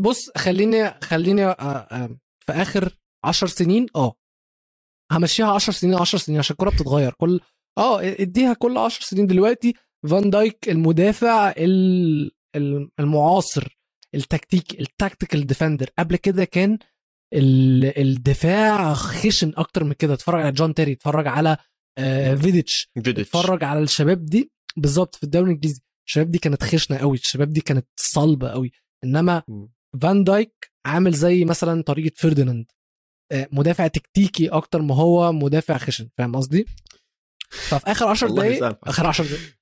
بص 0.00 0.30
خليني 0.38 0.90
خليني 1.00 1.44
آه، 1.44 1.50
آه، 1.52 2.18
في 2.46 2.52
آخر 2.52 2.96
10 3.24 3.46
سنين 3.46 3.86
آه. 3.96 4.14
همشيها 5.12 5.52
10 5.52 5.72
سنين 5.72 5.94
10 5.94 6.18
سنين 6.18 6.38
عشان 6.38 6.52
الكوره 6.54 6.70
بتتغير. 6.70 7.12
كل 7.12 7.40
آه 7.78 8.00
اديها 8.02 8.52
كل 8.54 8.78
10 8.78 9.04
سنين. 9.04 9.26
دلوقتي 9.26 9.74
فان 10.10 10.30
دايك 10.30 10.68
المدافع 10.68 11.50
ال- 11.56 12.30
ال- 12.56 12.90
المعاصر 13.00 13.78
التكتيك 14.14 14.80
ال 14.80 14.87
tactical 14.87 15.46
defender. 15.46 15.90
قبل 15.98 16.16
كده 16.16 16.44
كان 16.44 16.78
ال- 17.34 17.98
الدفاع 17.98 18.94
خشن 18.94 19.52
أكتر 19.56 19.84
من 19.84 19.92
كده. 19.92 20.14
اتفرج 20.14 20.42
على 20.42 20.52
جون 20.52 20.74
تيري 20.74 20.92
اتفرج 20.92 21.26
على 21.26 21.56
آه، 21.98 22.34
فيديتش 22.34 22.88
فيديتش 22.94 23.20
اتفرج 23.36 23.64
على 23.64 23.80
الشباب 23.80 24.24
دي 24.24 24.50
بالظبط 24.76 25.14
في 25.14 25.22
الدوري 25.24 25.46
الإنجليزي. 25.46 25.80
الشباب 26.08 26.30
دي 26.30 26.38
كانت 26.38 26.62
خشنة 26.64 26.96
قوي 26.98 27.16
الشباب 27.16 27.50
دي 27.50 27.60
كانت 27.60 27.86
صلبة 27.96 28.48
قوي. 28.50 28.72
إنما. 29.04 29.42
فان 30.02 30.24
دايك 30.24 30.72
عامل 30.86 31.12
زي 31.12 31.44
مثلا 31.44 31.82
طريقة 31.82 32.14
فرديناند 32.16 32.66
آه، 33.32 33.48
مدافع 33.52 33.86
تكتيكي 33.86 34.48
أكتر 34.48 34.82
ما 34.82 34.94
هو 34.94 35.32
مدافع 35.32 35.78
خشن 35.78 36.08
فاهم 36.18 36.36
قصدي؟ 36.36 36.66
ففي 37.50 37.86
آخر 37.90 38.08
10 38.08 38.26
الله 38.28 38.42
دقايق. 38.58 38.88
آخر 38.88 39.06
10 39.06 39.24
دقايق. 39.24 39.56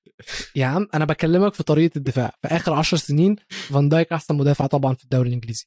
يا 0.57 0.67
عم 0.67 0.89
أنا 0.95 1.05
بكلمك 1.05 1.55
في 1.55 1.63
طريقة 1.63 1.97
الدفاع. 1.99 2.33
في 2.43 2.49
آخر 2.49 2.73
10 2.75 2.97
سنين 2.99 3.37
فان 3.51 3.89
دايك 3.89 4.13
أحسن 4.13 4.35
مدافع 4.35 4.67
طبعا 4.67 4.95
في 4.95 5.05
الدوري 5.05 5.29
الإنجليزي. 5.29 5.67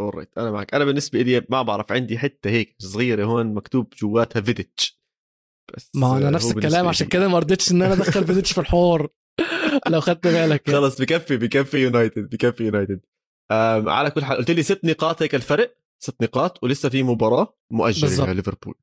alright 0.00 0.38
أنا 0.38 0.50
معك. 0.50 0.74
أنا 0.74 0.84
بالنسبة 0.84 1.22
لي 1.22 1.46
ما 1.50 1.62
بعرف 1.62 1.92
عندي 1.92 2.18
حتة 2.18 2.50
هيك 2.50 2.76
صغيرة 2.78 3.24
هون 3.24 3.54
مكتوب 3.54 3.94
جواتها 3.98 4.40
فيديتش 4.42 5.00
بس 5.76 5.90
ما 5.94 6.16
أنا 6.16 6.30
نفس 6.30 6.50
الكلام 6.50 6.88
عشان. 6.88 7.08
كده 7.08 7.28
ما 7.28 7.38
رضيتش 7.38 7.72
إن 7.72 7.82
أنا 7.82 7.92
أدخل 7.94 8.26
فيديتش 8.26 8.52
في 8.52 8.60
الحوار. 8.60 9.08
لو 9.90 10.00
خدت 10.00 10.26
بالك 10.26 10.68
يعني. 10.68 10.80
خلص 10.80 11.00
بكفي 11.00 11.36
بكفي 11.36 11.78
يونايتد 11.78 12.28
بكفي 12.30 12.64
يونايتد 12.64 13.00
على 13.88 14.10
كل 14.10 14.24
حال 14.24 14.36
قلت 14.36 14.50
لي 14.50 14.62
ست 14.62 14.80
نقاط 14.84 15.22
هيك 15.22 15.34
الفرق. 15.34 15.76
ست 16.02 16.22
نقاط 16.22 16.64
ولسه 16.64 16.88
في 16.88 17.02
مباراة 17.02 17.56
مؤجلة. 17.72 18.32
ليفربول. 18.32 18.74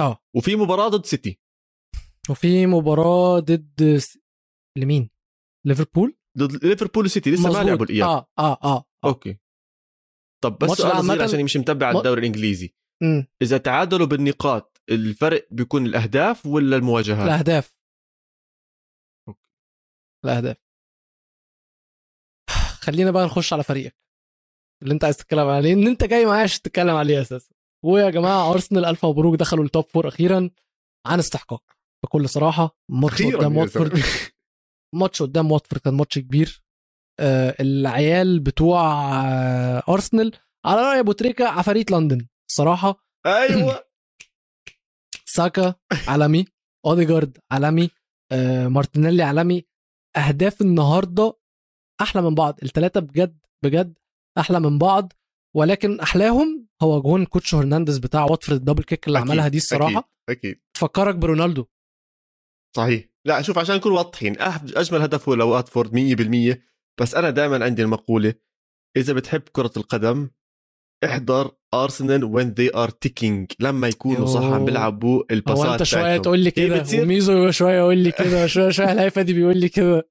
آه. 0.00 0.18
وفي 0.36 0.56
مباراة 0.56 0.88
ضد 0.88 1.06
سيتي. 1.06 1.40
وفي 2.30 2.66
مباراة 2.66 3.38
ضد 3.40 3.96
س- 3.98 4.18
لمين؟ 4.78 5.10
ليفربول؟ 5.66 6.16
ضد 6.38 6.64
ليفربول 6.64 7.04
وسيتي 7.04 7.30
لسه 7.30 7.42
ما 7.42 7.48
مظبوط. 7.48 7.66
لعبوا 7.66 7.84
الإياب. 7.86 8.08
آه 8.08 8.26
آه 8.38 8.52
آه, 8.64 8.76
آه. 8.76 8.84
okay. 9.08 9.38
طب 10.42 10.58
بس 10.58 10.70
سؤال 10.70 11.04
صغير 11.04 11.22
عشان 11.22 11.44
مش 11.44 11.56
متبع 11.56 11.92
ما- 11.92 11.98
الدوري 11.98 12.20
الإنجليزي. 12.20 12.74
مم. 13.02 13.26
إذا 13.42 13.58
تعادلوا 13.58 14.06
بالنقاط 14.06 14.82
الفرق 14.90 15.48
بيكون 15.50 15.86
الأهداف 15.86 16.46
ولا 16.46 16.76
المواجهات؟ 16.76 17.26
الأهداف. 17.26 17.78
okay. 19.28 19.48
الأهداف. 20.24 20.56
خلينا 22.80 23.10
بقى 23.10 23.24
نخش 23.24 23.52
على 23.52 23.62
فريقك. 23.62 23.96
اللي 24.82 24.94
انت 24.94 25.04
عايز 25.04 25.16
تتكلم 25.16 25.48
عليه 25.48 25.72
ان 25.72 25.86
انت 25.86 26.04
جاي 26.04 26.26
معايا 26.26 26.42
عشان 26.42 26.62
تتكلم 26.62 26.94
عليه 26.96 27.20
أساسا. 27.20 27.54
ويا 27.84 28.10
جماعة 28.10 28.52
أرسنال 28.52 28.84
ألف 28.84 29.06
مبروك 29.06 29.34
دخلوا 29.34 29.64
ال 29.64 29.69
top 29.69 29.84
four 29.84 30.08
أخيرا 30.08 30.50
عن 31.06 31.18
استحقاق. 31.18 31.62
بكل 32.04 32.28
صراحة 32.28 32.76
ماتش 32.90 33.22
قدام 33.22 33.56
واتفورد. 33.56 33.92
ماتش 35.00 35.22
قدام 35.22 35.52
واتفورد 35.52 35.82
كان 35.82 35.94
ماتش 35.94 36.18
كبير. 36.18 36.62
العيال 37.20 38.40
بتوع 38.40 38.80
آه 39.24 39.82
أرسنال. 39.88 40.32
على 40.64 40.80
رأي 40.80 41.00
أبو 41.00 41.12
تريكة 41.12 41.48
عفاريت 41.48 41.90
لندن. 41.90 42.26
الصراحه 42.50 43.04
أيوه. 43.26 43.84
ساكا 45.36 45.74
عالمي. 46.08 46.44
أوديجارد 46.86 47.38
عالمي. 47.50 47.90
آه، 48.32 48.68
مارتينيلي 48.68 49.22
عالمي. 49.22 49.64
أهداف 50.16 50.60
النهارده 50.60 51.38
أحلى 52.00 52.22
من 52.22 52.34
بعض. 52.34 52.58
الثلاثه 52.62 53.00
بجد 53.00 53.38
بجد 53.64 53.98
أحلى 54.38 54.60
من 54.60 54.78
بعض. 54.78 55.12
ولكن 55.56 56.00
أحلاهم 56.00 56.68
هو 56.82 57.02
جون 57.02 57.24
كوتشو 57.24 57.54
هرنانديز 57.54 57.98
بتاع 57.98 58.24
واتفورد 58.24 58.58
ال 58.58 58.61
double 58.61 58.82
kick 58.82 59.06
اللي 59.06 59.18
أكيد، 59.18 59.30
عملها 59.30 59.48
دي 59.48 59.56
الصراحة. 59.56 60.10
أكيد 60.28 60.38
أكيد. 60.38 60.60
تفكرك 60.74 61.14
برونالدو. 61.14 61.66
صحيح. 62.76 63.04
لا 63.24 63.42
شوف 63.42 63.58
عشان 63.58 63.76
نكون 63.76 63.92
واضحين 63.92 64.36
أجمل 64.76 65.02
هدف 65.02 65.28
هو 65.28 65.34
لواتفورد 65.34 65.92
100% 65.92 66.71
بس 67.00 67.14
أنا 67.14 67.30
دائما 67.30 67.64
عندي 67.64 67.82
المقولة 67.82 68.34
إذا 68.96 69.12
بتحب 69.12 69.42
كرة 69.52 69.70
القدم 69.76 70.30
احضر 71.04 71.50
ارسنال 71.74 72.24
when 72.24 72.48
they 72.48 72.76
are 72.76 72.88
ticking 72.90 73.52
لما 73.60 73.88
يكونوا 73.88 74.26
صح 74.26 74.42
عم. 74.42 74.64
بيلعبوا 74.64 75.22
الباسات 75.30 75.66
أنت 75.66 75.82
شوية. 75.82 76.16
تقول 76.16 76.38
لي 76.38 76.50
كده 76.50 76.84
وميزو 76.94 77.50
شوية 77.50 77.78
يقول 77.78 77.98
لي 77.98 78.12
كده 78.12 78.46
شوية 78.46 78.70
شوية 78.70 78.92
الهيفا 78.92 79.22
دي 79.22 79.32
بيقول 79.32 79.56
لي 79.56 79.68
كده 79.68 80.08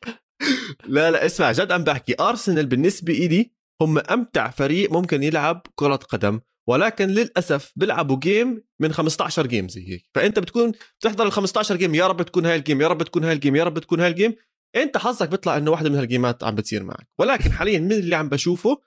لا 0.86 1.10
لا 1.10 1.26
اسمع 1.26 1.52
جد 1.52 1.72
عم 1.72 1.84
بحكي 1.84 2.14
ارسنال 2.20 2.66
بالنسبة 2.66 3.12
إلي 3.12 3.50
هم 3.82 3.98
أمتع 3.98 4.50
فريق 4.50 4.92
ممكن 4.92 5.22
يلعب 5.22 5.66
كرة 5.74 5.96
قدم 5.96 6.40
ولكن 6.68 7.08
للأسف 7.08 7.72
بيلعبوا 7.76 8.16
game 8.18 8.62
من 8.80 8.92
15 8.92 9.46
game 9.46 9.68
زي 9.68 9.88
هيك 9.88 10.04
فأنت 10.14 10.38
بتكون 10.38 10.72
بتحضر 11.00 11.26
ال 11.26 11.32
15 11.32 11.76
game 11.76 11.94
يا 11.94 12.06
رب 12.06 12.22
تكون 12.22 12.46
هاي 12.46 12.56
ال 12.56 12.61
game 12.61 12.80
يا 12.80 12.88
رب 12.88 13.02
تكون 13.02 13.24
هاي 13.24 13.32
ال 13.32 13.37
game 13.37 13.56
يا 13.56 13.64
رب 13.64 13.78
تكون 13.78 14.00
هاي 14.00 14.08
ال 14.08 14.13
game 14.13 14.34
انت 14.76 14.96
حظك 14.96 15.28
بيطلع 15.28 15.56
انه 15.56 15.70
واحدة 15.70 15.90
من 15.90 15.96
هالجيمات 15.96 16.44
عم 16.44 16.54
بتصير 16.54 16.82
معك. 16.82 17.08
ولكن 17.18 17.52
حاليا 17.52 17.78
من 17.78 17.92
اللي 17.92 18.16
عم 18.16 18.28
بشوفه 18.28 18.80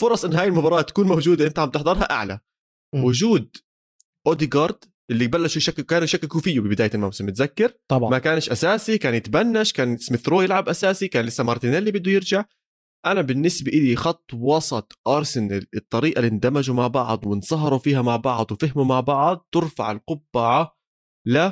فرص 0.00 0.24
إن 0.24 0.34
هاي 0.34 0.48
المباراة 0.48 0.82
تكون 0.82 1.06
موجودة 1.06 1.46
انت 1.46 1.58
عم 1.58 1.70
تحضرها 1.70 2.10
أعلى. 2.10 2.40
وجود 2.94 3.56
اوديجارد 4.26 4.84
اللي 5.10 5.26
بلشوا 5.26 5.56
يشككوا 5.56 5.84
كانوا 5.84 6.04
يشككوا 6.04 6.40
فيه 6.40 6.60
ببداية 6.60 6.90
الموسم 6.94 7.26
متذكر؟ 7.26 7.72
طبعا. 7.88 8.10
ما 8.10 8.18
كانش 8.18 8.50
أساسي 8.50 8.98
كان 8.98 9.14
يتبنش 9.14 9.72
كان 9.72 9.96
سميث 9.96 10.28
رو 10.28 10.42
يلعب 10.42 10.68
أساسي 10.68 11.08
كان 11.08 11.24
لسه 11.24 11.44
مارتينيلي 11.44 11.90
بده 11.90 12.10
يرجع. 12.10 12.44
أنا 13.06 13.20
بالنسبة 13.20 13.70
لي 13.70 13.96
خط 13.96 14.34
وسط 14.34 14.98
أرسنال 15.06 15.66
الطريقة 15.76 16.18
اللي 16.18 16.30
اندمجوا 16.30 16.74
مع 16.74 16.86
بعض 16.86 17.26
وانصهروا 17.26 17.78
فيها 17.78 18.02
مع 18.02 18.16
بعض 18.16 18.52
وفهموا 18.52 18.84
مع 18.84 19.00
بعض 19.00 19.48
ترفع 19.52 19.90
القبعة 19.90 20.76
ل 21.26 21.50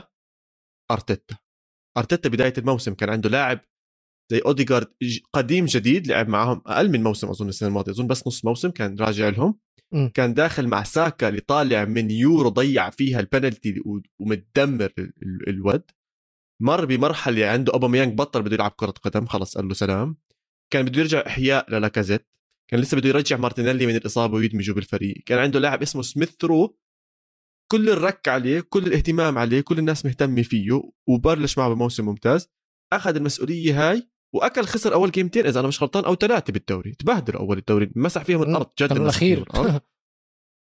أرتيتا. 0.90 1.36
أرتيتا 1.96 2.28
بداية 2.28 2.54
الموسم 2.58 2.94
كان 2.94 3.10
عنده 3.10 3.30
لاعب 3.30 3.60
زي 4.30 4.38
اوديجارد 4.38 4.86
قديم 5.32 5.64
جديد 5.64 6.06
لعب 6.06 6.28
معهم 6.28 6.62
أقل 6.66 6.90
من 6.90 7.02
موسم 7.02 7.28
أظن 7.28 7.48
السنة 7.48 7.68
الماضية. 7.68 7.92
أظن 7.92 8.06
بس 8.06 8.26
نص 8.26 8.44
موسم 8.44 8.70
كان 8.70 8.96
راجع 9.00 9.28
لهم. 9.28 9.58
مم. 9.92 10.08
كان 10.14 10.34
داخل 10.34 10.66
مع 10.68 10.82
ساكا 10.82 11.28
اللي 11.28 11.40
طالع 11.40 11.84
من 11.84 12.10
يورو 12.10 12.48
ضيع 12.48 12.90
فيها 12.90 13.20
البنالتي 13.20 13.74
ومتدمر 14.18 14.92
ال- 14.98 15.12
ال- 15.22 15.48
الود. 15.48 15.82
مر 16.62 16.84
بمرحلة 16.84 17.46
عنده 17.46 17.72
أوباميانج 17.72 18.18
بطل 18.18 18.42
بده 18.42 18.54
يلعب 18.54 18.70
كرة 18.70 18.90
قدم 18.90 19.26
خلص 19.26 19.56
قال 19.56 19.68
له 19.68 19.74
سلام. 19.74 20.16
كان 20.72 20.84
بده 20.84 21.00
يرجع 21.00 21.26
إحياء 21.26 21.70
للاكازيت. 21.70 22.28
كان 22.70 22.80
لسه 22.80 22.96
بده 22.96 23.08
يرجع 23.08 23.36
مارتينيلي 23.36 23.86
من 23.86 23.96
الإصابة 23.96 24.34
ويدمجه 24.34 24.72
بالفريق. 24.72 25.16
كان 25.26 25.38
عنده 25.38 25.60
لاعب 25.60 25.82
اسمه 25.82 26.02
سميث 26.02 26.44
رو. 26.44 26.78
كل 27.72 27.88
الركي 27.90 28.28
عليه 28.28 28.60
كل 28.60 28.86
الاهتمام 28.86 29.38
عليه 29.38 29.60
كل 29.60 29.78
الناس 29.78 30.04
مهتمة 30.06 30.42
فيه 30.42 30.82
وبلش 31.08 31.58
معه 31.58 31.74
بموسم 31.74 32.04
ممتاز. 32.04 32.48
أخذ 32.92 33.16
المسؤولية 33.16 33.90
هاي 33.90 34.10
وأكل 34.34 34.64
خسر 34.64 34.94
أول 34.94 35.10
جيمتين 35.10 35.46
إذا 35.46 35.60
أنا 35.60 35.68
مش 35.68 35.82
غلطان 35.82 36.04
أو 36.04 36.14
ثلاثة 36.14 36.52
بالدوري 36.52 36.92
تبهدلوا 36.92 37.40
أول 37.40 37.58
الدوري 37.58 37.90
مسح 37.96 38.24
فيهم 38.24 38.42
الأرض. 38.42 38.66
جد 38.80 38.92
الأخير. 38.92 39.44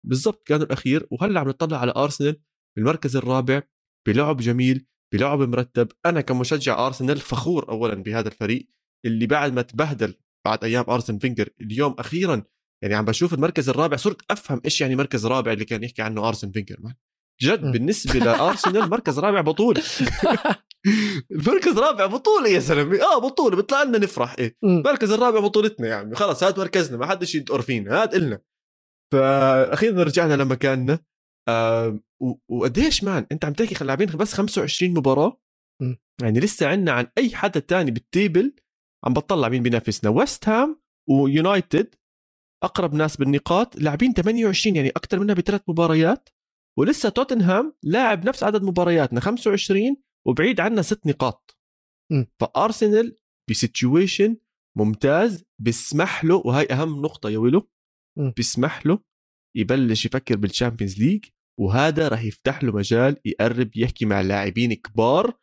بالضبط 0.07 0.47
كانوا 0.47 0.66
الأخير. 0.66 1.07
وهلأ 1.12 1.39
عم 1.39 1.49
نطلع 1.49 1.78
على 1.78 1.93
أرسنال 1.95 2.41
بالمركز 2.78 3.16
الرابع 3.16 3.62
بلعب 4.07 4.38
جميل 4.38 4.88
بلعب 5.14 5.39
مرتب. 5.39 5.88
أنا 6.05 6.22
كمشجع 6.22 6.88
أرسنال 6.88 7.18
فخور 7.18 7.70
اولا 7.70 7.95
بهذا 7.95 8.28
الفريق 8.28 8.70
اللي 9.05 9.28
بعد 9.28 9.53
ما 9.53 9.62
تبهدل 9.62 10.16
بعد 10.45 10.64
أيام 10.64 10.86
أرسن 10.89 11.18
فينجر 11.18 11.49
اليوم 11.62 11.95
أخيرا. 11.99 12.43
يعني 12.84 12.95
عم 12.95 13.05
بشوف 13.05 13.34
المركز 13.34 13.70
الرابع. 13.70 13.97
صرت 13.97 14.32
أفهم 14.32 14.62
إيش 14.66 14.82
يعني 14.82 14.95
مركز 14.95 15.26
رابع 15.26 15.51
اللي 15.51 15.66
كان 15.66 15.84
يحكي 15.84 16.01
عنه 16.01 16.28
أرسن 16.28 16.51
فينجر. 16.51 16.78
جد. 17.41 17.61
بالنسبة 17.71 18.19
لأرسنال 18.19 18.89
مركز 18.95 19.19
رابع 19.19 19.41
بطوله 19.41 19.83
المركز 21.31 21.77
رابع 21.87 22.05
بطوله 22.05 22.49
يا 22.49 22.59
زلمة. 22.59 23.01
آه 23.01 23.19
بطوله 23.19 23.55
بيطلع 23.55 23.83
لنا 23.83 23.97
نفرح. 23.97 24.35
إيه. 24.39 24.57
المركز 24.63 25.11
الرابع 25.11 25.39
بطولتنا 25.39 25.87
يا 25.87 25.95
عمي. 25.95 26.15
خلص 26.15 26.43
هات 26.43 26.59
مركزنا 26.59 26.97
ما 26.97 27.05
حدش 27.05 27.35
يدور 27.35 27.61
فينا 27.61 28.03
هات 28.03 28.15
إلنا. 28.15 28.41
فاخيرا 29.13 30.03
رجعنا 30.03 30.33
لمكاننا. 30.33 30.99
آه 31.47 31.99
وقديش 32.49 33.03
مان 33.03 33.25
أنت 33.31 33.45
عم 33.45 33.53
تحكي 33.53 33.83
لاعبين 33.83 34.07
بس 34.07 34.33
25 34.33 34.93
مباراة. 34.93 35.41
م. 35.81 35.95
يعني 36.21 36.39
لسه 36.39 36.67
عندنا 36.67 36.91
عن 36.91 37.07
أي 37.17 37.35
حدا 37.35 37.59
تاني 37.59 37.91
بال 37.91 38.09
table 38.09 38.53
عم 39.05 39.13
بطلع 39.13 39.49
مين 39.49 39.63
بينافسنا. 39.63 40.09
ويست 40.09 40.49
هام 40.49 40.81
ويونايتد 41.09 41.95
أقرب 42.63 42.93
ناس 42.93 43.17
بالنقاط. 43.17 43.75
لاعبين 43.75 44.13
28 44.13 44.75
يعني 44.75 44.89
أكثر 44.89 45.19
منا 45.19 45.33
بثلاث 45.33 45.61
مباريات. 45.67 46.29
ولسه 46.78 47.09
توتنهام 47.09 47.74
لاعب 47.84 48.26
نفس 48.28 48.43
عدد 48.43 48.63
مبارياتنا 48.63 49.20
25 49.20 49.97
وبعيد 50.28 50.59
عنا 50.59 50.82
ست 50.82 51.07
نقاط 51.07 51.57
م. 52.11 52.24
فأرسنال 52.39 53.15
ب 53.49 53.58
situation 53.58 54.38
ممتاز 54.78 55.43
بيسمح 55.61 56.26
له 56.26 56.36
وهي 56.45 56.65
أهم 56.72 57.01
نقطة 57.01 57.30
يا 57.30 57.38
ويلو 57.38 57.70
م. 58.17 58.30
بيسمح 58.32 58.86
له 58.86 58.99
يبلش 59.55 60.05
يفكر 60.05 60.36
بال 60.38 60.49
Champions 60.49 60.99
League 60.99 61.25
وهذا 61.59 62.07
راح 62.07 62.24
يفتح 62.24 62.63
له 62.63 62.72
مجال 62.72 63.17
يقرب 63.26 63.72
يحكي 63.76 64.05
مع 64.05 64.22
لاعبين 64.22 64.74
كبار 64.74 65.38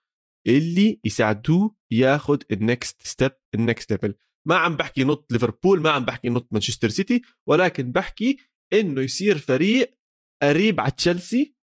اللي 0.47 1.01
يساعدوه 1.05 1.77
ياخذ 1.91 2.39
ال 2.53 2.63
next 2.63 3.03
step 3.03 3.33
ال 3.55 3.62
next 3.62 3.93
level 3.93 4.15
ما 4.49 4.57
عم 4.57 4.77
بحكي 4.77 5.05
not 5.05 5.33
ليفربول 5.33 5.81
ما 5.81 5.91
عم 5.91 6.05
بحكي 6.05 6.29
not 6.29 6.49
مانشستر 6.53 6.89
سيتي 6.89 7.23
ولكن 7.49 7.93
بحكي 7.93 8.37
إنه 8.73 9.01
يصير 9.01 9.39
فريق 9.39 9.96
قريب 10.43 10.81
على 10.81 10.91
تشيلسي 10.91 11.55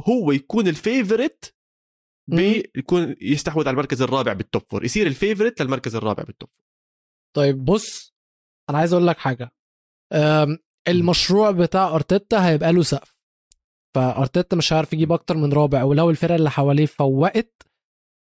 هو 0.00 0.32
يكون 0.32 0.68
ال 0.68 0.78
favorite 0.78 1.54
بيكون 2.30 3.16
يستحوذ 3.20 3.62
على 3.68 3.70
المركز 3.74 4.02
الرابع 4.02 4.32
بال 4.32 4.44
top 4.44 4.62
four 4.70 4.84
يصير 4.84 5.06
ال 5.06 5.12
favorite 5.12 5.62
للمركز 5.62 5.96
الرابع 5.96 6.22
بالتوب 6.22 6.48
فور 6.48 6.64
طيب 7.36 7.64
بص 7.64 8.14
أنا 8.70 8.78
عايز 8.78 8.92
أقول 8.92 9.06
لك 9.06 9.18
حاجة. 9.18 9.52
المشروع 10.88 11.50
بتاع 11.50 11.94
أرتيتا 11.94 12.48
هيبقى 12.48 12.72
له 12.72 12.82
سقف. 12.82 13.16
فأرتيتا 13.94 14.56
مش 14.56 14.72
هيعرف 14.72 14.92
يجيب 14.92 15.12
أكتر 15.12 15.36
من 15.36 15.52
رابع 15.52 15.82
ولو 15.82 16.10
الفرق 16.10 16.34
اللي 16.34 16.50
حواليه 16.50 16.86
فوقت 16.86 17.62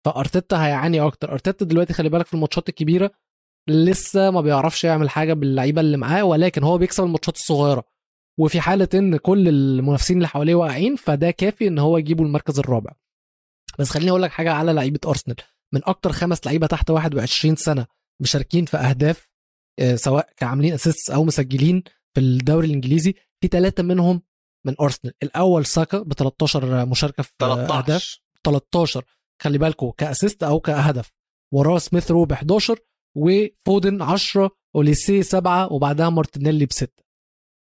فأرتيتا 0.05 0.65
هيعاني 0.65 0.99
أكتر. 1.01 1.31
أرتيتا 1.31 1.65
دلوقتي 1.65 1.93
خلي 1.93 2.09
بالك 2.09 2.25
في 2.25 2.33
الماتشات 2.33 2.69
الكبيرة 2.69 3.11
لسه 3.69 4.31
ما 4.31 4.41
بيعرفش 4.41 4.83
يعمل 4.83 5.09
حاجة 5.09 5.33
باللعيبة 5.33 5.81
اللي 5.81 5.97
معاه 5.97 6.23
ولكن 6.23 6.63
هو 6.63 6.77
بيكسب 6.77 7.03
الماتشات 7.03 7.35
الصغيرة. 7.35 7.83
وفي 8.39 8.61
حالة 8.61 8.87
إن 8.93 9.17
كل 9.17 9.47
المنافسين 9.47 10.17
اللي 10.17 10.27
حواليه 10.27 10.55
واقعين 10.55 10.95
فده 10.95 11.31
كافي 11.31 11.67
إن 11.67 11.79
هو 11.79 11.97
يجيبه 11.97 12.23
المركز 12.23 12.59
الرابع. 12.59 12.91
بس 13.79 13.89
خليني 13.89 14.09
أقول 14.09 14.21
لك 14.21 14.31
حاجة 14.31 14.53
على 14.53 14.73
لعيبة 14.73 14.99
أرسنال. 15.05 15.35
من 15.73 15.81
أكتر 15.83 16.11
خمس 16.11 16.45
لعيبة 16.45 16.67
تحت 16.67 16.89
21 16.89 17.55
سنة 17.55 17.85
مشاركين 18.21 18.65
في 18.65 18.77
أهداف 18.77 19.29
آه، 19.79 19.95
سواء 19.95 20.29
كعاملين 20.37 20.73
assist 20.73 21.09
أو 21.09 21.23
مسجلين 21.23 21.83
في 22.13 22.19
الدوري 22.21 22.67
الإنجليزي 22.67 23.13
في 23.41 23.47
ثلاثة 23.47 23.83
منهم 23.83 24.21
من 24.65 24.75
أرسنال. 24.81 25.13
الأول 25.23 25.65
ساكا 25.65 25.99
ب 25.99 26.13
13 26.13 26.85
مشاركة 26.85 27.23
في 27.23 27.31
آه، 27.41 27.53
أهداف. 27.53 27.61
13 27.63 28.21
13 28.43 29.03
خلي 29.41 29.57
بالكم 29.57 29.91
ك 29.97 30.04
assist 30.04 30.43
أو 30.43 30.59
كهدف. 30.59 31.11
وراه 31.53 31.77
سميث 31.77 32.11
رو 32.11 32.25
ب 32.25 32.31
11 32.31 32.79
وفودن 33.17 34.01
10 34.01 34.51
أوليسي 34.75 35.23
7 35.23 35.73
وبعدها 35.73 36.09
مارتينيلي 36.09 36.65
بستة. 36.65 37.04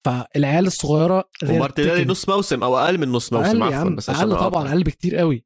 فالعيال 0.06 0.68
الصغيرة 0.68 1.30
ومارتينيلي 1.50 2.06
نص 2.06 2.30
موسم 2.30 2.64
أو 2.64 2.78
أقل 2.78 2.98
من 2.98 3.08
نص 3.10 3.34
موسم 3.34 3.64
عفوا 3.64 3.90
بس 3.90 4.10
عشان 4.10 4.32
أقل 4.32 4.40
طبعا. 4.52 4.70
أقل 4.70 4.84
بكتير 4.84 5.16
قوي 5.16 5.46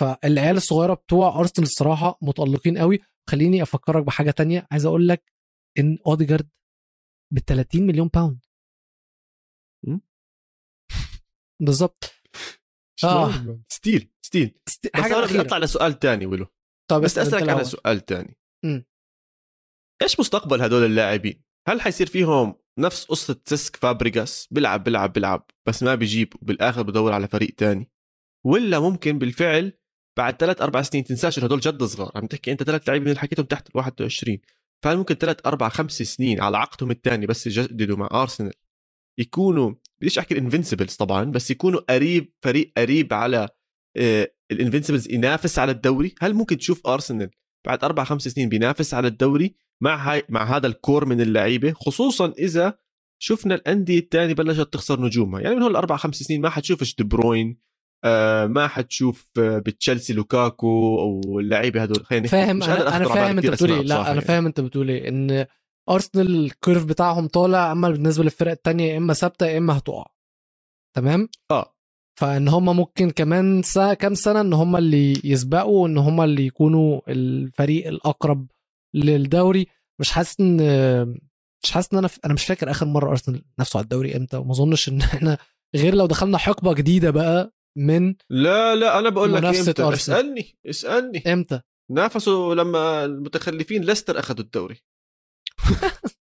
فالعيال 0.00 0.56
الصغيرة 0.56 0.94
بتوع 0.94 1.40
أرسنال 1.40 1.66
الصراحة 1.66 2.18
متألقين 2.22 2.78
قوي 2.78 2.98
خليني 3.30 3.62
أفكرك 3.62 4.04
بحاجة 4.04 4.30
تانية 4.30 4.66
عايز 4.70 4.86
أقول 4.86 5.08
لك 5.08 5.32
إن 5.78 5.98
أوديجارد 6.06 6.48
ب 7.32 7.38
30 7.38 7.86
مليون 7.86 8.08
باوند 8.08 8.44
م? 9.86 9.98
بالظبط. 11.60 12.12
شلون؟ 13.00 13.64
steal 13.68 14.10
steal 14.22 14.58
است- 14.68 14.90
بس 14.94 15.00
حاجة 15.02 15.18
أنا 15.18 15.26
بدي 15.26 15.40
اطلع 15.40 15.58
لسؤال 15.58 15.98
تاني 15.98 16.26
ولو 16.26 16.46
طب 16.90 17.00
بس 17.00 17.18
أسألك 17.18 17.48
على. 17.48 17.64
سؤال 17.64 18.00
تاني 18.00 18.38
مم. 18.64 18.84
إيش 20.02 20.20
مستقبل 20.20 20.62
هدول 20.62 20.84
اللاعبين؟ 20.84 21.42
هل 21.68 21.80
حيصير 21.80 22.06
فيهم 22.06 22.54
نفس 22.78 23.04
قصة 23.04 23.40
سيسك 23.44 23.76
فابريغاس؟ 23.76 24.48
بيلعب 24.50 24.84
بيلعب 24.84 25.12
بيلعب 25.12 25.50
بس 25.66 25.82
ما 25.82 25.94
بيجيب 25.94 26.34
وبالآخر 26.42 26.82
بدور 26.82 27.12
على 27.12 27.28
فريق 27.28 27.54
تاني. 27.56 27.90
ولا 28.46 28.80
ممكن 28.80 29.18
بالفعل 29.18 29.72
بعد 30.16 30.36
ثلاث 30.36 30.62
أربع 30.62 30.82
سنين 30.82 31.04
تنساش 31.04 31.38
إنه 31.38 31.46
هدول 31.46 31.60
جد 31.60 31.84
صغار. 31.84 32.12
عم 32.14 32.26
تحكي 32.26 32.52
أنت 32.52 32.62
ثلاث 32.62 32.88
لعيبة 32.88 33.04
من 33.04 33.10
اللي 33.10 33.20
حكيتهم 33.20 33.46
تحت 33.46 33.68
ال 33.68 33.76
21 33.76 34.38
فهل 34.84 34.96
ممكن 34.96 35.14
ثلاث 35.14 35.36
أربع 35.46 35.68
خمس 35.68 36.02
سنين 36.02 36.40
على 36.40 36.58
عقدهم 36.58 36.90
الثاني 36.90 37.26
بس 37.26 37.46
يجددوا 37.46 37.96
مع 37.96 38.08
أرسنال؟ 38.12 38.52
يكونوا 39.18 39.74
بديش 40.00 40.18
أحكي 40.18 40.34
ال 40.34 40.39
Invincibles 40.39 40.96
طبعا 40.96 41.24
بس 41.24 41.50
يكونوا 41.50 41.80
قريب 41.80 42.32
فريق 42.42 42.72
قريب 42.76 43.14
على 43.14 43.48
ال 44.52 44.57
Invincibles 44.57 45.10
ينافس 45.10 45.58
على 45.58 45.72
الدوري؟ 45.72 46.14
هل 46.20 46.34
ممكن 46.34 46.58
تشوف 46.58 46.86
أرسنال 46.86 47.30
بعد 47.66 47.84
أربع 47.84 48.04
خمس 48.04 48.28
سنين 48.28 48.48
بينافس 48.48 48.94
على 48.94 49.08
الدوري؟ 49.08 49.67
مع 49.82 49.96
هاي 50.12 50.22
مع 50.28 50.56
هذا 50.56 50.66
ال 50.66 50.74
core 50.74 51.04
من 51.04 51.20
اللعيبة 51.20 51.72
خصوصا 51.72 52.32
إذا 52.38 52.78
شفنا 53.22 53.54
الأندية 53.54 53.98
الثانية 53.98 54.34
بلشت 54.34 54.72
تخسر 54.72 55.00
نجومها. 55.00 55.40
يعني 55.40 55.56
من 55.56 55.62
هول 55.62 55.70
الأربع 55.70 55.96
خمس 55.96 56.14
سنين 56.16 56.40
ما 56.40 56.50
حتشوفش 56.50 56.94
دي 56.96 57.04
بروين 57.04 57.58
آه 58.04 58.46
ما 58.46 58.66
حتشوف 58.68 59.30
آه 59.38 59.58
بتشيلسي 59.58 60.12
لوكاكو 60.12 60.98
أو 61.00 61.40
اللعيبه 61.40 61.82
هدول. 61.82 62.04
خلينا. 62.04 62.28
فاهم 62.28 62.62
أنا 62.62 62.72
أخطر 62.74 62.92
على 62.92 63.04
فاهم 63.04 63.36
أنت 63.36 63.38
كتير 63.38 63.52
بتقول 63.52 63.70
أسماء 63.70 63.86
لا 63.86 64.00
أنا 64.00 64.08
يعني. 64.08 64.20
فاهم 64.20 64.46
أنت 64.46 64.60
بتقول 64.60 64.90
إيه. 64.90 65.08
إن 65.08 65.46
أرسنال 65.90 66.44
ال 66.44 66.51
curve 66.51 66.84
بتاعهم 66.84 67.26
طالع 67.26 67.72
أما 67.72 67.90
بالنسبة 67.90 68.24
للفرق 68.24 68.50
التانية 68.50 68.92
يا 68.92 68.96
إما 68.98 69.12
ثابتة 69.14 69.46
يا 69.46 69.58
إما 69.58 69.78
هتقع. 69.78 70.06
تمام؟ 70.96 71.28
آه. 71.50 71.74
فإن 72.20 72.48
هم 72.48 72.76
ممكن 72.76 73.10
كمان 73.10 73.62
سنة 73.62 73.94
كام 73.94 74.14
سنة 74.14 74.40
إن 74.40 74.52
هم 74.52 74.76
اللي 74.76 75.20
يسبقوا 75.24 75.82
وان 75.82 75.98
هم 75.98 76.20
اللي 76.20 76.46
يكونوا 76.46 77.00
الفريق 77.08 77.86
الأقرب 77.86 78.46
للدوري. 78.94 79.66
مش 80.00 80.10
حاسس 80.10 80.40
إن 80.40 80.56
مش 81.64 81.70
حاسس 81.70 81.92
إن 81.92 81.98
أنا 81.98 82.08
أنا 82.24 82.34
مش 82.34 82.44
فاكر 82.46 82.70
آخر 82.70 82.86
مرة 82.86 83.10
أرسنال 83.10 83.44
نفسه 83.58 83.76
على 83.76 83.84
الدوري 83.84 84.16
إمتى. 84.16 84.36
وما 84.36 84.52
أظنش 84.52 84.88
إن 84.88 85.00
إحنا 85.00 85.38
غير 85.76 85.94
لو 85.94 86.06
دخلنا 86.06 86.38
حقبة 86.38 86.74
جديدة 86.74 87.10
بقى 87.10 87.52
من 87.78 88.14
لا 88.30 88.74
لا 88.74 88.98
أنا 88.98 89.08
بقول 89.08 89.34
لك 89.34 89.44
إمتى؟ 89.44 89.82
أرسنال. 89.82 89.92
اسألني 90.18 90.58
اسألني. 90.66 91.32
إمتى؟ 91.32 91.60
نافسوا 91.90 92.54
لما 92.54 93.04
المتخلفين 93.04 93.84
ليستر 93.84 94.18
اخذوا 94.18 94.40
الدوري. 94.44 94.82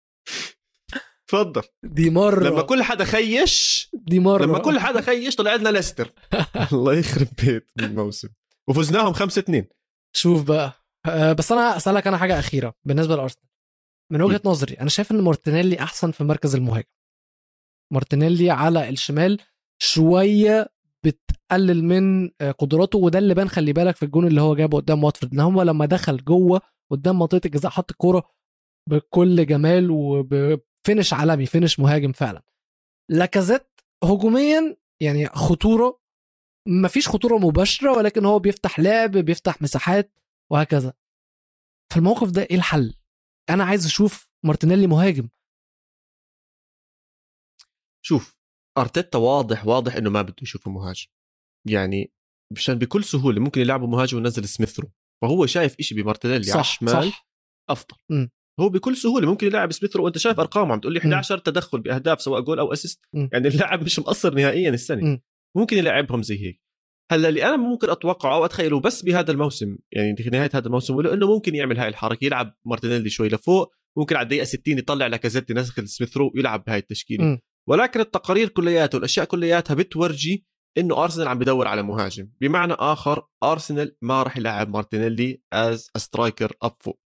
تفضل 1.28 1.62
دي 1.82 2.10
مرة. 2.10 2.48
لما 2.48 2.62
كل 2.62 2.82
حدا 2.82 3.04
خيش 3.04 3.88
دي 3.92 4.20
مرة. 4.20 4.44
لما 4.44 4.58
كل 4.58 4.78
حدا 4.80 5.00
خيش 5.00 5.36
طلع 5.36 5.54
لنا 5.54 5.68
ليستر. 5.68 6.12
الله 6.72 6.94
يخرب 6.94 7.28
بيت 7.44 7.70
الموسم. 7.78 8.28
وفزناهم 8.68 9.12
5 9.12 9.38
2 9.38 9.66
شوف 10.16 10.42
بقى. 10.42 10.79
بس 11.38 11.52
أنا 11.52 11.76
أسألك 11.76 12.06
أنا 12.06 12.16
حاجة 12.16 12.38
أخيرة 12.38 12.74
بالنسبة 12.84 13.16
لأرسنال. 13.16 13.46
من 14.12 14.22
وجهة 14.22 14.40
نظري 14.44 14.74
أنا 14.80 14.88
شايف 14.88 15.12
إن 15.12 15.20
مارتينيلي 15.20 15.80
أحسن 15.80 16.10
في 16.10 16.24
مركز 16.24 16.54
المهاجم. 16.54 16.88
مارتينيلي 17.92 18.50
على 18.50 18.88
الشمال 18.88 19.38
شوية 19.82 20.72
بتقلل 21.04 21.84
من 21.84 22.30
آه، 22.40 22.50
قدراته 22.50 22.98
وده 22.98 23.18
اللي 23.18 23.34
بان 23.34 23.48
خلي 23.48 23.72
بالك 23.72 23.96
في 23.96 24.02
الجون 24.02 24.26
اللي 24.26 24.40
هو 24.40 24.54
جابه 24.54 24.76
قدام 24.78 25.04
واتفورد. 25.04 25.32
إن 25.32 25.40
هو 25.40 25.62
لما 25.62 25.86
دخل 25.86 26.24
جوه 26.24 26.60
قدام 26.90 27.18
منطقة 27.18 27.40
الجزاء 27.44 27.70
حط 27.70 27.90
الكورة 27.90 28.30
بكل 28.88 29.46
جمال 29.46 29.90
وب 29.90 30.21
finish 30.21 31.12
عالمي 31.12 31.46
finish 31.46 31.80
مهاجم 31.80 32.12
فعلا. 32.12 32.42
لاكازيت 33.10 33.66
هجوميا 34.04 34.76
يعني 35.00 35.26
خطورة 35.26 36.00
مفيش 36.68 37.08
خطورة 37.08 37.38
مباشرة 37.38 37.96
ولكن 37.96 38.24
هو 38.24 38.38
بيفتح 38.38 38.80
لعب 38.80 39.10
بيفتح 39.10 39.62
مساحات. 39.62 40.19
وهكذا. 40.52 40.92
في 41.92 41.96
الموقف 41.96 42.30
ده 42.30 42.42
إيه 42.42 42.56
الحل؟ 42.56 42.94
أنا 43.50 43.64
عايز 43.64 43.86
أشوف 43.86 44.28
مارتينيلي 44.46 44.86
مهاجم. 44.86 45.28
شوف 48.04 48.36
أرتيتا 48.78 49.18
واضح 49.18 49.66
واضح 49.66 49.96
إنه 49.96 50.10
ما 50.10 50.22
بده 50.22 50.36
يشوفه 50.42 50.70
مهاجم. 50.70 51.06
يعني 51.68 52.12
مشان 52.52 52.74
بكل 52.74 53.04
سهولة 53.04 53.40
ممكن 53.40 53.60
يلعبوا 53.60 53.88
مهاجم 53.88 54.16
وينزل 54.16 54.48
سميثرو 54.48 54.90
فهو 55.22 55.46
شايف 55.46 55.76
إشي 55.80 55.94
بمارتينيلي 55.94 56.52
على 56.52 56.62
صح 56.62 56.70
الشمال. 56.70 57.12
صح. 57.12 57.28
أفضل. 57.70 57.96
م. 58.10 58.26
هو 58.60 58.68
بكل 58.68 58.96
سهولة 58.96 59.30
ممكن 59.30 59.46
يلعب 59.46 59.72
سميث 59.72 59.95
رو 59.95 60.04
وأنت 60.04 60.18
شايف 60.18 60.40
ارقامه 60.40 60.72
عم 60.72 60.80
تقول 60.80 60.92
لي 60.94 61.00
م. 61.00 61.02
11 61.02 61.38
تدخل 61.38 61.80
بأهداف 61.80 62.20
سواء 62.22 62.40
جول 62.40 62.58
أو 62.58 62.72
assist. 62.72 63.00
يعني 63.32 63.48
اللاعب 63.48 63.82
مش 63.82 63.98
مقصر 63.98 64.34
نهائيا 64.34 64.70
السنة. 64.70 65.04
م. 65.04 65.20
ممكن 65.56 65.76
يلعبهم 65.76 66.22
زي 66.22 66.46
هيك. 66.46 66.59
هلا 67.10 67.28
اللي 67.28 67.44
أنا 67.44 67.56
ممكن 67.56 67.90
أتوقعه 67.90 68.34
أو 68.34 68.44
أتخيله 68.44 68.80
بس 68.80 69.02
بهذا 69.02 69.32
الموسم 69.32 69.76
يعني 69.92 70.14
نهاية 70.32 70.50
هذا 70.54 70.66
الموسم 70.66 70.94
ولو 70.94 71.14
إنه 71.14 71.26
ممكن 71.26 71.54
يعمل 71.54 71.78
هاي 71.78 71.88
الحركة 71.88 72.24
يلعب 72.24 72.54
مارتينيلي 72.64 73.10
شوي 73.10 73.28
لفوق 73.28 73.72
ممكن 73.98 74.16
على 74.16 74.24
الدقيقة 74.24 74.44
60 74.44 74.78
يطلع 74.78 75.06
لاكازيت 75.06 75.50
ينزل 75.50 75.88
سميث 75.88 76.19
رو 76.19 76.32
ويلعب 76.34 76.64
بهاي 76.64 76.78
التشكيلة 76.78 77.24
م. 77.24 77.38
ولكن 77.68 78.00
التقارير 78.00 78.48
كلياتها 78.48 78.96
والاشياء 78.96 79.26
كلياتها 79.26 79.74
بتورجي 79.74 80.46
إنه 80.78 81.04
أرسنال 81.04 81.28
عم 81.28 81.38
بدور 81.38 81.66
على 81.66 81.82
مهاجم 81.82 82.28
بمعنى 82.40 82.72
آخر 82.72 83.26
أرسنال 83.42 83.96
ما 84.02 84.22
راح 84.22 84.36
يلعب 84.36 84.68
مارتينيلي 84.68 85.42
as 85.52 85.90
striker 85.96 86.52
اب 86.62 86.76
فوق. 86.80 87.00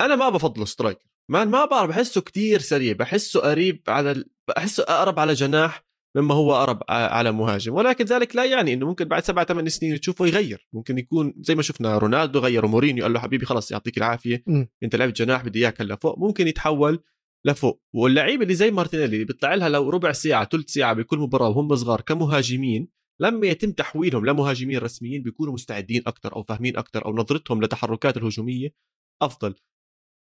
أنا 0.00 0.16
ما 0.16 0.28
بفضله 0.28 0.64
striker 0.64 1.04
ما 1.30 1.44
ما 1.44 1.64
بعرف 1.64 1.90
بحسه 1.90 2.20
كتير 2.20 2.60
سريع 2.60 2.92
بحسه 2.92 3.40
قريب 3.40 3.82
على 3.88 4.10
ال... 4.10 4.30
بحسه 4.48 4.82
أقرب 4.82 5.18
على 5.18 5.32
جناح 5.32 5.89
مما 6.16 6.34
هو 6.34 6.54
أقرب 6.54 6.82
ع- 6.88 6.92
على 6.94 7.32
مهاجم. 7.32 7.74
ولكن 7.74 8.04
ذلك 8.04 8.36
لا 8.36 8.44
يعني 8.44 8.72
إنه 8.74 8.86
ممكن 8.86 9.04
بعد 9.04 9.24
سبعة 9.24 9.44
ثمان 9.44 9.68
سنين 9.68 10.00
تشوفه 10.00 10.26
يغير. 10.26 10.68
ممكن 10.72 10.98
يكون 10.98 11.34
زي 11.40 11.54
ما 11.54 11.62
شفنا 11.62 11.98
رونالدو 11.98 12.38
غير 12.38 12.66
مورينيو 12.66 13.02
قال 13.04 13.12
له 13.12 13.20
حبيبي 13.20 13.46
خلص 13.46 13.70
يعطيك 13.70 13.98
العافية 13.98 14.42
مم. 14.46 14.68
أنت 14.82 14.96
لعبت 14.96 15.16
جناح 15.16 15.44
بدي 15.44 15.58
إياك 15.58 15.80
هلا 15.80 15.96
فوق. 15.96 16.18
ممكن 16.18 16.48
يتحول 16.48 17.02
لفوق. 17.46 17.82
واللعيبة 17.94 18.42
اللي 18.42 18.54
زي 18.54 18.70
مارتينيلي 18.70 19.14
اللي 19.14 19.24
بيطلع 19.24 19.54
لها 19.54 19.68
لو 19.68 19.90
ربع 19.90 20.12
ساعة 20.12 20.48
ثلث 20.48 20.70
ساعة 20.70 20.92
بكل 20.94 21.18
مباراة 21.18 21.48
وهم 21.48 21.74
صغار 21.76 22.00
كمهاجمين 22.00 22.88
لما 23.20 23.46
يتم 23.46 23.72
تحويلهم 23.72 24.26
لمهاجمين 24.26 24.78
رسميين 24.78 25.22
بيكونوا 25.22 25.52
مستعدين 25.54 26.02
أكثر 26.06 26.36
أو 26.36 26.42
فاهمين 26.42 26.76
أكثر 26.76 27.04
أو 27.06 27.16
نظرتهم 27.16 27.62
لتحركات 27.62 28.16
الهجومية 28.16 28.74
أفضل. 29.22 29.54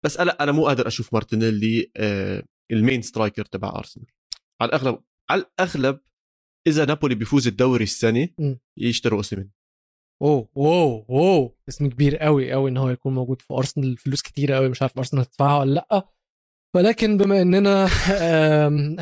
بس 0.04 0.16
أنا 0.18 0.30
أنا 0.30 0.52
مو 0.52 0.66
قادر 0.66 0.86
أشوف 0.86 1.12
مارتينيلي 1.14 1.90
آه، 1.96 2.42
ال 2.72 2.78
main 2.78 3.02
striker 3.02 3.44
تبع 3.44 3.68
أرسنال. 3.68 4.06
على 4.60 4.68
الأغلب 4.68 4.98
على 5.30 5.42
الأغلب 5.42 6.00
إذا 6.66 6.84
نابولي 6.84 7.14
بيفوز 7.14 7.46
الدوري 7.46 7.84
السنة. 7.84 8.28
يشتروا 8.78 9.18
أوسيمين. 9.18 9.50
اوه 10.22 10.48
اوه 10.56 11.06
اوه 11.10 11.56
اسم 11.68 11.88
كبير 11.88 12.16
قوي 12.16 12.52
قوي 12.52 12.70
إن 12.70 12.76
هو 12.76 12.90
يكون 12.90 13.14
موجود 13.14 13.42
في 13.42 13.54
أرسنال. 13.54 13.96
فلوس 13.96 14.22
كتيرة 14.22 14.56
قوي 14.56 14.68
مش 14.68 14.82
عارف 14.82 14.98
أرسنال 14.98 15.22
هتدفعها 15.22 15.58
ولا 15.58 15.74
لأ. 15.74 16.08
ولكن 16.76 17.16
بما 17.16 17.42
إننا 17.42 17.88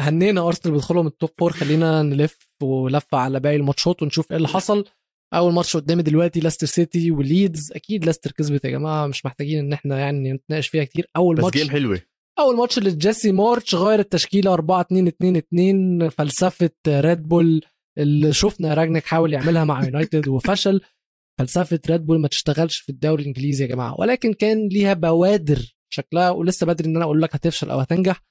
هنينا 0.09 0.47
أرسنال 0.47 0.75
بيدخلوا 0.75 1.03
من 1.03 1.09
ال 1.09 1.14
top 1.14 1.31
four 1.39 1.53
خلينا 1.53 2.03
نلف 2.03 2.39
لفة 2.63 3.19
على 3.19 3.41
باقي 3.41 3.57
الماتشات 3.57 4.03
ونشوف 4.03 4.31
إيه 4.31 4.37
اللي 4.37 4.49
حصل. 4.49 4.85
أول 5.35 5.53
ماتش 5.53 5.77
قدامي 5.77 6.03
دلوقتي 6.03 6.41
لاستر 6.41 6.67
سيتي 6.67 7.11
وليدز. 7.11 7.73
أكيد 7.73 8.05
لاستر 8.05 8.33
كسبت 8.33 8.65
يا 8.65 8.71
جماعة 8.71 9.07
مش 9.07 9.27
محتاجين 9.27 9.59
إن 9.59 9.73
إحنا 9.73 9.99
يعني 9.99 10.33
نتناقش 10.33 10.69
فيها 10.69 10.85
كتير. 10.85 11.07
أول 11.17 11.37
بس 11.37 11.45
ماتش 11.45 11.57
game 11.57 11.71
حلوة. 11.71 12.01
أول 12.39 12.57
ماتش 12.57 12.79
لجيسي 12.79 13.33
مارتش 13.33 13.75
غير 13.75 13.99
التشكيلة 13.99 14.53
4 14.53 14.81
2 14.81 15.07
2 15.07 15.37
2 15.37 16.09
فلسفة 16.09 16.71
ريد 16.89 17.23
بول 17.29 17.61
اللي 17.99 18.33
شفنا 18.33 18.75
رانجنيك 18.75 19.05
حاول 19.05 19.33
يعملها 19.33 19.65
مع 19.65 19.85
يونايتد 19.85 20.29
وفشل. 20.29 20.81
فلسفة 21.39 21.81
ريد 21.91 22.07
بول 22.07 22.21
ما 22.21 22.29
تشتغلش 22.29 22.79
في 22.79 22.89
الدوري 22.89 23.23
الإنجليزي 23.23 23.65
يا 23.65 23.69
جماعة. 23.69 24.01
ولكن 24.01 24.33
كان 24.33 24.69
ليها 24.69 24.93
بوادر 24.95 25.75
شكلها 25.93 26.31
ولسه 26.31 26.67
بدري 26.67 26.89
إن 26.89 26.97
أنا 26.97 27.05
أقول 27.05 27.23
لك 27.23 27.35
هتفشل 27.35 27.71
أو 27.71 27.81
هتنجح. 27.81 28.23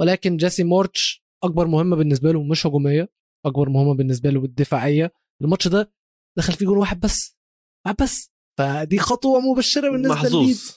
ولكن 0.00 0.36
جيسي 0.36 0.64
مارتش 0.64 1.24
أكبر 1.44 1.66
مهمة 1.66 1.96
بالنسبة 1.96 2.32
له 2.32 2.42
مش 2.42 2.66
هجومية 2.66 3.08
أكبر 3.46 3.68
مهمة 3.68 3.94
بالنسبة 3.94 4.30
له 4.30 4.44
الدفاعيه 4.44 5.12
الماتش 5.42 5.68
ده 5.68 5.92
دخل 6.38 6.52
فيه 6.52 6.66
جول 6.66 6.78
واحد 6.78 7.00
بس 7.00 7.36
واحد 7.86 7.96
بس. 8.02 8.30
فدي 8.58 8.98
خطوة 8.98 9.40
مبشرة 9.40 9.90
بالنسبة 9.90 10.14
محظوظ. 10.14 10.70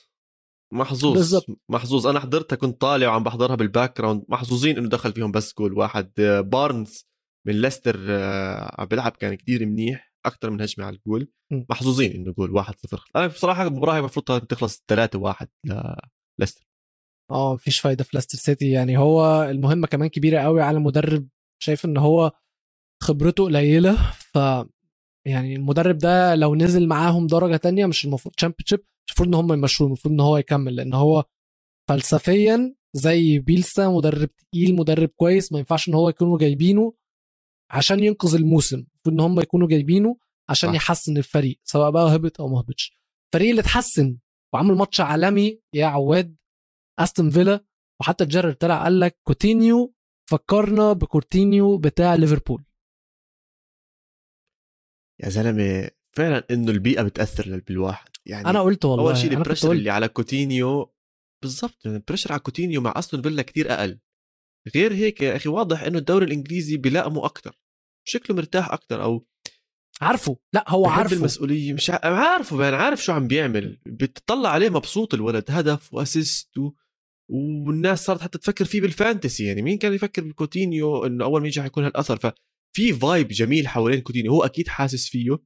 محظوظ 0.74 1.14
بالظبط. 1.14 1.46
محظوظ. 1.70 2.08
أنا 2.08 2.20
حضرتها 2.20 2.56
كنت 2.56 2.82
طالع 2.82 3.08
وعم 3.08 3.24
بحضرها 3.24 3.56
بال 3.56 3.98
background 3.98 4.24
محظوظين 4.30 4.78
إنه 4.78 4.90
دخل 4.90 5.14
فيهم 5.14 5.32
بس 5.32 5.54
جول 5.60 5.74
واحد. 5.74 6.12
بارنز 6.46 7.06
من 7.48 7.62
ليستر 7.62 8.06
آه، 8.10 8.76
عم 8.82 8.86
بيلعب 8.86 9.12
كان 9.12 9.34
كتير 9.36 9.66
منيح 9.66 10.14
أكثر 10.26 10.50
من 10.50 10.62
هجمة 10.62 10.86
على 10.86 10.96
الجول. 10.96 11.28
محظوظين 11.70 12.12
إنه 12.12 12.32
جول 12.32 12.52
واحد 12.52 12.74
صفر. 12.80 13.04
أنا 13.16 13.28
بصراحة 13.28 13.64
المباراه 13.68 13.94
هي 13.94 14.00
المفروض 14.00 14.26
تخلص 14.46 14.84
3 14.88 15.20
1 15.20 15.48
لليستر 16.40 16.68
آه 17.32 17.54
مفيش 17.54 17.80
فايدة 17.80 18.04
في 18.04 18.10
لاستر 18.14 18.38
سيتي 18.38 18.72
يعني 18.72 18.98
هو 18.98 19.44
المهمة 19.44 19.88
كمان 19.88 20.10
كبيرة 20.10 20.40
قوي 20.40 20.62
على 20.62 20.80
مدرب 20.80 21.28
شايف 21.64 21.86
إن 21.86 21.98
هو 21.98 22.32
خبرته 23.04 23.44
قليلة. 23.46 24.12
ف 24.12 24.36
يعني 25.28 25.56
المدرب 25.56 25.98
ده 25.98 26.36
لو 26.36 26.56
نزل 26.56 26.88
معاهم 26.88 27.28
درجة 27.28 27.56
تانية 27.56 27.86
مش 27.86 28.06
المفروض 28.06 28.36
تشامبيونشيب 28.36 28.80
المفروض 29.10 29.28
إن 29.28 29.34
هم 29.34 29.54
يمشوه 29.54 29.88
المفروض 29.88 30.14
إن 30.14 30.20
هو 30.20 30.38
يكمل 30.38 30.76
لأن 30.76 30.94
هو 30.94 31.24
فلسفيا 31.90 32.76
زي 32.94 33.40
بيلسا 33.40 33.88
مدرب 33.90 34.30
تقيل 34.36 34.76
مدرب 34.76 35.10
كويس 35.10 35.52
ما 35.52 35.60
ينفعش 35.60 35.90
إن 35.90 35.94
هو 35.94 36.10
يكونوا 36.10 36.38
جايبينه 36.38 36.94
عشان 37.72 38.04
ينقذ 38.04 38.36
الموسم 38.36 38.78
المفروض 38.78 39.14
إن 39.14 39.20
هم 39.20 39.40
يكونوا 39.40 39.68
جايبينه 39.68 40.18
عشان 40.50 40.70
صح. 40.70 40.76
يحسن 40.76 41.18
الفريق 41.18 41.60
سواء 41.64 41.92
بقى 41.92 42.16
هبط 42.16 42.42
أو 42.42 42.48
ما 42.48 42.60
هبطش. 42.60 42.98
الفريق 43.34 43.50
اللي 43.50 43.62
اتحسن 43.62 44.18
وعمل 44.54 44.76
ماتش 44.76 45.02
عالمي 45.02 45.62
يا 45.74 45.86
عواد 45.86 46.36
أستون 47.00 47.30
فيلا 47.30 47.66
وحتى 48.02 48.26
جيرارد 48.26 48.56
طلع 48.56 48.84
قال 48.84 49.00
لك 49.00 49.20
كوتينيو 49.24 49.94
فكرنا 50.30 50.94
بكورتينيو 50.94 51.78
بتاع 51.78 52.16
ليفربول. 52.16 52.64
يا 55.24 55.30
زلمة 55.30 55.90
فعلا 56.12 56.44
إنه 56.52 56.72
البيئة 56.72 57.02
بتأثر 57.04 57.60
بالواحد 57.68 58.10
يعني 58.28 58.50
أنا 58.50 58.62
قلت 58.62 58.86
والله 58.86 59.04
اول 59.04 59.18
شيء 59.18 59.34
ال 59.34 59.38
pressure 59.38 59.72
اللي 59.72 59.90
على 59.90 60.08
كوتينيو 60.08 60.94
بالضبط 61.44 61.86
يعني 61.86 61.98
ال 61.98 62.01
pressure 62.01 62.32
على 62.32 62.40
كوتينيو 62.40 62.82
مع 62.82 62.94
أستون 62.96 63.22
فيلا 63.22 63.42
كتير 63.42 63.72
أقل. 63.72 64.00
غير 64.76 64.94
هيك 64.94 65.22
يا 65.22 65.36
أخي 65.36 65.50
واضح 65.50 65.84
إنه 65.84 65.98
الدوري 65.98 66.26
الإنجليزي 66.26 66.78
بيلائمه 66.78 67.26
أكثر 67.26 67.60
شكله 68.08 68.36
مرتاح 68.36 68.72
أكثر 68.72 69.04
أو 69.04 69.28
عارفه 70.02 70.38
لأ 70.54 70.66
هو 70.68 70.88
عارفه. 70.88 71.16
المسؤولية 71.16 71.74
مش 71.74 71.90
عارفه 71.90 72.64
يعني 72.64 72.76
عارف 72.76 73.04
شو 73.04 73.12
عم 73.14 73.28
بيعمل. 73.28 73.80
بتطلع 73.86 74.50
عليه 74.50 74.70
مبسوط 74.70 75.14
الولد 75.14 75.46
هدف 75.50 75.94
و 75.94 76.03
assist 76.03 76.58
و... 76.58 76.72
والناس 77.30 78.06
صارت 78.06 78.22
حتى 78.22 78.38
تفكر 78.38 78.66
فيه 78.66 78.82
بال 78.82 78.95
fantasy 78.95 79.44
يعني 79.46 79.62
مين 79.62 79.78
كان 79.78 79.94
يفكر 79.94 80.24
بكوتينيو 80.24 81.06
إنه 81.06 81.26
أول 81.26 81.42
ما 81.42 81.48
يجي 81.48 81.62
حيكون 81.62 81.84
هالأثر؟ 81.84 82.18
ففي 82.18 82.94
vibe 82.94 83.28
جميل 83.28 83.68
حوالين 83.68 84.02
كوتينيو 84.02 84.32
هو 84.32 84.44
أكيد 84.44 84.68
حاسس 84.68 85.08
فيه. 85.08 85.38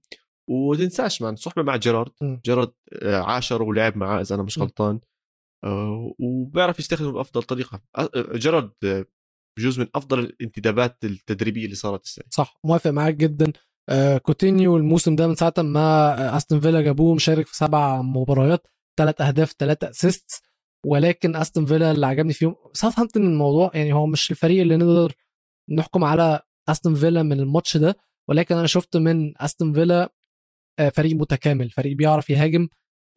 وتنساش 0.52 1.22
مان 1.22 1.36
صحبه 1.36 1.62
مع 1.62 1.76
جيرارد. 1.76 2.12
جيرارد 2.46 2.72
آه، 2.94 3.22
عاشر 3.22 3.64
ولعب 3.64 3.98
معاه 3.98 4.22
إذا 4.22 4.36
أنا 4.36 4.44
مش. 4.44 4.60
غلطان. 4.60 5.00
آه، 5.64 6.14
وبيعرف 6.20 6.80
يستخدمه 6.80 7.12
بأفضل 7.12 7.44
طريقة. 7.44 7.82
آه، 7.98 8.10
جيرارد 8.34 8.72
بجوز 9.58 9.80
من 9.80 9.88
أفضل 9.96 10.20
الانتدابات 10.20 10.98
التدريبية 11.04 11.66
اللي 11.66 11.76
صارت 11.76 12.04
السنة 12.04 12.26
صح 12.30 12.60
موافق 12.64 12.90
معاك 12.90 13.16
جدا. 13.16 13.54
كوتينيو 14.24 14.78
الموسم 14.78 15.16
ده 15.16 15.28
من 15.28 15.36
ساعة 15.36 15.54
ما 15.58 16.38
أستون 16.38 16.60
فيلا 16.60 16.82
جابوه 16.82 17.16
مشارك 17.16 17.48
في 17.48 17.56
سبع 17.56 18.02
مباريات 18.02 18.68
ثلاث 19.00 19.22
أهداف 19.22 19.52
ثلاثة 19.60 19.90
اسيست 19.90 20.44
ولكن 20.86 21.36
أستون 21.36 21.66
فيلا 21.66 21.92
اللي 21.92 22.08
عجبني 22.08 22.34
فيهم 22.34 22.56
ساوثهامبتون 22.74 23.24
الموضوع 23.24 23.72
يعني 23.74 23.94
هو 23.94 24.06
مش 24.06 24.32
الفريق 24.32 24.62
اللي 24.62 24.78
نقدر 24.78 25.14
نحكم 25.70 26.04
على 26.04 26.40
أستون 26.70 26.96
فيلا 26.96 27.24
من 27.24 27.40
الماتش 27.40 27.78
ده 27.78 27.96
ولكن 28.30 28.56
أنا 28.56 28.68
شفت 28.68 28.98
من 28.98 29.42
أستون 29.42 29.74
فيلا 29.74 30.14
فريق 30.94 31.16
متكامل. 31.16 31.70
فريق 31.70 31.98
بيعرف 31.98 32.30
يهاجم 32.30 32.68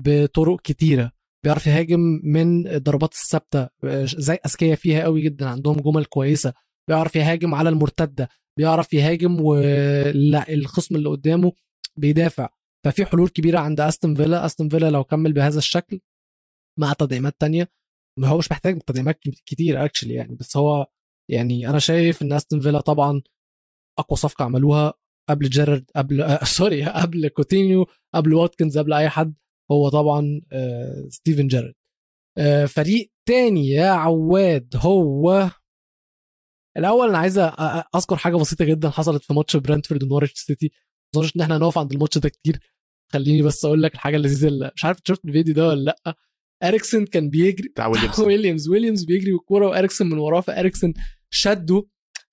بطرق 0.05 0.61
كتيرة. 0.61 1.12
بيعرف 1.44 1.66
يهاجم 1.66 2.00
من 2.24 2.66
الضربات 2.68 3.12
الثابتة 3.12 3.68
زي 4.05 4.34
أذكياء 4.46 4.76
فيها 4.76 5.02
قوي 5.02 5.20
جدا 5.20 5.48
عندهم 5.48 5.76
جمل 5.76 6.05
كويسة. 6.05 6.52
بيعرف 6.88 7.16
يهاجم 7.16 7.55
على 7.55 7.68
المرتدة. 7.68 8.28
بيعرف 8.59 8.92
يهاجم 8.92 9.40
والخصم 9.40 10.96
اللي 10.96 11.09
قدامه 11.09 11.52
بيدافع. 11.96 12.48
ففي 12.84 13.07
حلول 13.07 13.28
كبيرة 13.28 13.59
عند 13.59 13.80
أستون 13.80 14.14
فيلا. 14.14 14.46
أستون 14.46 14.68
فيلا 14.68 14.90
لو 14.90 15.05
كمل 15.05 15.32
بهذا 15.32 15.59
الشكل 15.59 16.00
مع 16.80 16.92
تدعيمات 16.92 17.40
تانية 17.40 17.68
هو 18.24 18.38
مش 18.38 18.50
محتاج 18.50 18.80
تدعيمات 18.80 19.20
كتير 19.46 19.84
actually 19.84 20.14
يعني 20.14 20.34
بس 20.34 20.57
هو 20.57 20.86
يعني 21.30 21.68
أنا 21.68 21.78
شايف 21.78 22.22
إن 22.22 22.32
أستون 22.32 22.61
فيلا 22.61 22.80
طبعا 22.80 23.22
أقوى 23.98 24.16
صفقة 24.16 24.44
عملوها 24.44 24.94
قبل 25.28 25.48
جيرارد 25.48 25.90
قبل 25.96 26.22
آه 26.22 26.44
sorry 26.59 26.84
قبل 26.84 27.28
كوتينيو 27.28 27.86
قبل 28.14 28.34
واتكنز 28.34 28.78
قبل 28.78 28.92
أي 28.92 29.08
حد 29.08 29.34
هو 29.70 29.88
طبعا 29.88 30.40
آه 30.52 31.06
ستيفن 31.08 31.46
جيرارد. 31.46 31.74
آه 32.38 32.64
فريق 32.66 33.12
تاني 33.28 33.68
يا 33.68 33.86
عواد 33.90 34.74
هو 34.76 35.50
الأول 36.76 37.08
أنا 37.08 37.18
عايز 37.18 37.38
أذكر 37.96 38.16
حاجة 38.16 38.36
بسيطة 38.36 38.64
جدا 38.64 38.90
حصلت 38.90 39.22
في 39.24 39.32
ماتش 39.34 39.56
برنتفورد 39.56 40.02
ونوريتش 40.02 40.40
سيتي. 40.40 40.70
ما 41.14 41.20
اظنش 41.20 41.36
إن 41.36 41.40
إحنا 41.40 41.56
هنقف 41.56 41.78
عند 41.78 41.92
الماتش 41.92 42.18
ده 42.18 42.28
كتير. 42.28 42.60
خليني 43.12 43.42
بس 43.42 43.64
أقول 43.64 43.82
لك 43.82 43.94
الحاجة 43.94 44.16
اللذيذة 44.16 44.48
اللي 44.48 44.70
مش 44.76 44.84
عارف 44.84 44.98
شفت 45.04 45.24
الفيديو 45.24 45.54
ده 45.54 45.68
ولا 45.68 45.80
لأ. 46.04 46.14
إريكسن 46.62 47.04
كان 47.06 47.30
بيجري 47.30 47.68
بتاع 47.68 47.86
ويليامز. 47.86 48.20
ويليامز 48.20 48.68
ويليامز 48.68 49.04
بيجري 49.04 49.32
بالكورة 49.32 49.66
وإريكسن 49.68 50.06
من 50.06 50.18
وراه 50.18 50.40
فإريكسن 50.40 50.94
شده. 51.30 51.86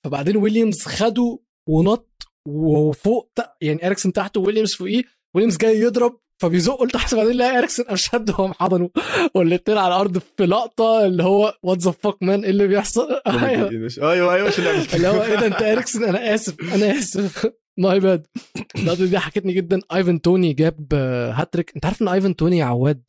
فبعدين 0.03 0.37
ويليامز 0.37 0.81
خده 0.81 1.39
ونط 1.69 2.10
وفوق 2.47 3.31
يعني 3.61 3.85
اريكسن 3.85 4.13
تحته 4.13 4.41
ويليامز 4.41 4.75
فوقيه 4.75 5.03
ويليامز 5.35 5.57
جاي 5.57 5.79
يضرب 5.79 6.19
فبيزقه 6.41 6.85
لتحت 6.85 7.15
بعدين 7.15 7.33
لقى 7.33 7.57
اريكسن 7.57 7.83
قام 7.83 7.95
شده 7.95 8.33
وقام 8.33 8.53
حضنه 8.53 8.89
والاتنين 9.35 9.77
على 9.77 9.87
الأرض 9.95 10.17
في 10.17 10.45
لقطة 10.45 11.05
اللي 11.05 11.23
هو 11.23 11.57
what 11.63 11.77
the 11.77 11.91
fuck 11.91 12.23
man 12.23 12.43
إيه 12.43 12.49
اللي 12.49 12.67
بيحصل؟ 12.67 13.07
أيوه. 13.27 13.69
أيوه. 14.01 14.33
أيوه 14.33 14.49
شو 14.49 14.61
اللي 14.95 15.07
هو 15.07 15.23
إيه 15.23 15.35
ده 15.35 15.47
أنت 15.47 15.61
اريكسن 15.61 16.03
أنا 16.03 16.35
آسف 16.35 16.73
أنا 16.73 16.99
آسف. 16.99 17.51
my 17.77 17.99
bad 17.99 18.27
اللقطه 18.75 19.05
دي 19.05 19.19
حكتني 19.19 19.53
جدا. 19.53 19.79
إيفان 19.95 20.21
توني 20.21 20.53
جاب 20.53 20.93
هاتريك 21.33 21.71
أنت 21.75 21.85
عارف 21.85 22.01
إن 22.01 22.07
إيفان 22.07 22.35
توني 22.35 22.57
يا 22.57 22.65
عواد 22.65 23.03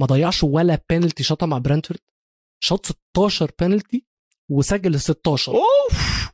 ما 0.00 0.06
ضيعش 0.06 0.44
ولا 0.44 0.78
بينالتي 0.90 1.22
شاطها 1.22 1.46
مع 1.46 1.58
برنتفورد 1.58 2.00
شاط 2.60 2.86
16 2.86 3.50
بينالتي 3.60 4.04
وسجل 4.50 4.94
ال 4.94 5.00
16 5.00 5.52
أوف! 5.54 6.27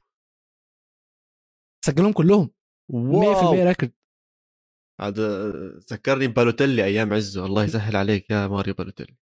سجلهم 1.85 2.12
كلهم. 2.12 2.51
100% 2.93 2.95
wow 2.95 3.53
record 3.53 3.93
هذا 5.01 5.53
ذكرني 5.93 6.26
ببالوتيلي 6.27 6.85
أيام 6.85 7.12
عزه. 7.12 7.47
الله 7.47 7.64
يسهل 7.64 7.97
عليك 7.97 8.30
يا 8.30 8.47
ماريو 8.47 8.74
بالوتيلي. 8.74 9.16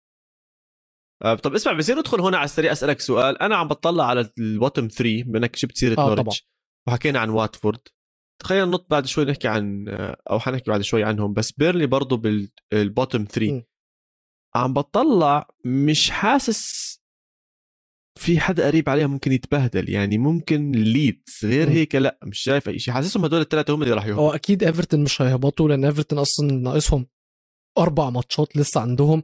آه، 1.23 1.35
طب 1.35 1.55
اسمع 1.55 1.73
بصير 1.73 1.99
ندخل 1.99 2.21
هنا 2.21 2.37
على 2.37 2.45
السريع 2.45 2.73
أسألك 2.73 3.01
سؤال. 3.01 3.43
أنا 3.43 3.57
عم 3.57 3.69
بطلع 3.69 4.07
على 4.07 4.31
ال 4.39 4.46
bottom 4.46 4.89
3 4.89 5.25
منك 5.27 5.57
جبت 5.57 5.77
سيرة 5.77 6.01
آه، 6.01 6.07
نورتش 6.07 6.49
وحكينا 6.89 7.19
عن 7.19 7.31
واتفورد. 7.31 7.81
تخيل 8.43 8.71
نط 8.71 8.87
بعد 8.91 9.07
شوي 9.07 9.25
نحكي 9.25 9.49
عن 9.49 9.89
آه، 9.89 10.23
أو 10.31 10.39
حنحكي 10.39 10.71
بعد 10.71 10.81
شوي 10.81 11.05
عنهم. 11.05 11.33
بس 11.33 11.53
بيرلي 11.53 11.87
برضه 11.87 12.17
بال 12.73 12.86
bottom 12.86 13.25
3 13.25 13.53
م. 13.53 13.63
عم 14.55 14.73
بطلع 14.73 15.49
مش 15.65 16.11
حاسس 16.11 17.02
في 18.19 18.41
حدا 18.41 18.67
قريب 18.67 18.89
عليها 18.89 19.07
ممكن 19.07 19.33
يتبهدل 19.33 19.91
يعني 19.91 20.19
ممكن 20.19 20.73
ليدز 20.73 21.39
غير. 21.45 21.69
هيك 21.69 21.95
لا 21.95 22.19
مش 22.25 22.39
شايف 22.39 22.69
اي 22.69 22.79
شيء 22.79 22.95
حاسسهم 22.95 23.25
هدول 23.25 23.41
الثلاثه 23.41 23.75
هم 23.75 23.83
اللي 23.83 23.95
راح 23.95 24.07
يهبطوا. 24.07 24.23
هو 24.23 24.31
أكيد 24.31 24.63
إيفرتون 24.63 25.03
مش 25.03 25.23
هيهبطوا 25.23 25.69
لأن 25.69 25.85
إيفرتون 25.85 26.19
أصلا 26.19 26.53
ناقصهم 26.53 27.07
أربع 27.79 28.11
ماتشات 28.11 28.57
لسه 28.57 28.81
عندهم 28.81 29.23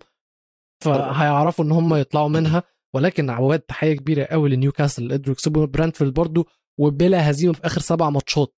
فهيعرفوا 0.85 1.65
إن 1.65 1.73
هم 1.73 1.95
يطلعوا 1.95 2.29
منها. 2.29 2.63
ولكن 2.95 3.31
عواد 3.31 3.61
تحية 3.61 3.93
كبيرة 3.93 4.25
قوي 4.25 4.49
لنيوكاسل. 4.51 5.03
اللي 5.03 5.15
قدروا 5.15 5.33
يكسبوا 5.33 5.67
برنتفورد 5.67 6.15
برضو 6.15 6.47
وبلا 6.81 7.31
هزيمة 7.31 7.53
في 7.53 7.67
آخر 7.67 7.81
سبع 7.81 8.11
ماتشات. 8.11 8.55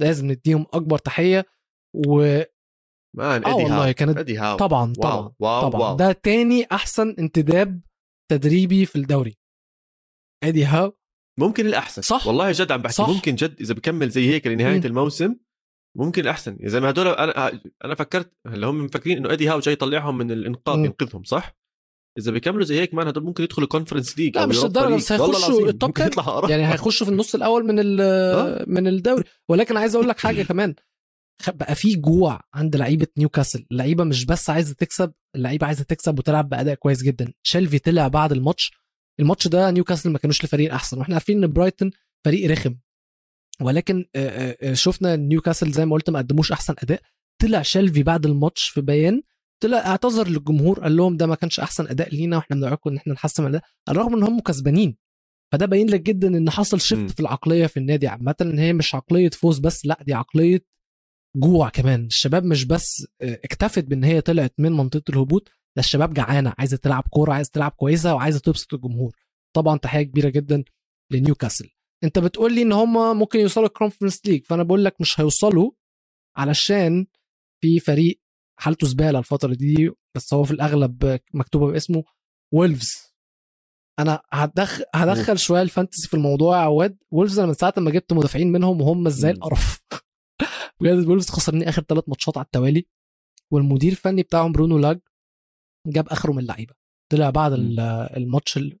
لازم 0.00 0.26
نديهم 0.32 0.66
أكبر 0.72 0.98
تحية 0.98 1.46
و 1.94 2.42
man 3.16 3.44
آه 3.44 3.48
ايدي 3.48 3.62
والله 3.62 3.86
هاو 3.86 3.94
كانت 3.94 4.30
هاو. 4.30 4.56
طبعا 4.56 4.92
طبعا 4.92 5.12
wow 5.14 5.34
wow 5.40 5.70
طبعا. 5.70 5.80
wow. 5.80 5.96
ده 5.96 6.12
تاني 6.12 6.66
أحسن 6.72 7.14
انتداب 7.18 7.80
تدريبي 8.30 8.86
في 8.86 8.96
الدوري. 8.96 9.36
ايدي 10.48 10.64
هاو 10.64 10.98
ممكن 11.38 11.66
الأحسن 11.66 12.02
صح. 12.02 12.26
والله 12.26 12.52
جد 12.52 12.72
عم 12.72 12.82
بحكي 12.82 12.94
صح. 12.96 13.08
ممكن 13.08 13.34
جد 13.34 13.60
إذا 13.60 13.74
بكمل 13.74 14.08
زي 14.08 14.30
هيك 14.30 14.46
لنهاية 14.46 14.78
مم. 14.78 14.86
الموسم 14.86 15.36
ممكن 15.96 16.22
الأحسن 16.22 16.58
إذا 16.62 16.80
ما 16.80 16.90
هدول 16.90 17.06
أنا 17.08 17.60
أنا 17.84 17.94
فكرت 17.94 18.32
هلأ 18.46 18.66
هم 18.66 18.84
مفكرين 18.84 19.16
إنه 19.16 19.30
ايدي 19.30 19.48
هاو 19.48 19.60
جاي 19.60 19.72
يطلعهم 19.72 20.18
من 20.18 20.30
الإنقاذ 20.30 20.76
مم. 20.76 20.84
ينقذهم 20.84 21.22
صح 21.24 21.56
إذا 22.18 22.32
بيكملوا 22.32 22.64
زي 22.64 22.80
هيك 22.80 22.94
man 22.94 23.06
هدول 23.06 23.24
ممكن 23.24 23.44
يدخلوا 23.44 23.68
Conference 23.68 24.18
League 24.18 24.36
لا 24.36 24.46
مش 24.46 24.64
للدرجة. 24.64 24.94
بس 24.94 25.12
هيخشوا 25.12 25.68
ال 25.68 25.73
top 25.73 25.88
ممكن 25.88 26.02
10 26.02 26.12
يطلع 26.12 26.24
أقرب. 26.24 26.50
يعني 26.50 26.72
هيخشوا 26.72 27.06
في 27.06 27.12
النص 27.12 27.34
الأول 27.34 27.64
من 27.64 28.00
آه. 28.00 28.64
من 28.66 28.86
الدوري 28.86 29.24
ولكن 29.48 29.76
عايز 29.76 29.94
أقول 29.94 30.08
لك 30.08 30.18
حاجة 30.18 30.42
كمان 30.48 30.74
بقى 31.48 31.74
في 31.74 31.96
جوع 31.96 32.40
عند 32.54 32.76
لعيبة 32.76 33.06
نيوكاسل 33.18 33.66
اللعيبة 33.72 34.04
مش 34.04 34.24
بس 34.24 34.50
عايزة 34.50 34.74
تكسب 34.74 35.12
اللعيبة 35.36 35.66
عايزة 35.66 35.84
تكسب 35.84 36.18
وتلعب 36.18 36.48
بأداء 36.48 36.74
كويس 36.74 37.02
جدا 37.02 37.32
شيلفي 37.42 37.78
طلع 37.78 38.08
بعد 38.08 38.32
الماتش 38.32 38.72
الماتش 39.20 39.48
ده 39.48 39.70
نيوكاسل 39.70 40.10
ما 40.10 40.18
كانوش 40.18 40.44
الفريق 40.44 40.66
الاحسن 40.66 40.98
وإحنا 40.98 41.14
عارفين 41.14 41.44
إن 41.44 41.52
برايتون 41.52 41.90
فريق 42.24 42.50
رخم. 42.50 42.76
ولكن 43.60 44.04
آه، 44.16 44.28
آه، 44.28 44.56
آه، 44.62 44.74
شفنا 44.74 45.16
نيوكاسل 45.16 45.72
زي 45.72 45.86
ما 45.86 45.92
قلت 45.94 46.10
ما 46.10 46.18
قدموش 46.18 46.52
أحسن 46.52 46.74
أداء. 46.78 47.00
طلع 47.42 47.62
شيلفي 47.62 48.02
بعد 48.02 48.26
الماتش 48.26 48.68
في 48.68 48.80
بيان. 48.80 49.22
طلع 49.62 49.78
اعتذر 49.78 50.28
للجمهور 50.28 50.80
قال 50.80 50.96
لهم 50.96 51.16
ده 51.16 51.26
ما 51.26 51.34
كانش 51.34 51.60
أحسن 51.60 51.86
أداء 51.86 52.14
لينا 52.14 52.36
وإحنا 52.36 52.56
بندعوكم 52.56 52.90
إن 52.90 52.96
إحنا 52.96 53.12
نحسن 53.12 53.42
الأداء 53.42 53.62
على 53.88 53.96
الرغم 53.98 54.14
إن 54.14 54.22
هم 54.22 54.40
كسبانين. 54.40 54.96
فده 55.52 55.66
باين 55.66 55.90
لك 55.90 56.00
جدا 56.00 56.28
إن 56.28 56.50
حصل. 56.50 56.80
shift 56.80 57.10
في 57.10 57.20
العقلية 57.20 57.66
في 57.66 57.76
النادي 57.76 58.06
عامة 58.06 58.34
إن 58.40 58.58
هي 58.58 58.72
مش 58.72 58.94
عقلية 58.94 59.30
فوز 59.30 59.58
بس 59.58 59.86
لأ 59.86 59.98
دي 60.02 60.14
عقلية 60.14 60.64
جوع 61.36 61.68
كمان. 61.68 62.04
الشباب 62.06 62.44
مش 62.44 62.64
بس 62.64 63.06
آه، 63.22 63.40
اكتفت 63.44 63.84
بإن 63.84 64.04
هي 64.04 64.20
طلعت 64.20 64.54
من 64.58 64.72
منطقة 64.72 65.02
الهبوط 65.10 65.48
ده 65.48 65.80
الشباب 65.80 66.14
جعانة 66.14 66.54
عايزة 66.58 66.76
تلعب 66.76 67.04
كورة 67.10 67.32
عايزة 67.32 67.50
تلعب 67.54 67.70
كويسة 67.70 68.14
وعايزة 68.14 68.38
تبسط 68.38 68.74
الجمهور. 68.74 69.16
طبعا 69.56 69.78
تحية 69.78 70.02
كبيرة 70.02 70.28
جدا 70.28 70.64
لنيوكاسل. 71.12 71.68
أنت 72.04 72.18
بتقول 72.18 72.54
لي 72.54 72.62
إن 72.62 72.72
هم 72.72 73.18
ممكن 73.18 73.38
يوصلوا 73.40 73.66
ال 73.66 73.72
Conference 73.72 74.26
League 74.26 74.44
فأنا 74.44 74.62
بقول 74.62 74.84
لك 74.84 75.00
مش 75.00 75.20
هيوصلوا 75.20 75.70
علشان 76.36 77.06
في 77.60 77.80
فريق 77.80 78.20
حالته 78.60 78.86
زبالة 78.86 79.18
الفترة 79.18 79.54
دي 79.54 79.90
بس 80.16 80.34
هو 80.34 80.44
في 80.44 80.50
الأغلب 80.50 81.20
مكتوبة 81.34 81.66
باسمه 81.72 82.04
وولفز 82.54 83.14
أنا 83.98 84.22
هدخل 84.32 84.84
هدخل 84.94 85.38
شوية 85.38 85.62
ال 85.62 85.68
fantasy 85.68 86.08
في 86.08 86.14
الموضوع 86.14 86.56
يا 86.56 86.62
عواد 86.62 86.98
وولفز 87.10 87.38
أنا 87.38 87.46
من 87.48 87.54
ساعة 87.54 87.74
ما 87.76 87.90
جبت 87.90 88.12
مدافعين 88.12 88.52
منهم 88.52 88.80
وهم 88.80 89.06
إزاي. 89.06 89.30
القرف. 89.30 89.80
بجد 90.80 91.06
وولفز 91.06 91.30
خسرني 91.30 91.68
آخر 91.68 91.82
ثلاث 91.82 92.04
ماتشات 92.08 92.36
على 92.38 92.44
التوالي 92.44 92.86
والمدير 93.52 93.92
الفني 93.92 94.22
بتاعهم 94.22 94.52
برونو 94.52 94.78
لاج 94.78 95.00
جاب 95.86 96.08
آخره 96.08 96.32
من 96.32 96.38
اللعيبة. 96.38 96.74
طلع 97.12 97.30
بعد 97.30 97.52
الماتش 98.16 98.56
ال- 98.56 98.78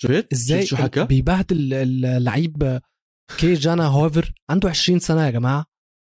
شفت؟ 0.00 0.32
إزاي 0.32 0.66
شو 0.66 0.76
حكى؟ 0.76 1.04
بيبهدل 1.04 1.74
اللعيب 1.74 2.80
كي 3.38 3.54
جانا 3.54 3.86
هوفر 3.86 4.32
عنده 4.50 4.68
20 4.68 4.98
سنة 4.98 5.26
يا 5.26 5.30
جماعة. 5.30 5.66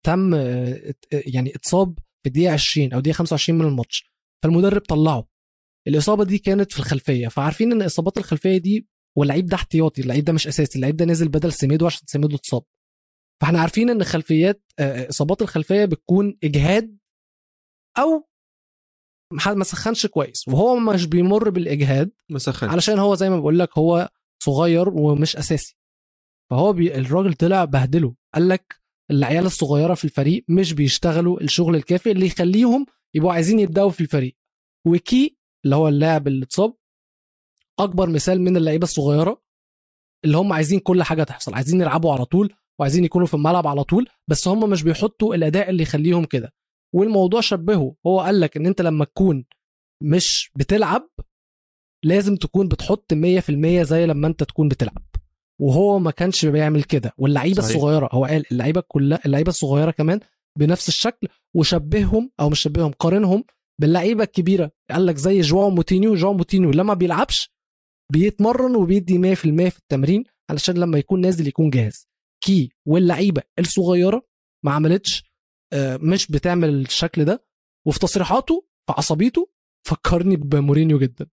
تم 0.06 0.34
آه، 0.34 0.40
آه، 0.44 0.94
يعني 1.12 1.56
اتصاب 1.56 2.00
في 2.00 2.28
الدقيقة 2.28 2.54
20 2.54 2.94
أو 2.94 3.00
دقيقه 3.00 3.16
25 3.16 3.60
من 3.60 3.66
الماتش. 3.66 4.12
فالمدرب 4.44 4.82
طلعه. 4.82 5.28
الإصابة 5.88 6.24
دي 6.26 6.38
كانت 6.38 6.72
في 6.72 6.80
الخلفية. 6.80 7.28
فعارفين 7.28 7.72
إن 7.72 7.82
اصابات 7.82 8.18
الخلفية 8.18 8.58
دي 8.58 8.88
واللعيب 9.18 9.46
ده 9.46 9.56
احتياطي 9.56 10.02
اللعيب 10.02 10.24
ده 10.24 10.34
مش 10.34 10.48
أساسي 10.48 10.76
اللعيب 10.76 10.96
ده 10.96 11.06
نزل 11.06 11.28
بدل 11.30 11.54
سيميدو 11.54 11.86
عشان 11.86 12.02
سيميدو 12.08 12.36
اتصاب. 12.36 12.64
فاحنا 13.42 13.60
عارفين 13.62 13.90
إن 13.90 14.04
خلفيات 14.04 14.64
آه، 14.80 15.10
إصابات 15.10 15.42
الخلفية 15.42 15.86
بتكون 15.86 16.38
إجهاد 16.44 16.98
أو 17.98 18.28
ما 19.32 19.64
سخنش 19.64 20.06
كويس 20.06 20.48
وهو 20.48 20.80
مش 20.80 21.06
بيمر 21.06 21.50
بالإجهاد 21.50 22.12
مسخن 22.30 22.70
علشان 22.70 23.00
هو 23.00 23.16
زي 23.16 23.30
ما 23.30 23.40
بقول 23.40 23.60
لك 23.60 23.78
هو 23.78 24.10
صغير 24.44 24.90
ومش 24.90 25.38
أساسي. 25.38 25.78
فهو 26.50 26.74
بي 26.74 26.96
الراجل 26.96 27.34
طلع 27.34 27.66
بهدله 27.66 28.16
قال 28.34 28.50
لك 28.50 28.82
العيال 29.12 29.46
الصغيرة 29.46 29.94
في 29.94 30.06
الفريق 30.06 30.46
مش 30.50 30.74
بيشتغلوا 30.74 31.42
الشغل 31.42 31.76
الكافي 31.76 32.12
اللي 32.12 32.26
يخليهم 32.26 32.86
يبقوا 33.14 33.34
عايزين 33.34 33.60
يبدأوا 33.60 33.90
في 33.90 34.02
الفريق. 34.02 34.38
وكي 34.88 35.38
اللي 35.66 35.76
هو 35.76 35.88
اللاعب 35.88 36.28
اللي 36.28 36.46
اتصاب 36.46 36.74
أكبر 37.80 38.10
مثال 38.10 38.42
من 38.42 38.58
اللعيبة 38.58 38.84
الصغيرة 38.84 39.42
اللي 40.26 40.38
هم 40.38 40.54
عايزين 40.54 40.80
كل 40.80 41.04
حاجة 41.04 41.24
تحصل 41.24 41.54
عايزين 41.54 41.82
يلعبوا 41.82 42.14
على 42.14 42.26
طول 42.26 42.54
وعايزين 42.80 43.04
يكونوا 43.04 43.28
في 43.28 43.34
الملعب 43.34 43.68
على 43.68 43.84
طول 43.84 44.08
بس 44.28 44.48
هم 44.48 44.70
مش 44.70 44.84
بيحطوا 44.84 45.36
الأداء 45.36 45.70
اللي 45.70 45.84
يخليهم 45.84 46.26
كده. 46.26 46.54
والموضوع 46.96 47.42
شبهه. 47.42 47.96
هو 48.08 48.20
قال 48.22 48.40
لك 48.40 48.58
إن 48.58 48.66
أنت 48.66 48.82
لما 48.82 49.06
تكون 49.06 49.46
مش 50.04 50.52
بتلعب 50.56 51.10
لازم 52.06 52.36
تكون 52.36 52.68
بتحط 52.68 53.14
100% 53.14 53.82
زي 53.82 54.06
لما 54.06 54.28
أنت 54.28 54.44
تكون 54.44 54.68
بتلعب. 54.68 55.04
وهو 55.62 56.00
ما 56.00 56.12
كانش 56.12 56.46
بيعمل 56.46 56.84
كده. 56.84 57.14
واللعيبة. 57.18 57.60
الصغيرة 57.60 58.10
هو 58.12 58.26
قال 58.26 58.46
اللعيبة 58.52 58.84
كلها 58.88 59.20
اللعيبة 59.26 59.50
الصغيرة 59.50 59.92
كمان 59.92 60.20
بنفس 60.60 60.88
الشكل 60.88 61.28
وشبههم 61.56 62.32
أو 62.40 62.50
مش 62.50 62.60
شبههم 62.60 62.92
قارنهم 62.92 63.44
باللعيبة 63.82 64.24
الكبيرة. 64.24 64.72
قال 64.92 65.06
لك 65.06 65.16
زي 65.16 65.42
جواو 65.42 65.70
موتينيو 65.70 66.16
جواو 66.16 66.34
موتينيو 66.34 66.72
لما 66.72 66.94
بيلعبش 66.94 67.52
بيتمرن 68.12 68.76
وبيدي 68.76 69.36
100% 69.36 69.70
في 69.70 69.80
التمرين 69.80 70.24
علشان 70.50 70.76
لما 70.78 70.98
يكون 70.98 71.22
نازل 71.22 71.48
يكون 71.48 71.70
جاهز. 71.70 72.08
كي 72.44 72.72
واللعيبة 72.86 73.42
الصغيرة 73.60 74.28
ما 74.66 74.72
عملتش 74.72 75.32
آه، 75.74 75.98
مش 75.98 76.32
بتعمل 76.32 76.70
الشكل 76.70 77.26
ده 77.26 77.46
وفي 77.88 78.00
تصريحاته 78.00 78.68
في 78.88 78.94
عصبيته 78.98 79.52
فكرني 79.88 80.36
بمورينيو 80.36 81.00
جدا. 81.00 81.28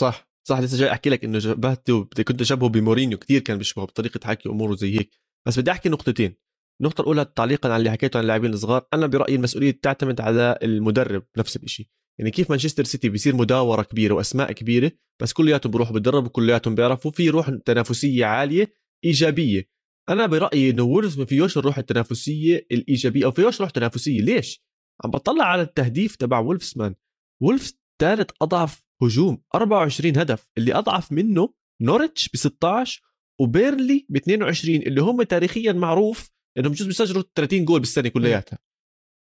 صح 0.00 0.28
صح 0.48 0.58
لسه 0.58 0.78
جاي 0.78 0.92
أحكي 0.92 1.10
لك 1.10 1.24
إنه 1.24 1.38
شبهته 1.38 2.04
كنت 2.04 2.42
شبهه 2.42 2.68
بمورينيو 2.68 3.18
كثير 3.18 3.40
كان 3.40 3.58
بيشبهه 3.58 3.86
بطريقة 3.86 4.20
حكي 4.28 4.48
اموره 4.48 4.74
زي 4.74 4.98
هيك. 4.98 5.20
بس 5.46 5.58
بدي 5.58 5.70
أحكي 5.70 5.88
نقطتين. 5.88 6.36
النقطة 6.80 7.00
الأولى 7.00 7.24
تعليقا 7.24 7.68
على 7.68 7.76
اللي 7.76 7.90
حكيته 7.90 8.16
عن 8.16 8.22
اللاعبين 8.22 8.52
الصغار، 8.52 8.86
أنا 8.94 9.06
برأيي 9.06 9.36
المسؤولية 9.36 9.80
تعتمد 9.82 10.20
على 10.20 10.58
المدرب 10.62 11.26
نفس 11.36 11.56
الشيء، 11.56 11.86
يعني 12.18 12.30
كيف 12.30 12.50
مانشستر 12.50 12.84
سيتي 12.84 13.08
بيصير 13.08 13.36
مداورة 13.36 13.82
كبيرة 13.82 14.14
وأسماء 14.14 14.52
كبيرة 14.52 14.92
بس 15.22 15.32
كلياتهم 15.32 15.72
بيروحوا 15.72 15.94
بيتدربوا 15.94 16.28
كلياتهم 16.28 16.74
بيعرفوا 16.74 17.10
في 17.10 17.30
روح 17.30 17.50
تنافسية 17.64 18.24
عالية 18.24 18.72
إيجابية، 19.04 19.68
أنا 20.08 20.26
برأيي 20.26 20.70
إنه 20.70 20.82
وولفز 20.82 21.18
ما 21.18 21.24
فيوش 21.24 21.58
الروح 21.58 21.78
التنافسية 21.78 22.66
الإيجابية 22.72 23.24
أو 23.24 23.30
فيوش 23.30 23.60
روح 23.60 23.70
تنافسية، 23.70 24.20
ليش؟ 24.20 24.64
عم 25.04 25.10
بطلع 25.10 25.44
على 25.44 25.62
التهديف 25.62 26.16
تبع 26.16 26.38
وولفز 26.38 26.74
man، 26.76 26.94
وولفز 27.42 27.78
ثالث 28.00 28.30
أضعف 28.42 28.82
هجوم 29.02 29.42
24 29.54 30.16
هدف. 30.16 30.46
اللي 30.58 30.74
أضعف 30.74 31.12
منه 31.12 31.54
نورتش 31.82 32.28
ب 32.28 32.36
16 32.36 33.02
وبيرلي 33.40 34.06
ب 34.08 34.16
22 34.16 34.76
اللي 34.76 35.02
هم 35.02 35.22
تاريخيا 35.22 35.72
معروف 35.72 36.30
إنهم 36.58 36.72
بجوز 36.72 36.86
بيسجلوا 36.86 37.22
30 37.34 37.64
جول 37.64 37.80
بالسنة 37.80 38.08
كلياتها. 38.08 38.58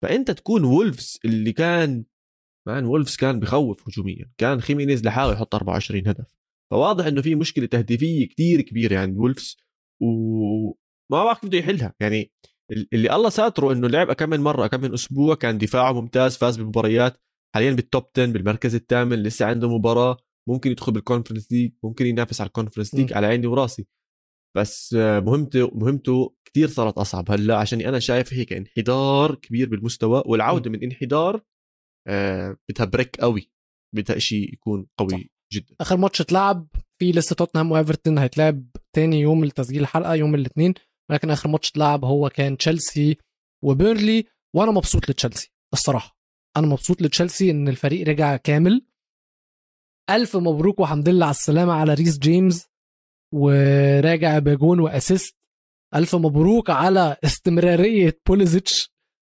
فأنت 0.02 0.30
تكون 0.30 0.64
وولفز 0.64 1.18
اللي 1.24 1.52
كان 1.52 2.04
man 2.68 2.84
وولفز 2.84 3.16
كان 3.16 3.40
بخوف 3.40 3.88
هجوميا. 3.88 4.32
كان 4.38 4.60
خيمينيز 4.60 5.04
لحاله 5.04 5.32
يحط 5.32 5.54
24 5.54 6.08
هدف. 6.08 6.26
فواضح 6.72 7.06
إنه 7.06 7.22
في 7.22 7.34
مشكلة 7.34 7.66
تهديفية 7.66 8.26
كتير 8.26 8.60
كبيرة 8.60 8.98
عند 8.98 9.18
وولفز 9.18 9.56
وما 10.02 10.74
بعرف 11.24 11.40
كيف 11.40 11.48
بده 11.48 11.58
يحلها. 11.58 11.94
يعني 12.00 12.32
اللي 12.92 13.16
الله 13.16 13.28
ساتره 13.28 13.72
إنه 13.72 13.88
لعب 13.88 14.12
كم 14.12 14.30
من 14.30 14.40
مرة 14.40 14.66
كم 14.66 14.80
من 14.80 14.92
أسبوع 14.92 15.34
كان 15.34 15.58
دفاعه 15.58 15.92
ممتاز 15.92 16.36
فاز 16.36 16.56
بالمباريات 16.56 17.16
حاليا 17.54 17.72
بال 17.72 17.85
top 17.85 18.04
10 18.16 18.26
بالمركز 18.26 18.74
الثامن 18.74 19.22
لسه 19.22 19.46
عنده 19.46 19.68
مباراة. 19.78 20.16
ممكن 20.48 20.70
يدخل 20.70 20.92
بال 20.92 21.02
Conference 21.02 21.52
League 21.52 21.72
ممكن 21.84 22.06
ينافس 22.06 22.40
على 22.40 22.48
ال 22.48 22.52
Conference 22.52 22.94
League 22.94 23.12
على 23.12 23.26
عيني 23.26 23.46
وراسي. 23.46 23.86
بس 24.56 24.94
مهمته 24.94 25.70
مهمته 25.74 26.34
كثير 26.44 26.68
صارت 26.68 26.98
أصعب. 26.98 27.30
هلأ 27.30 27.56
عشان 27.56 27.80
أنا 27.80 27.98
شايف 27.98 28.34
هيك 28.34 28.52
انحدار 28.52 29.34
كبير 29.34 29.68
بالمستوى 29.68 30.22
والعودة 30.26 30.70
من 30.70 30.82
انحدار 30.82 31.42
بدها 32.68 32.86
break 32.86 33.16
قوي 33.20 33.50
بدها 33.94 34.18
شيء 34.18 34.52
يكون 34.52 34.86
قوي 34.98 35.10
صح. 35.10 35.18
جدا. 35.52 35.76
آخر 35.80 35.96
ماتش 35.96 36.20
اتلعب 36.20 36.66
في 36.98 37.12
لسه 37.12 37.36
توتنهام 37.36 37.72
وايفرتون 37.72 38.18
هيتلعب 38.18 38.66
تاني 38.92 39.20
يوم 39.20 39.44
لتسجيل 39.44 39.82
الحلقة 39.82 40.14
يوم 40.14 40.34
الاثنين 40.34 40.74
ولكن 41.10 41.30
آخر 41.30 41.48
ماتش 41.48 41.70
اتلعب 41.70 42.04
هو 42.04 42.28
كان 42.28 42.56
تشيلسي 42.56 43.16
وبيرنلي 43.64 44.24
وأنا 44.54 44.70
مبسوط 44.70 45.10
لتشيلسي 45.10 45.52
الصراحة. 45.72 46.18
أنا 46.56 46.66
مبسوط 46.66 47.02
لتشيلسي 47.02 47.50
إن 47.50 47.68
الفريق 47.68 48.08
رجع 48.08 48.36
كامل. 48.36 48.86
ألف 50.10 50.36
مبروك 50.36 50.80
وحمد 50.80 51.08
لله 51.08 51.26
على 51.26 51.34
السلامة 51.34 51.72
على 51.72 51.94
ريس 51.94 52.18
جيمس 52.18 52.68
وراجع 53.34 54.38
بجون 54.38 54.80
و 54.80 54.87
assist. 54.87 55.36
ألف 55.94 56.14
مبروك 56.14 56.70
على 56.70 57.16
استمرارية 57.24 58.20
بوليسيتش 58.26 58.91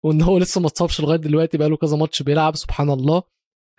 وإن 0.07 0.21
هو 0.21 0.37
لسه 0.37 0.61
ما 0.61 0.67
اتصابش 0.67 1.01
لغاية 1.01 1.17
دلوقتي 1.17 1.57
بقى 1.57 1.69
له 1.69 1.77
كذا 1.77 1.97
ماتش 1.97 2.23
بيلعب 2.23 2.55
سبحان 2.55 2.89
الله. 2.89 3.23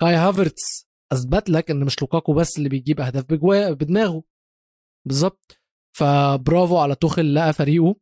كاي 0.00 0.14
هافرتس 0.14 0.88
أثبت 1.12 1.50
لك 1.50 1.70
إن 1.70 1.84
مش 1.84 2.02
لوكاكو 2.02 2.32
بس 2.34 2.58
اللي 2.58 2.68
بيجيب 2.68 3.00
أهداف 3.00 3.24
بدماغه. 3.72 4.22
بالظبط. 5.06 5.58
فبرافو 5.96 6.78
على 6.78 6.94
توخل 6.94 7.34
لقى 7.34 7.52
فريقه 7.52 7.96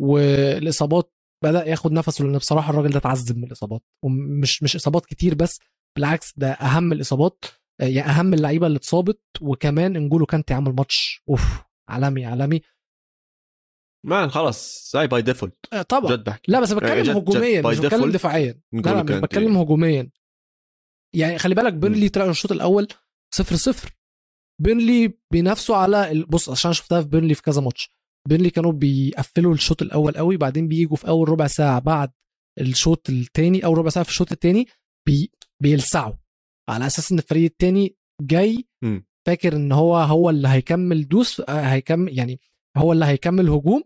والإصابات 0.00 1.12
بدأ 1.44 1.66
ياخد 1.66 1.92
نفسه 1.92 2.24
لأن 2.24 2.38
بصراحة 2.38 2.70
الراجل 2.70 2.90
ده 2.90 2.98
اتعذب 2.98 3.36
من 3.36 3.44
الإصابات. 3.44 3.82
ومش 4.04 4.62
مش 4.62 4.76
إصابات 4.76 5.06
كتير 5.06 5.34
بس 5.34 5.58
بالعكس 5.96 6.32
ده 6.38 6.52
أهم 6.52 6.92
الإصابات 6.92 7.44
يعني 7.80 8.10
أهم 8.10 8.34
اللعيبة 8.34 8.66
اللي 8.66 8.76
اتصابت 8.76 9.20
وكمان 9.40 9.96
إنجولو 9.96 10.26
كانتي 10.26 10.54
عمل 10.54 10.72
ماتش. 10.72 11.22
أوف 11.28 11.62
عالمي 11.88 12.24
عالمي. 12.24 12.60
man 14.06 14.30
خلاص 14.30 14.90
زي 14.92 15.06
باي 15.06 15.22
ديفولت 15.22 15.66
طبعا. 15.88 16.16
جد 16.16 16.24
بحكي. 16.24 16.52
لا 16.52 16.60
بس 16.60 16.72
بتكلم 16.72 17.02
جد 17.02 17.16
هجوميا 17.16 17.60
جد 17.60 17.66
مش 17.66 17.78
بتكلم 17.78 18.10
دفاعيا. 18.10 18.60
لا 18.72 19.02
بتكلم 19.02 19.56
هجوميا. 19.56 20.10
يعني 21.14 21.38
خلي 21.38 21.54
بالك 21.54 21.72
بيرنلي 21.72 22.08
طلع 22.08 22.30
الشوط 22.30 22.52
الأول 22.52 22.88
صفر 23.34 23.56
صفر. 23.56 23.96
بيرنلي 24.62 25.18
بينافسوا 25.32 25.76
على 25.76 26.24
بص 26.28 26.48
عشان 26.48 26.72
شفتها 26.72 27.02
في 27.02 27.08
بيرنلي 27.08 27.34
في 27.34 27.42
كذا 27.42 27.60
ماتش. 27.60 27.90
بيرنلي 28.28 28.50
كانوا 28.50 28.72
بيقفلوا 28.72 29.54
الشوط 29.54 29.82
الأول 29.82 30.12
قوي 30.12 30.36
بعدين 30.36 30.68
بيجوا 30.68 30.96
في 30.96 31.08
أول 31.08 31.28
ربع 31.28 31.46
ساعة 31.46 31.78
بعد 31.78 32.10
الشوط 32.60 33.10
الثاني 33.10 33.64
أو 33.64 33.74
ربع 33.74 33.88
ساعة 33.88 34.04
في 34.04 34.10
الشوط 34.10 34.32
الثاني 34.32 34.66
بي 35.06 35.32
بيلسعوا. 35.62 36.14
على 36.70 36.86
أساس 36.86 37.12
إن 37.12 37.18
الفريق 37.18 37.50
الثاني 37.50 37.96
جاي 38.22 38.68
م. 38.84 39.00
فاكر 39.26 39.56
إن 39.56 39.72
هو 39.72 39.96
هو 39.96 40.30
اللي 40.30 40.48
هيكمل 40.48 41.08
دوس 41.08 41.40
آه، 41.40 41.60
هيكمل 41.60 42.18
يعني 42.18 42.40
هو 42.76 42.92
اللي 42.92 43.04
هيكمل 43.04 43.48
هجوم. 43.48 43.82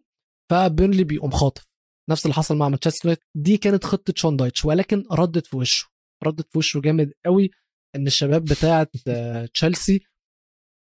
فبيرنلي 0.53 1.05
بيقوم 1.05 1.31
خاطف. 1.31 1.67
نفس 2.11 2.25
اللي 2.27 2.35
حصل 2.35 2.57
مع 2.57 2.69
مانشستر 2.69 3.17
دي 3.37 3.57
كانت 3.57 3.85
خطة 3.85 4.13
شون 4.17 4.37
دايتش 4.37 4.65
ولكن 4.65 5.05
ردت 5.13 5.47
في 5.47 5.57
وشه. 5.57 5.89
ردت 6.25 6.53
في 6.53 6.59
وشه 6.59 6.81
جامد 6.81 7.13
قوي 7.27 7.51
إن 7.97 8.07
الشباب 8.07 8.45
بتاعه 8.45 8.89
آه، 9.09 9.47
تشيلسي 9.47 10.01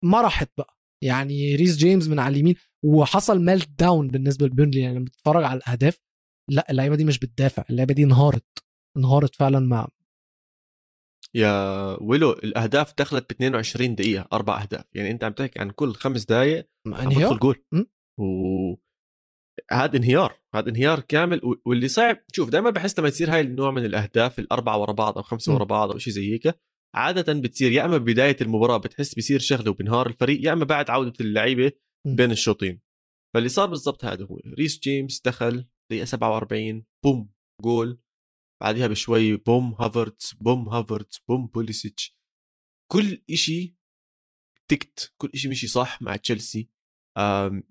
ما 0.03 0.21
راحت 0.21 0.51
بقى. 0.57 0.77
يعني 1.03 1.55
ريس 1.55 1.77
جيمس 1.77 2.07
من 2.07 2.19
على 2.19 2.33
اليمين 2.33 2.55
وحصل 2.85 3.39
meltdown 3.39 4.07
بالنسبة 4.07 4.45
لبيرنلي. 4.45 4.79
يعني 4.79 4.95
لما 4.95 5.05
بتتفرج 5.05 5.43
على 5.43 5.57
الأهداف 5.57 5.99
لا 6.49 6.71
اللعيبة 6.71 6.95
دي 6.95 7.05
مش 7.05 7.19
بتدافع 7.19 7.63
اللعيبة 7.69 7.93
دي 7.93 8.03
انهارت. 8.03 8.45
انهارت 8.97 9.35
فعلا 9.35 9.59
مع 9.59 9.87
يا 11.35 11.97
ويلو 12.03 12.31
الأهداف 12.31 12.93
دخلت 12.97 13.23
ب 13.29 13.31
22 13.31 13.95
دقيقة 13.95 14.27
أربع 14.33 14.61
أهداف. 14.61 14.85
يعني 14.93 15.11
أنت 15.11 15.23
عم 15.23 15.33
تحكي 15.33 15.59
عن 15.59 15.69
كل 15.71 15.93
خمس 15.93 16.25
دقائق 16.25 16.69
إنهيار؟ 16.87 17.37
جول. 17.37 17.63
و 18.19 18.88
هذا 19.71 19.97
انهيار 19.97 20.39
هذا 20.55 20.69
انهيار 20.69 20.99
كامل 20.99 21.41
واللي 21.65 21.87
صعب 21.87 22.17
شوف 22.33 22.49
دائما 22.49 22.69
بحس 22.69 22.99
لما 22.99 23.07
يصير 23.07 23.33
هاي 23.33 23.41
النوع 23.41 23.71
من 23.71 23.85
الأهداف 23.85 24.39
الأربعة 24.39 24.77
ورا 24.77 24.91
بعض 24.91 25.17
أو 25.17 25.23
خمسة 25.23 25.53
ورا 25.53 25.63
بعض 25.63 25.91
أو 25.91 25.97
شيء 25.97 26.13
زي 26.13 26.33
هيك 26.33 26.59
عادة 26.95 27.33
بتصير 27.33 27.71
يا 27.71 27.85
إما 27.85 27.97
ببداية 27.97 28.37
المباراة 28.41 28.77
بتحس 28.77 29.15
بيصير 29.15 29.39
شغلة 29.39 29.71
وبنهار 29.71 30.07
الفريق 30.07 30.45
يا 30.45 30.53
إما 30.53 30.65
بعد 30.65 30.89
عودة 30.89 31.13
اللعيبة 31.21 31.71
بين 32.07 32.31
الشوطين. 32.31 32.81
فاللي 33.33 33.49
صار 33.49 33.69
بالضبط 33.69 34.05
هذا 34.05 34.25
هو 34.25 34.39
ريس 34.59 34.79
جيمس 34.79 35.21
دخل 35.21 35.67
دقيقة 35.91 36.05
47 36.05 36.85
بوم 37.03 37.29
جول 37.63 37.99
بعدها 38.61 38.87
بشوي 38.87 39.35
boom 39.35 39.73
هافرتس 39.73 40.33
boom 40.33 40.69
هافرتس 40.69 41.19
boom 41.19 41.47
بوليسيتش 41.47 42.17
كل 42.91 43.23
إشي 43.29 43.75
تكت 44.67 45.13
كل 45.17 45.29
إشي 45.33 45.49
مشي 45.49 45.67
صح 45.67 46.01
مع 46.01 46.15
تشيلسي. 46.15 46.69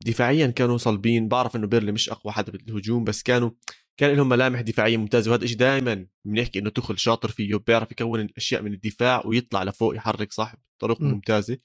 دفاعيا 0.06 0.46
كانوا 0.46 0.76
صلبين. 0.76 1.28
بعرف 1.28 1.56
إنه 1.56 1.66
بيرنلي 1.66 1.92
مش 1.92 2.10
أقوى 2.10 2.32
حدا 2.32 2.52
بالهجوم 2.52 3.04
بس 3.04 3.22
كانوا 3.22 3.50
كان 3.96 4.16
لهم 4.16 4.28
ملامح 4.28 4.60
دفاعية 4.60 4.96
ممتازة. 4.96 5.30
وهذا 5.30 5.44
الشيء 5.44 5.58
دائما 5.58 6.06
بنحكي 6.24 6.58
إنه 6.58 6.70
توخل 6.70 6.98
شاطر 6.98 7.28
فيه 7.28 7.56
بيعرف 7.56 7.92
يكون 7.92 8.20
الأشياء 8.20 8.62
من 8.62 8.72
الدفاع 8.72 9.26
ويطلع 9.26 9.62
لفوق 9.62 9.96
يحرك 9.96 10.32
صح 10.32 10.54
بطريقه 10.78 11.04
ممتازة. 11.04 11.58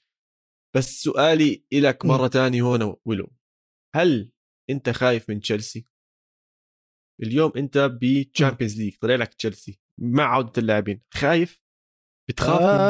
بس 0.75 1.01
سؤالي 1.03 1.65
لك 1.73 2.05
مرة 2.05 2.27
ثانية 2.27 2.61
هون 2.61 2.95
ويلو 3.05 3.33
هل 3.95 4.31
أنت 4.69 4.89
خايف 4.89 5.29
من 5.29 5.39
تشيلسي؟ 5.39 5.87
اليوم 7.23 7.51
أنت 7.57 7.77
ب 7.77 7.88
Champions 7.88 8.81
League 8.81 8.95
طلع 9.01 9.15
لك 9.15 9.33
تشيلسي 9.33 9.79
مع 9.99 10.23
عودة 10.23 10.53
اللاعبين 10.57 11.01
خايف؟ 11.13 11.62
بتخاف 12.29 12.61
آه, 12.61 12.73
منه؟ 12.73 12.81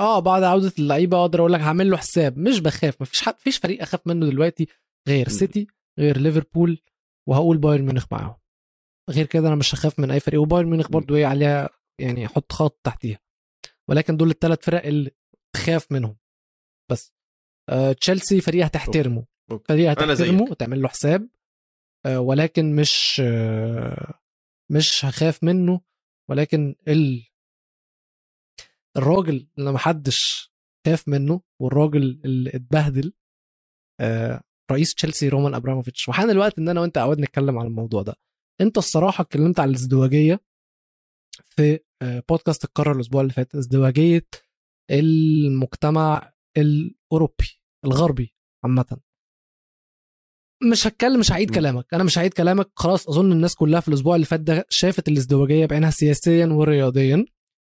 آه 0.00 0.18
بعد 0.18 0.42
عودة 0.42 0.72
اللعيبة 0.78 1.20
أقدر 1.20 1.40
أقول 1.40 1.52
لك 1.52 1.60
هعمل 1.60 1.90
له 1.90 1.96
حساب. 1.96 2.38
مش 2.38 2.60
بخاف 2.60 2.96
ما 3.00 3.06
فيش 3.06 3.22
حد 3.22 3.38
فيش 3.38 3.58
فريق 3.58 3.82
أخاف 3.82 4.06
منه 4.06 4.26
دلوقتي 4.26 4.68
غير 5.08 5.28
سيتي 5.28 5.66
غير 5.98 6.18
ليفربول 6.18 6.78
وهقول 7.28 7.58
بايرن 7.58 7.84
ميونخ 7.84 8.06
معاهم. 8.12 8.36
غير 9.10 9.26
كده 9.26 9.48
أنا 9.48 9.56
مش 9.56 9.74
هخاف 9.74 9.98
من 9.98 10.10
أي 10.10 10.20
فريق. 10.20 10.40
وبايرن 10.40 10.70
ميونخ 10.70 10.90
برضه 10.90 11.16
إيه 11.16 11.26
عليها 11.26 11.68
يعني 12.00 12.28
حط 12.28 12.52
خط 12.52 12.80
تحتيها. 12.84 13.18
ولكن 13.88 14.16
دول 14.16 14.30
الثلاث 14.30 14.64
فرق 14.64 14.86
اللي 14.86 15.10
تخاف 15.54 15.92
منهم. 15.92 16.16
بس. 16.90 17.14
آه 17.68 17.92
تشيلسي 17.92 18.40
فريق 18.40 18.64
هتحترمه. 18.64 19.24
فريق 19.68 19.90
هتحترمه 19.90 20.42
وتعمل 20.42 20.82
له 20.82 20.88
حساب. 20.88 21.28
آه 22.06 22.20
ولكن 22.20 22.76
مش 22.76 23.22
آه 23.24 24.14
مش 24.72 25.04
هخاف 25.04 25.44
منه. 25.44 25.80
ولكن 26.30 26.74
ال 26.88 27.26
الراجل 28.96 29.46
اللي 29.58 29.72
محدش 29.72 30.50
خاف 30.86 31.08
منه 31.08 31.40
والراجل 31.60 32.20
اللي 32.24 32.50
اتبهدل 32.56 33.12
آه 34.00 34.42
رئيس 34.72 34.94
تشيلسي 34.94 35.28
رومان 35.28 35.54
أبراموفيتش. 35.54 36.08
وحان 36.08 36.30
الوقت 36.30 36.58
إن 36.58 36.68
أنا 36.68 36.80
وأنت 36.80 36.98
عاود 36.98 37.20
نتكلم 37.20 37.58
على 37.58 37.68
الموضوع 37.68 38.02
ده. 38.02 38.14
أنت 38.60 38.78
الصراحة 38.78 39.22
اتكلمت 39.22 39.60
على 39.60 39.68
الازدواجية 39.70 40.40
في 41.44 41.78
آه، 42.02 42.22
بودكاست 42.28 42.64
اتكرر 42.64 42.92
الأسبوع 42.92 43.20
اللي 43.20 43.32
فات 43.32 43.54
ازدواجية 43.54 44.26
المجتمع 44.90 46.32
الأوروبي 46.56 47.60
الغربي 47.84 48.34
عامة. 48.64 48.98
مش 50.72 50.86
هتكلم 50.86 51.20
مش 51.20 51.32
هعيد. 51.32 51.54
كلامك. 51.54 51.94
أنا 51.94 52.04
مش 52.04 52.18
هعيد 52.18 52.34
كلامك. 52.34 52.70
خلاص 52.76 53.08
أظن 53.08 53.32
الناس 53.32 53.54
كلها 53.54 53.80
في 53.80 53.88
الأسبوع 53.88 54.14
اللي 54.14 54.26
فات 54.26 54.40
ده 54.40 54.66
شافت 54.68 55.08
الازدواجية 55.08 55.66
بعينها 55.66 55.90
سياسيا 55.90 56.46
ورياضيا. 56.46 57.24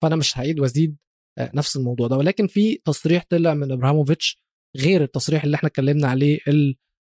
فأنا 0.02 0.16
مش 0.16 0.38
هعيد 0.38 0.60
وأزيد 0.60 0.96
نفس 1.40 1.76
الموضوع 1.76 2.08
ده. 2.08 2.16
ولكن 2.16 2.46
في 2.46 2.78
تصريح 2.84 3.24
طلع 3.28 3.54
من 3.54 3.72
إبراهيموفيتش 3.72 4.42
غير 4.76 5.02
التصريح 5.02 5.44
اللي 5.44 5.54
إحنا 5.54 5.66
اتكلمنا 5.68 6.08
عليه 6.08 6.38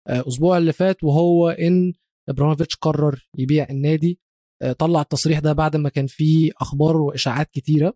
الأسبوع 0.09 0.59
اللي 0.59 0.73
فات 0.73 1.05
وهو 1.05 1.49
إن 1.49 1.93
إبراهيموفيتش 2.29 2.77
قرر 2.77 3.29
يبيع 3.39 3.67
النادي. 3.71 4.21
آه، 4.63 4.73
طلع 4.73 5.01
التصريح 5.01 5.39
ده 5.39 5.53
بعد 5.53 5.77
ما 5.77 5.89
كان 5.89 6.07
في 6.07 6.53
أخبار 6.61 6.97
وإشاعات 6.97 7.51
كتيرة. 7.51 7.95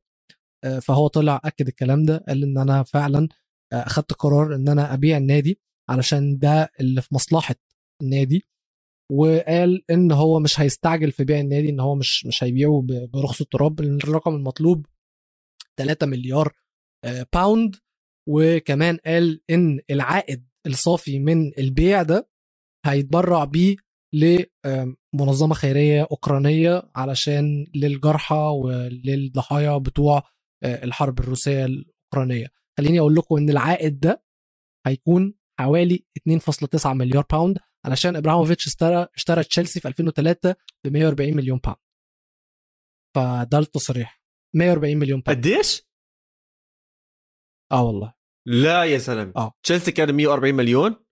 آه، 0.65 0.79
فهو 0.79 1.07
طلع 1.07 1.41
أكد 1.45 1.69
الكلام 1.69 2.05
ده 2.05 2.25
قال 2.29 2.43
إن 2.45 2.59
أنا 2.59 2.83
فعلا 2.83 3.29
آه، 3.73 3.77
أخدت 3.77 4.13
قرار 4.13 4.55
إن 4.55 4.69
أنا 4.69 4.95
أبيع 4.95 5.17
النادي 5.17 5.61
علشان 5.89 6.39
ده 6.39 6.71
اللي 6.81 7.03
في 7.03 7.15
مصلحة 7.15 7.55
النادي. 8.03 8.45
وقال 9.11 9.83
إن 9.91 10.13
هو 10.13 10.41
مش 10.41 10.61
هيستعجل 10.61 11.13
في 11.13 11.25
بيع 11.25 11.41
النادي 11.41 11.69
إن 11.71 11.81
هو 11.81 11.95
مش 11.95 12.27
مش 12.27 12.45
هيبيعه 12.45 12.85
برخص 13.15 13.41
التراب 13.41 13.81
الرقم 13.81 14.35
المطلوب 14.35 14.87
3 15.79 16.07
مليار 16.07 16.53
آه، 17.05 17.27
باوند 17.33 17.77
وكمان 18.29 18.97
قال 19.07 19.41
إن 19.51 19.81
العائد 19.91 20.49
الصافي 20.67 21.19
من 21.19 21.59
البيع 21.59 22.03
ده 22.03 22.29
هيتبرع 22.87 23.45
بيه 23.45 23.77
لمنظمه 24.15 25.55
خيرية 25.55 26.03
أوكرانية 26.11 26.83
علشان 26.97 27.67
للجرحى 27.75 28.35
وللضحايا 28.65 29.79
بتوع 29.79 30.23
آه، 30.65 30.85
الحرب 30.85 31.21
الروسية 31.21 31.65
الأوكرانية. 31.65 32.47
خليني 32.79 33.01
أقول 33.01 33.15
لكم 33.15 33.37
إن 33.37 33.51
العائد 33.51 34.01
ده 34.01 34.23
هيكون 34.87 35.35
حوالي 35.61 36.05
2.9 36.29 36.87
مليار 36.87 37.25
pound 37.33 37.59
علشان 37.87 38.17
أبراموفيتش 38.17 38.67
اشترى 38.67 39.07
اشترى 39.15 39.45
تشيلسي 39.45 39.81
في 39.81 39.89
2003 39.89 40.57
ب 40.85 40.89
140 40.93 41.37
مليون 41.37 41.59
باوند 41.59 41.79
فده 43.17 43.59
التصريح. 43.59 44.22
140 44.55 44.97
مليون 44.97 45.21
pound 45.21 45.39
قديش؟ 45.39 45.83
آه 47.73 47.83
والله. 47.83 48.15
لا 48.47 48.85
يا 48.85 48.99
زلمه 48.99 49.33
آه. 49.37 49.53
تشيلسي 49.63 49.93
كان 49.93 50.15
140 50.15 50.55
مليون؟ 50.55 51.05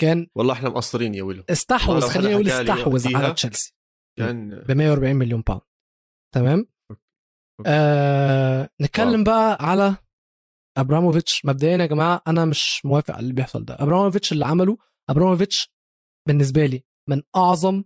كان 0.00 0.26
والله 0.36 0.52
إحنا 0.54 0.68
مقصرين 0.68 1.14
يا 1.14 1.22
ويلو. 1.22 1.44
استحوذ 1.50 2.10
حكى 2.10 2.18
لي 2.42 2.60
استحوذ 2.60 3.16
على 3.16 3.34
تشيلسي. 3.34 3.74
كان 4.18 4.64
ب 4.68 4.72
140 4.72 5.16
مليون 5.16 5.40
pound 5.40 5.62
تمام؟ 6.34 6.66
okay. 6.90 7.02
آه 7.66 8.70
نتكلم 8.80 9.24
بقى 9.24 9.58
على 9.60 9.96
أبراموفيتش. 10.76 11.44
مبدئيا 11.44 11.76
يا 11.76 11.86
جماعة 11.86 12.22
أنا 12.26 12.44
مش 12.44 12.84
موافق 12.84 13.10
على 13.14 13.20
اللي 13.22 13.32
بيحصل 13.34 13.64
ده. 13.64 13.74
أبراموفيتش 13.80 14.32
اللي 14.32 14.46
عمله 14.46 14.78
أبراموفيتش 15.10 15.72
بالنسبة 16.28 16.66
لي 16.66 16.84
من 17.08 17.22
أعظم 17.36 17.84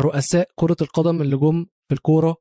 رؤساء 0.00 0.50
كرة 0.54 0.76
القدم 0.80 1.22
اللي 1.22 1.36
جم 1.36 1.66
في 1.88 1.94
الكورة 1.94 2.36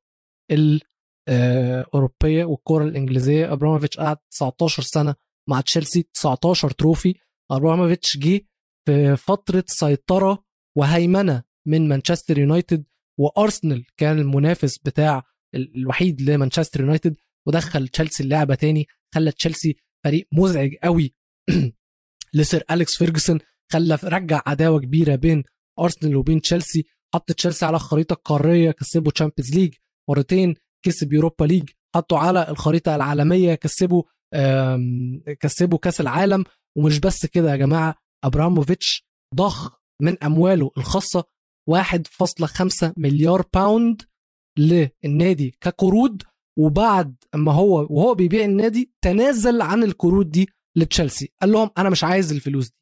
الاوروبيه 1.31 2.45
والكورة 2.45 2.83
الإنجليزية. 2.83 3.53
ابراموفيتش 3.53 3.97
قعد 3.97 4.17
19 4.31 4.83
سنة 4.83 5.15
مع 5.49 5.61
تشيلسي 5.61 6.01
19 6.13 6.69
trophy. 6.71 7.15
ابراموفيتش 7.51 8.17
جه 8.17 8.41
في 8.85 9.15
فترة 9.15 9.63
سيطرة 9.67 10.43
وهيمنة 10.77 11.43
من 11.67 11.87
مانشستر 11.87 12.37
يونايتد 12.37 12.85
وأرسنال 13.19 13.85
كان 13.97 14.19
المنافس 14.19 14.77
بتاع 14.77 15.23
ال- 15.55 15.75
الوحيد 15.75 16.21
لمانشستر 16.21 16.79
يونايتد 16.81 17.15
ودخل 17.47 17.87
تشيلسي 17.87 18.23
اللعبة 18.23 18.55
تاني. 18.55 18.87
خلى 19.15 19.31
تشيلسي 19.31 19.75
فريق 20.05 20.27
مزعج 20.33 20.75
قوي 20.83 21.13
لسير 22.33 22.63
أليكس 22.71 22.97
فيرجسون. 22.97 23.39
خلى 23.71 23.97
رجع 24.03 24.41
عداوة 24.45 24.79
كبيرة 24.79 25.15
بين 25.15 25.43
أرسنال 25.79 26.15
وبين 26.15 26.41
تشيلسي. 26.41 26.85
حط 27.13 27.31
تشيلسي 27.31 27.65
على 27.65 27.75
الخريطه 27.75 28.13
القاريه 28.13 28.71
كسبوا 28.71 29.11
Champions 29.11 29.55
League 29.55 29.73
مرتين. 30.09 30.55
كسب 30.83 31.13
Europa 31.13 31.45
League 31.45 31.69
حطوا 31.95 32.17
على 32.17 32.49
الخريطة 32.49 32.95
العالمية 32.95 33.55
كسبوا 33.55 34.03
كسبوا 35.39 35.77
كأس 35.77 36.01
العالم. 36.01 36.43
ومش 36.77 36.99
بس 36.99 37.25
كده 37.25 37.51
يا 37.51 37.55
جماعة 37.55 37.95
أبراموفيتش 38.23 39.07
ضخ 39.35 39.79
من 40.01 40.23
أمواله 40.23 40.71
الخاصة 40.77 41.23
1.5 41.71 42.93
مليار 42.97 43.45
pound 43.53 44.01
للنادي 44.59 45.55
كقروض 45.61 46.21
وبعد 46.59 47.15
اما 47.35 47.51
هو 47.51 47.87
وهو 47.89 48.15
بيبيع 48.15 48.45
النادي 48.45 48.91
تنازل 49.01 49.61
عن 49.61 49.83
القروض 49.83 50.29
دي 50.29 50.49
لتشيلسي. 50.77 51.33
قال 51.41 51.51
لهم 51.51 51.69
أنا 51.77 51.89
مش 51.89 52.03
عايز 52.03 52.31
الفلوس 52.31 52.69
دي. 52.69 52.75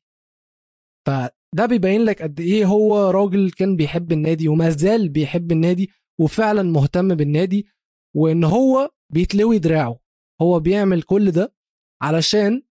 فده 1.07 1.65
بيبين 1.65 2.01
لك 2.01 2.21
قد 2.21 2.39
إيه 2.39 2.65
هو 2.65 3.09
راجل 3.09 3.51
كان 3.51 3.75
بيحب 3.75 4.11
النادي 4.11 4.47
وما 4.47 4.69
زال 4.69 5.09
بيحب 5.09 5.51
النادي 5.51 5.89
وفعلا 6.19 6.63
مهتم 6.63 7.15
بالنادي. 7.15 7.67
وإن 8.16 8.43
هو 8.43 8.89
بيتلوي 9.14 9.60
دراعه. 9.60 9.99
هو 10.41 10.60
بيعمل 10.60 11.01
كل 11.01 11.32
ده 11.32 11.53
علشان 12.01 12.62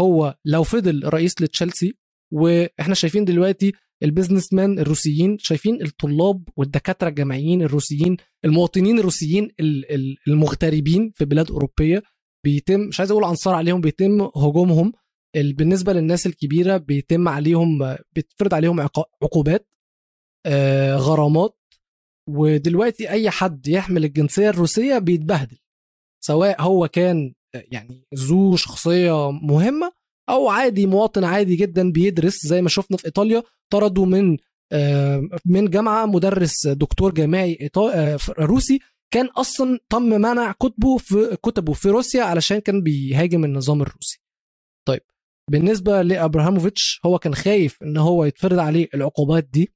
هو 0.00 0.38
لو 0.44 0.62
فضل 0.62 1.08
رئيس 1.08 1.42
لتشيلسي 1.42 1.94
وإحنا 2.32 2.94
شايفين 2.94 3.24
دلوقتي 3.24 3.72
ال 4.02 4.52
businessmen 4.52 4.78
الروسيين 4.78 5.38
شايفين 5.38 5.82
الطلاب 5.82 6.48
والدكاترة 6.56 7.08
الجامعيين 7.08 7.62
الروسيين 7.62 8.16
المواطنين 8.44 8.98
الروسيين 8.98 9.48
ال- 9.60 9.92
ال- 9.94 10.16
المغتربين 10.28 11.12
في 11.14 11.24
بلاد 11.24 11.50
أوروبية 11.50 12.02
بيتم 12.44 12.80
مش 12.80 13.00
عايز 13.00 13.10
أقول 13.10 13.24
عنصر 13.24 13.54
عليهم 13.54 13.80
بيتم 13.80 14.20
هجومهم. 14.20 14.92
ال- 15.36 15.52
بالنسبة 15.52 15.92
للناس 15.92 16.26
الكبيرة 16.26 16.76
بيتم 16.76 17.28
عليهم 17.28 17.96
بيتفرض 18.14 18.54
عليهم 18.54 18.80
عقوبات 19.22 19.68
آه، 20.46 20.96
غرامات. 20.96 21.58
ودلوقتي 22.28 23.10
أي 23.10 23.30
حد 23.30 23.68
يحمل 23.68 24.04
الجنسية 24.04 24.48
الروسية 24.50 24.98
بيتبهدل 24.98 25.58
سواء 26.24 26.62
هو 26.62 26.88
كان 26.88 27.34
يعني 27.54 28.06
ذو 28.14 28.56
شخصية 28.56 29.30
مهمة 29.30 29.92
أو 30.28 30.48
عادي 30.48 30.86
مواطن 30.86 31.24
عادي 31.24 31.56
جدا 31.56 31.92
بيدرس 31.92 32.46
زي 32.46 32.62
ما 32.62 32.68
شفنا 32.68 32.96
في 32.96 33.06
إيطاليا 33.06 33.42
طردوا 33.72 34.06
من 34.06 34.36
آه، 34.72 35.28
من 35.46 35.70
جامعة 35.70 36.06
مدرس 36.06 36.66
دكتور 36.66 37.14
جامعي 37.14 37.70
آه، 37.76 38.18
روسي 38.38 38.78
كان 39.10 39.26
أصلا 39.26 39.78
تم 39.90 40.02
منع 40.02 40.52
كتبه 40.52 40.96
في 40.98 41.36
كتبه 41.42 41.72
في 41.72 41.88
روسيا 41.88 42.22
علشان 42.22 42.58
كان 42.58 42.82
بيهاجم 42.82 43.44
النظام 43.44 43.82
الروسي. 43.82 44.20
طيب 44.88 45.00
بالنسبة 45.50 46.02
لابراهاموفيتش 46.02 47.00
هو 47.06 47.18
كان 47.18 47.34
خايف 47.34 47.82
إن 47.82 47.96
هو 47.96 48.24
يتفرض 48.24 48.58
عليه 48.58 48.88
العقوبات 48.94 49.44
دي 49.44 49.72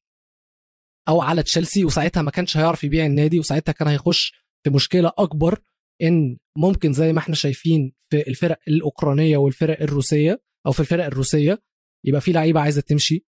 أو 1.08 1.20
على 1.20 1.42
تشيلسي 1.42 1.84
وساعتها 1.84 2.22
ما 2.22 2.30
كانش 2.30 2.56
هيعرف 2.56 2.84
يبيع 2.84 3.06
النادي 3.06 3.38
وساعتها 3.38 3.72
كان 3.72 3.88
هيخش 3.88 4.32
في 4.64 4.70
مشكلة 4.70 5.12
أكبر 5.18 5.58
إن 6.02 6.38
ممكن 6.58 6.92
زي 6.92 7.12
ما 7.12 7.18
إحنا 7.18 7.34
شايفين 7.34 7.92
في 8.10 8.28
الفرق 8.28 8.58
الأوكرانية 8.68 9.36
والفرق 9.36 9.82
الروسية 9.82 10.42
أو 10.66 10.72
في 10.72 10.80
الفرق 10.80 11.04
الروسية 11.04 11.62
يبقى 12.06 12.20
في 12.20 12.32
لعيبة 12.32 12.60
عايزة 12.60 12.80
تمشي 12.80 13.24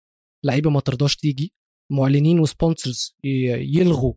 لعيبة 0.46 0.70
ما 0.70 0.80
ترضاش 0.80 1.16
تيجي 1.16 1.54
معلنين 1.92 2.40
وسبونسرز 2.40 3.16
يلغوا 3.24 4.14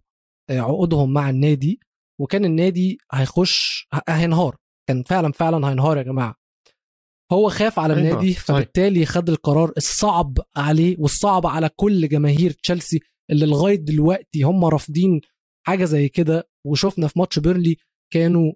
آه، 0.51 0.61
عقودهم 0.61 1.13
مع 1.13 1.31
النادي 1.31 1.81
وكان 2.21 2.45
النادي 2.45 2.99
هيخش 3.13 3.89
هينهار 4.09 4.57
كان 4.89 5.03
فعلا 5.03 5.33
فعلا 5.33 5.69
هينهار 5.71 5.99
يا 5.99 6.03
جماعة 6.03 6.37
هو 7.33 7.49
خاف 7.49 7.79
على 7.79 7.95
هينهار، 7.95 8.13
النادي. 8.13 8.35
فبالتالي 8.35 9.07
خد 9.07 9.29
القرار 9.29 9.73
الصعب 9.77 10.39
عليه 10.57 10.97
والصعب 10.99 11.47
على 11.47 11.71
كل 11.77 12.09
جماهير 12.09 12.51
تشيلسي 12.51 13.01
اللي 13.31 13.47
لغاية 13.47 13.77
دلوقتي 13.77 14.43
هم 14.43 14.65
رافضين 14.65 15.21
حاجة 15.67 15.85
زي 15.85 16.09
كده. 16.09 16.49
وشفنا 16.67 17.09
في 17.09 17.19
ماتش 17.19 17.39
بيرنلي 17.39 17.77
كانوا 18.13 18.53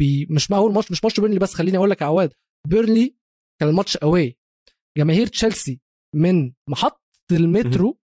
بي 0.00 0.26
مش 0.30 0.50
معقول 0.50 0.72
ماتش 0.72 0.90
مش 0.90 1.04
ماتش 1.04 1.20
بيرنلي 1.20 1.38
بس 1.38 1.54
خليني 1.54 1.76
أقول 1.76 1.90
لك 1.90 2.00
يا 2.00 2.06
عواد. 2.06 2.32
بيرنلي 2.68 3.16
كان 3.60 3.68
الماتش 3.68 3.96
away. 3.96 4.36
جماهير 4.98 5.26
تشيلسي 5.26 5.80
من 6.14 6.52
محطة 6.70 7.00
المترو 7.32 7.98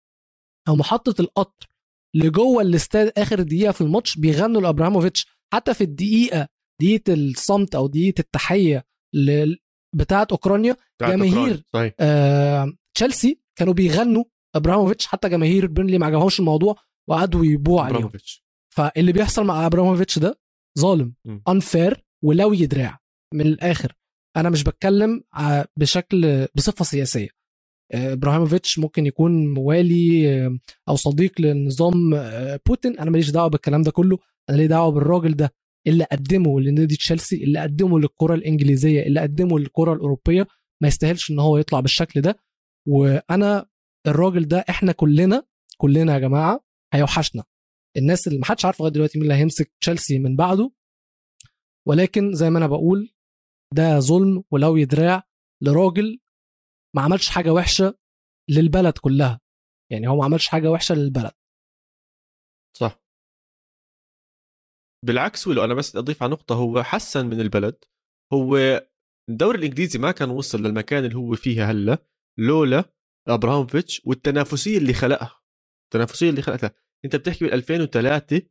أو 0.67 0.75
محطة 0.75 1.21
القطر 1.21 1.67
لجوه 2.15 2.61
الاستاد 2.61 3.11
آخر 3.17 3.41
دقيقة 3.41 3.71
في 3.71 3.81
الماتش 3.81 4.17
بيغنوا 4.17 4.61
لابراهيموفيتش 4.61 5.27
حتى 5.53 5.73
في 5.73 5.81
الدقيقة 5.83 6.47
دقيقة 6.81 7.13
الصمت 7.13 7.75
أو 7.75 7.87
دقيقة 7.87 8.19
التحية 8.19 8.85
بتاعة 9.95 10.27
أوكرانيا 10.31 10.75
بتاعت 10.97 11.11
جماهير. 11.13 11.63
آه، 11.99 12.73
تشيلسي 12.97 13.41
كانوا 13.57 13.73
بيغنوا 13.73 14.23
ابراهيموفيتش 14.55 15.05
حتى 15.07 15.29
جماهير 15.29 15.67
بيرنلي 15.67 15.97
ما 15.97 16.05
عجبهمش 16.05 16.39
الموضوع 16.39 16.75
وقعدوا 17.09 17.45
يبوعوا 17.45 17.85
عليهم. 17.87 18.11
فاللي 18.75 19.11
بيحصل 19.11 19.45
مع 19.45 19.65
ابراهيموفيتش 19.65 20.19
ده 20.19 20.39
ظالم. 20.79 21.13
unfair 21.47 22.05
ولوي 22.23 22.65
دراع 22.65 22.99
من 23.33 23.41
الآخر 23.41 23.93
أنا 24.37 24.49
مش 24.49 24.63
بتكلم 24.63 25.23
بشكل 25.77 26.47
بصفة 26.55 26.85
سياسية. 26.85 27.29
آه، 27.91 28.13
إبراهيموفيتش 28.13 28.79
ممكن 28.79 29.05
يكون 29.05 29.53
موالي 29.53 30.29
آه، 30.45 30.59
أو 30.89 30.95
صديق 30.95 31.41
لنظام 31.41 32.13
آه، 32.13 32.59
بوتين. 32.67 32.99
أنا 32.99 33.11
ماليش 33.11 33.29
دعوة 33.29 33.47
بالكلام 33.49 33.81
ده 33.81 33.91
كله. 33.91 34.17
أنا 34.49 34.57
ليه 34.57 34.65
دعوة 34.65 34.91
بالراجل 34.91 35.35
ده؟ 35.35 35.53
اللي 35.87 36.03
قدمه 36.03 36.61
لنادي 36.61 36.95
تشيلسي 36.95 37.43
اللي 37.43 37.59
قدمه 37.59 37.99
للكرة 37.99 38.35
الإنجليزية 38.35 39.03
اللي 39.03 39.19
قدمه 39.19 39.59
للكرة 39.59 39.93
الأوروبية 39.93 40.47
ما 40.81 40.87
يستاهلش 40.87 41.31
إن 41.31 41.39
هو 41.39 41.57
يطلع 41.57 41.79
بالشكل 41.79 42.21
ده. 42.21 42.37
وأنا 42.87 43.65
الراجل 44.09 44.47
ده 44.47 44.65
إحنا 44.69 44.91
كلنا 44.91 45.43
كلنا 45.77 46.13
يا 46.13 46.19
جماعة 46.19 46.63
هيوحشنا. 46.93 47.43
الناس 47.97 48.27
اللي 48.27 48.39
محدش 48.39 48.65
عارف 48.65 48.79
لغاية 48.79 48.93
دلوقتي 48.93 49.19
مين 49.19 49.31
اللي 49.31 49.41
هيمسك 49.41 49.71
تشيلسي 49.81 50.19
من 50.19 50.35
بعده. 50.35 50.71
ولكن 51.87 52.33
زي 52.33 52.49
ما 52.49 52.57
أنا 52.57 52.67
بقول 52.67 53.13
ده 53.73 53.99
ظلم 53.99 54.43
ولو 54.51 54.77
يدراع 54.77 55.23
لراجل 55.63 56.19
ما 56.95 57.01
عملش 57.01 57.29
حاجة 57.29 57.53
وحشة 57.53 57.97
للبلد 58.49 58.97
كلها. 58.97 59.41
يعني 59.91 60.07
هو 60.07 60.15
ما 60.15 60.25
عملش 60.25 60.47
حاجة 60.47 60.71
وحشة 60.71 60.95
للبلد. 60.95 61.31
صح. 62.77 63.01
بالعكس 65.05 65.47
ولو 65.47 65.63
أنا 65.63 65.73
بس 65.73 65.95
أضيف 65.95 66.23
على 66.23 66.31
نقطة 66.31 66.55
هو 66.55 66.83
حسن 66.83 67.25
من 67.25 67.41
البلد. 67.41 67.83
هو 68.33 68.57
الدوري 69.29 69.57
الإنجليزي 69.57 69.99
ما 69.99 70.11
كان 70.11 70.29
وصل 70.29 70.57
للمكان 70.57 71.05
اللي 71.05 71.15
هو 71.15 71.35
فيها 71.35 71.71
هلأ. 71.71 72.05
لولا 72.39 72.93
ابراهاموفيتش 73.33 74.01
والتنافسية 74.05 74.77
اللي 74.77 74.93
خلقها. 74.93 75.39
التنافسية 75.85 76.29
اللي 76.29 76.41
خلقتها. 76.41 76.71
انت 77.05 77.15
بتحكي 77.15 77.45
بال 77.45 77.53
2003 77.53 78.41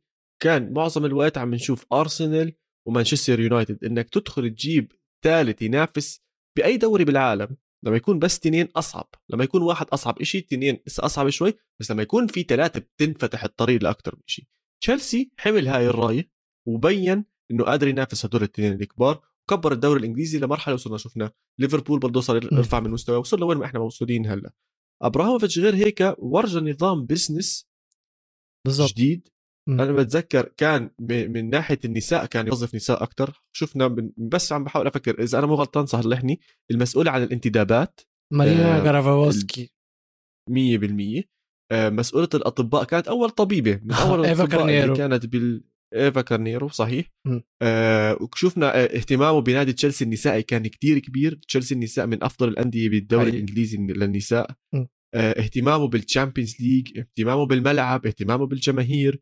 كان 0.41 0.73
معظم 0.73 1.05
الوقت 1.05 1.37
عم 1.37 1.53
نشوف 1.55 1.85
أرسنال 1.93 2.53
ومانشستر 2.87 3.39
يونايتد. 3.39 3.83
إنك 3.83 4.09
تدخل 4.09 4.49
تجيب 4.49 4.91
ثالث 5.23 5.61
ينافس 5.61 6.21
بأي 6.57 6.77
دوري 6.77 7.03
بالعالم 7.03 7.57
لما 7.83 7.95
يكون 7.95 8.19
بس 8.19 8.39
تنين 8.39 8.67
أصعب. 8.75 9.09
لما 9.29 9.43
يكون 9.43 9.61
واحد 9.61 9.87
أصعب 9.87 10.23
شيء 10.23 10.45
تنين 10.45 10.79
لسه 10.87 11.05
أصعب 11.05 11.29
شوي 11.29 11.53
بس 11.79 11.91
لما 11.91 12.01
يكون 12.01 12.27
في 12.27 12.43
ثلاثة 12.43 12.79
بتنفتح 12.79 13.43
الطريق 13.43 13.83
لاكثر 13.83 14.15
من 14.15 14.21
شيء 14.25 14.45
تشيلسي 14.81 15.31
حمل 15.37 15.67
هاي 15.67 15.87
الرايه 15.87 16.31
وبين 16.67 17.25
إنه 17.51 17.63
قادر 17.63 17.87
ينافس 17.87 18.25
هدول 18.25 18.43
الاثنين 18.43 18.73
الكبار 18.73 19.21
وكبر 19.53 19.71
الدوري 19.71 19.99
الإنجليزي 19.99 20.39
لمرحلة 20.39 20.73
وصلنا 20.73 20.97
شفنا 20.97 21.31
ليفربول 21.59 21.99
برضه 21.99 22.21
صار 22.21 22.43
يرفع 22.43 22.79
من 22.79 22.89
مستواه. 22.91 23.17
وصلنا 23.17 23.45
وين 23.45 23.57
ما 23.57 23.65
إحنا 23.65 23.79
موصولين 23.79 24.27
هلأ. 24.27 24.51
ابراهاموفيتش 25.01 25.59
غير 25.59 25.75
هيك 25.75 26.15
ورجى 26.17 26.59
نظام 26.71 27.05
بزنس 27.05 27.67
بالظبط 28.65 28.89
جديد. 28.89 29.27
مم. 29.69 29.81
أنا 29.81 29.91
بتذكر 29.91 30.51
كان 30.57 30.89
من 31.09 31.49
ناحية 31.49 31.79
النساء 31.85 32.25
كان 32.25 32.47
يوظف 32.47 32.75
نساء 32.75 33.03
أكثر 33.03 33.41
شفنا 33.55 33.87
من- 33.87 34.11
بس 34.17 34.51
عم 34.51 34.63
بحاول 34.63 34.87
أفكر 34.87 35.23
إذا 35.23 35.39
أنا 35.39 35.47
مو 35.47 35.53
غلطان 35.55 35.85
صلحني 35.85 36.39
المسؤوله 36.71 37.11
عن 37.11 37.23
الانتدابات 37.23 37.99
مارينا 38.33 38.79
آه، 38.79 38.83
جرانوفسكايا 38.83 39.71
100% 40.49 41.23
آه، 41.71 41.89
مسؤولة 41.89 42.29
الأطباء 42.33 42.83
كانت 42.83 43.07
أول 43.07 43.29
طبيبة 43.29 43.79
من 43.83 43.91
أول 44.11 44.25
إيفا 44.25 44.43
الأطباء. 44.43 44.83
اللي 44.83 44.95
كانت 44.95 45.25
بال 45.25 45.63
إيفا 45.95 46.21
كارنيرو 46.21 46.67
صحيح. 46.69 47.09
آه 47.61 48.17
وشفنا 48.21 48.75
آه، 48.83 48.97
اهتمامه 48.97 49.41
بنادي 49.41 49.73
تشيلسي 49.73 50.03
النسائي 50.05 50.43
كان 50.43 50.67
كتير 50.67 50.99
كبير 50.99 51.35
تشيلسي 51.47 51.73
النساء 51.75 52.05
من 52.07 52.23
أفضل 52.23 52.47
الأندية 52.49 52.89
بالدوري 52.89 53.21
حقيقي. 53.23 53.35
الإنجليزي 53.37 53.77
للنساء 53.77 54.51
م. 54.73 54.85
آه 55.15 55.39
اهتمامه 55.39 55.87
بال 55.87 55.99
Champions 55.99 56.55
League 56.61 56.97
اهتمامه 56.99 57.45
بالملعب 57.45 58.05
اهتمامه 58.05 58.45
بالجماهير 58.45 59.21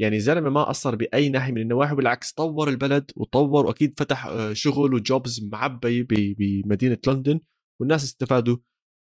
يعني 0.00 0.20
زلمة 0.20 0.50
ما 0.50 0.64
قصر 0.64 0.94
بأي 0.96 1.28
ناحية 1.28 1.52
من 1.52 1.60
النواحي 1.60 1.94
بالعكس 1.94 2.32
طور 2.32 2.68
البلد 2.68 3.10
وطور 3.16 3.66
وأكيد 3.66 3.98
فتح 3.98 4.26
آه، 4.26 4.52
شغل 4.52 4.94
و 4.94 5.04
jobs 5.04 5.44
معبية 5.52 6.02
ب- 6.02 6.34
بمدينة 6.38 6.98
لندن 7.06 7.40
والناس 7.80 8.04
استفادوا 8.04 8.56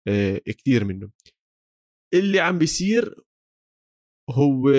آه، 0.09 0.37
كتير 0.47 0.85
منه 0.85 1.11
اللي 2.15 2.41
عم 2.41 2.59
بيصير 2.59 3.15
هو 4.31 4.71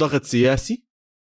ضغط 0.00 0.22
سياسي 0.22 0.84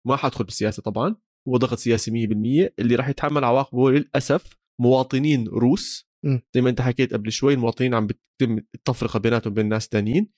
ما 0.08 0.16
حادخل 0.16 0.44
بالسياسة 0.44 0.82
طبعا 0.82 1.16
هو 1.48 1.56
ضغط 1.56 1.78
سياسي 1.78 2.10
100% 2.10 2.72
اللي 2.78 2.94
راح 2.94 3.08
يتحمل 3.08 3.44
عواقبه 3.44 3.90
للأسف 3.90 4.56
مواطنين 4.80 5.48
روس. 5.48 6.08
زي 6.54 6.60
ما 6.60 6.70
انت 6.70 6.80
حكيت 6.80 7.14
قبل 7.14 7.32
شوي 7.32 7.54
المواطنين 7.54 7.94
عم 7.94 8.06
بتتم 8.06 8.58
التفرقه 8.74 9.18
بيناتهم 9.18 9.52
وبين 9.52 9.68
ناس 9.68 9.88
تانيين. 9.88 10.32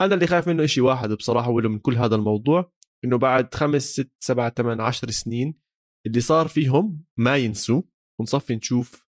أنا 0.00 0.14
اللي 0.14 0.26
خايف 0.26 0.48
منه 0.48 0.66
شيء 0.66 0.84
واحد 0.84 1.12
بصراحة 1.12 1.50
وله 1.50 1.68
من 1.68 1.78
كل 1.78 1.96
هذا 1.96 2.14
الموضوع 2.16 2.72
إنه 3.04 3.18
بعد 3.18 3.54
خمس 3.54 3.82
ست 3.82 4.12
سبعة 4.20 4.52
ثمان 4.56 4.80
عشر 4.80 5.10
سنين 5.10 5.60
اللي 6.06 6.20
صار 6.20 6.48
فيهم 6.48 7.04
ما 7.18 7.36
ينسوا 7.36 7.82
ونصفي 8.20 8.56
نشوف 8.56 9.06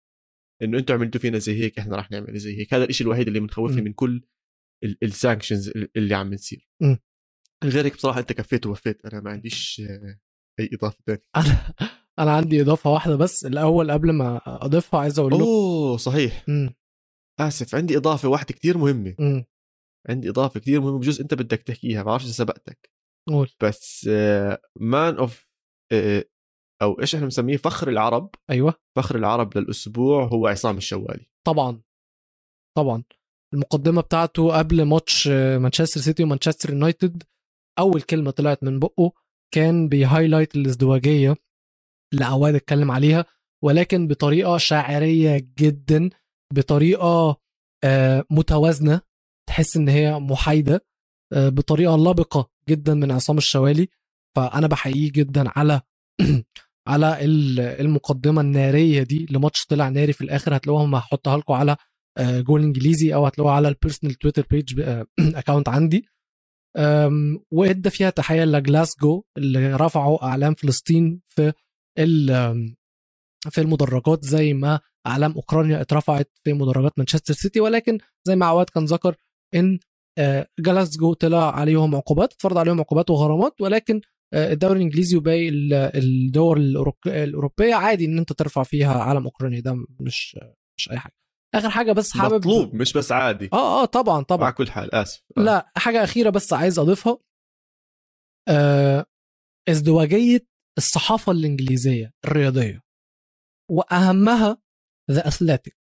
إنه 0.62 0.78
أنتم 0.78 0.94
عملتوا 0.94 1.20
فينا 1.20 1.38
زي 1.38 1.62
هيك 1.62 1.78
إحنا 1.78 1.96
راح 1.96 2.10
نعمل 2.10 2.38
زي 2.38 2.58
هيك. 2.58 2.74
هذا 2.74 2.84
الشيء 2.84 3.06
الوحيد 3.06 3.26
اللي 3.26 3.40
مخوفني 3.40 3.80
م. 3.80 3.84
من 3.84 3.92
كل 3.92 4.22
ال 5.02 5.09
sanctions 5.09 5.72
اللي 5.96 6.14
عم 6.14 6.30
بتصير. 6.30 6.68
م. 7.64 7.68
غير 7.68 7.84
هيك 7.84 7.94
بصراحة 7.94 8.20
أنت 8.20 8.32
كفيت 8.32 8.66
ووفيت 8.66 9.06
أنا 9.06 9.20
ما 9.20 9.30
عنديش 9.30 9.82
آه، 9.90 10.18
أي 10.60 10.70
إضافة 10.74 10.98
ثانية 11.06 11.22
أنا 11.36 11.74
أنا 12.18 12.36
عندي 12.36 12.60
إضافة 12.62 12.90
واحدة 12.90 13.16
بس 13.16 13.46
الأول 13.46 13.90
قبل 13.90 14.10
ما 14.12 14.40
أضيفها 14.46 15.00
عايز 15.00 15.18
أقول 15.18 15.32
لكم 15.32 15.42
أوه 15.42 15.96
صحيح. 15.96 16.44
مم، 16.48 16.74
آسف 17.40 17.74
عندي 17.74 17.96
إضافة 17.96 18.28
واحدة 18.28 18.54
كتير 18.54 18.78
مهمة. 18.78 19.14
مم، 19.18 19.44
عندي 20.08 20.30
إضافة 20.30 20.60
كتير 20.60 20.80
مهمة 20.80 20.98
بجوز 20.98 21.20
أنت 21.20 21.34
بدك 21.34 21.62
تحكيها 21.62 21.98
ما 21.98 22.02
بعرفش 22.02 22.24
إذا 22.24 22.32
سبقتك. 22.32 22.90
قول. 23.28 23.50
بس 23.62 24.08
man 24.80 25.14
of 25.16 25.46
أو 26.82 27.00
إيش 27.00 27.14
إحنا 27.14 27.26
بنسميه؟ 27.26 27.56
فخر 27.56 27.88
العرب. 27.88 28.30
أيوه. 28.50 28.74
فخر 28.96 29.16
العرب 29.16 29.58
للأسبوع 29.58 30.24
هو 30.24 30.46
عصام 30.46 30.76
الشوالي. 30.76 31.26
طبعا. 31.46 31.82
طبعا. 32.76 33.02
المقدمة 33.54 34.00
بتاعته 34.02 34.58
قبل 34.58 34.82
ماتش 34.82 35.28
آه، 35.28 35.58
مانشستر 35.58 36.00
سيتي 36.00 36.22
ومانشستر 36.22 36.70
يونايتد 36.70 37.22
أول 37.78 38.02
كلمة 38.02 38.30
طلعت 38.30 38.64
من 38.64 38.78
بقه 38.78 39.12
كان 39.54 39.88
بي 39.88 40.00
highlight 40.00 40.56
الازدواجية 40.56 41.34
اللي 42.12 42.24
عواد 42.24 42.54
اتكلم 42.54 42.90
عليها 42.90 43.24
ولكن 43.64 44.06
بطريقة 44.08 44.56
شاعرية 44.58 45.48
جدا 45.58 46.10
بطريقة 46.52 47.36
آه، 47.84 48.24
متوازنة 48.30 49.00
تحس 49.48 49.76
إن 49.76 49.88
هي 49.88 50.18
محايدة 50.18 50.84
آه، 51.32 51.48
بطريقة 51.48 51.96
لبقة 51.96 52.50
جدا 52.68 52.94
من 52.94 53.12
عصام 53.12 53.38
الشوالي. 53.38 53.88
فأنا 54.36 54.66
بحييه 54.66 55.12
جدا 55.12 55.44
على 55.58 55.80
على 56.88 57.24
ال- 57.24 57.60
المقدمة 57.60 58.40
النارية 58.40 59.02
دي 59.02 59.26
لماتش 59.30 59.66
طلع 59.66 59.88
ناري 59.88 60.12
في 60.12 60.20
الآخر 60.24 60.56
هتلاقوهم 60.56 60.94
هحطها 60.94 61.36
لكم 61.38 61.54
على 61.54 61.76
آه، 62.18 62.40
جول 62.40 62.62
إنجليزي 62.62 63.14
أو 63.14 63.26
هتلاقوها 63.26 63.54
على 63.54 63.68
ال 63.68 63.73
personal 63.73 64.14
Twitter 64.14 64.46
page 64.50 64.80
account 65.20 65.68
عندي. 65.68 66.06
وإدى 67.50 67.90
فيها 67.90 68.10
تحية 68.10 68.44
لجلاسجو 68.44 69.24
اللي 69.38 69.74
رفعوا 69.76 70.24
أعلام 70.24 70.54
فلسطين 70.54 71.20
في 71.28 71.52
في 73.50 73.60
المدرجات 73.60 74.24
زي 74.24 74.54
ما 74.54 74.80
أعلام 75.06 75.32
أوكرانيا 75.32 75.80
اترفعت 75.80 76.30
في 76.44 76.52
مدرجات 76.52 76.92
مانشستر 76.98 77.34
سيتي. 77.34 77.60
ولكن 77.60 77.98
زي 78.24 78.36
ما 78.36 78.46
عواد 78.46 78.70
كان 78.70 78.84
ذكر 78.84 79.14
إن 79.54 79.78
آه، 80.18 80.46
جلاسجو 80.60 81.12
طلع 81.14 81.54
عليهم 81.56 81.94
عقوبات 81.96 82.32
اتفرض 82.32 82.58
عليهم 82.58 82.80
عقوبات 82.80 83.10
وغرامات. 83.10 83.60
ولكن 83.60 84.00
آه، 84.34 84.52
الدوري 84.52 84.76
الإنجليزي 84.76 85.16
وباقي 85.16 85.48
ال- 85.48 85.72
الدول 85.74 86.76
الأوروبية 87.06 87.74
عادي 87.74 88.04
إن 88.04 88.18
أنت 88.18 88.32
ترفع 88.32 88.62
فيها 88.62 88.94
علم 89.02 89.24
اوكرانيا 89.24 89.60
ده 89.60 89.74
مش 90.00 90.38
مش 90.78 90.90
أي 90.90 90.98
حاجة. 90.98 91.14
آخر 91.58 91.70
حاجة 91.70 91.92
بس 91.92 92.12
حابب 92.16 92.34
مطلوب 92.34 92.74
مش 92.74 92.92
بس 92.92 93.12
عادي. 93.12 93.48
آه 93.52 93.82
آه 93.82 93.84
طبعا 93.84 94.22
طبعا. 94.22 94.44
على 94.44 94.54
كل 94.54 94.70
حال 94.70 94.94
آسف. 94.94 95.22
آه. 95.38 95.40
لا 95.40 95.72
حاجة 95.76 96.04
أخيرة 96.04 96.30
بس 96.30 96.52
عايز 96.52 96.78
أضيفها. 96.78 97.18
آه 98.48 99.06
ازدواجية 99.68 100.46
الصحافة 100.78 101.32
الإنجليزية 101.32 102.12
الرياضية. 102.24 102.82
وأهمها 103.70 104.58
The 105.10 105.28
Athletic 105.28 105.76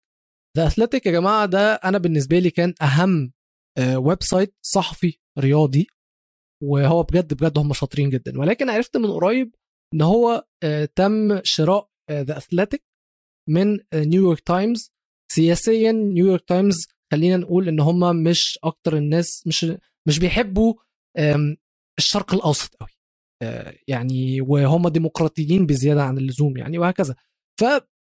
The 0.57 0.67
Athletic 0.67 1.05
يا 1.05 1.11
جماعة 1.11 1.45
ده 1.45 1.73
أنا 1.73 1.97
بالنسبة 1.97 2.39
لي 2.39 2.49
كان 2.49 2.73
أهم 2.81 3.33
آه 3.77 3.97
website 3.97 4.55
صحفي 4.61 5.19
رياضي. 5.39 5.87
وهو 6.63 7.03
بجد 7.03 7.33
بجد 7.33 7.57
هم 7.57 7.73
شاطرين 7.73 8.09
جدا. 8.09 8.39
ولكن 8.39 8.69
عرفت 8.69 8.97
من 8.97 9.11
قريب 9.11 9.55
إن 9.93 10.01
هو 10.01 10.47
آه 10.63 10.85
تم 10.85 11.41
شراء 11.43 11.89
The 12.11 12.37
Athletic 12.37 12.83
من 13.49 13.79
نيويورك 13.93 14.39
تايمز 14.39 14.90
سياسيا 15.33 15.91
نيويورك 15.91 16.43
تايمز 16.47 16.87
خلينا 17.11 17.37
نقول 17.37 17.67
إن 17.67 17.79
هم 17.79 18.23
مش 18.23 18.59
أكتر 18.63 18.97
الناس 18.97 19.47
مش 19.47 19.65
مش 20.07 20.19
بيحبوا 20.19 20.73
الشرق 21.99 22.33
الأوسط 22.33 22.75
قوي 22.75 22.89
آه، 23.43 23.75
يعني 23.87 24.41
وهم 24.41 24.87
ديمقراطيين 24.87 25.65
بزيادة 25.65 26.03
عن 26.03 26.17
اللزوم 26.17 26.57
يعني 26.57 26.77
وهكذا. 26.77 27.15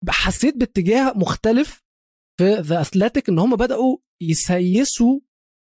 فحسيت 0.08 0.58
باتجاه 0.58 1.14
مختلف 1.16 1.84
في 2.40 2.54
ذا 2.54 2.82
اثليتيك 2.82 3.30
إن 3.30 3.40
هم 3.40 3.56
بدأوا 3.56 3.98
يسيسوا 4.22 5.20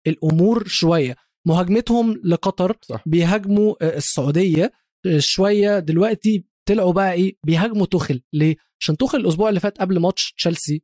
الأمور 0.07 0.67
شوية. 0.67 1.15
مهاجمتهم 1.47 2.21
لقطر 2.23 2.77
صح. 2.81 3.03
بيهاجموا 3.05 3.75
آه، 3.81 3.97
السعودية 3.97 4.71
آه، 5.05 5.19
شوية 5.19 5.79
دلوقتي 5.79 6.45
طلعوا 6.69 6.93
بقى 6.93 7.13
إيه 7.13 7.37
بيهاجموا 7.45 7.85
توخل 7.85 8.21
ليه؟ 8.33 8.55
عشان 8.81 8.97
توخل 8.97 9.17
الأسبوع 9.17 9.49
اللي 9.49 9.59
فات 9.59 9.77
قبل 9.77 9.99
ماتش 9.99 10.33
تشيلسي 10.33 10.83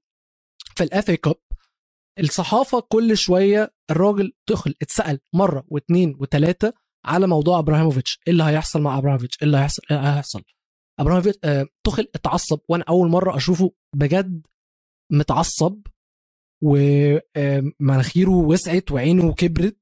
في 0.80 0.86
الاف 0.86 1.11
كاب 1.11 1.36
الصحافة 2.19 2.80
كل 2.80 3.17
شوية 3.17 3.73
الراجل 3.91 4.34
توخل 4.49 4.75
اتسأل 4.82 5.19
مرة 5.34 5.63
واثنين 5.67 6.15
وثلاثه 6.19 6.73
على 7.05 7.27
موضوع 7.27 7.59
أبراهيموفيتش 7.59 8.19
إيه 8.27 8.34
اللي 8.34 8.43
هيحصل 8.43 8.82
مع 8.82 8.97
أبراهيموفيتش؟ 8.97 9.38
إيه 9.41 9.45
اللي 9.47 9.57
هيحصل؟ 9.57 9.82
إيه 9.91 9.97
اللي 9.97 10.09
هيحصل؟ 10.09 10.41
أبراهيموفيتش 10.99 11.39
آه 11.43 11.65
تخل 11.86 12.07
اتعصب 12.15 12.59
وأنا 12.69 12.84
أول 12.89 13.09
مرة 13.09 13.38
أشوفه 13.38 13.71
بجد 13.95 14.47
متعصب 15.11 15.82
ومناخيره 16.63 18.32
وسعت 18.32 18.91
وعينه 18.91 19.34
كبرت 19.34 19.77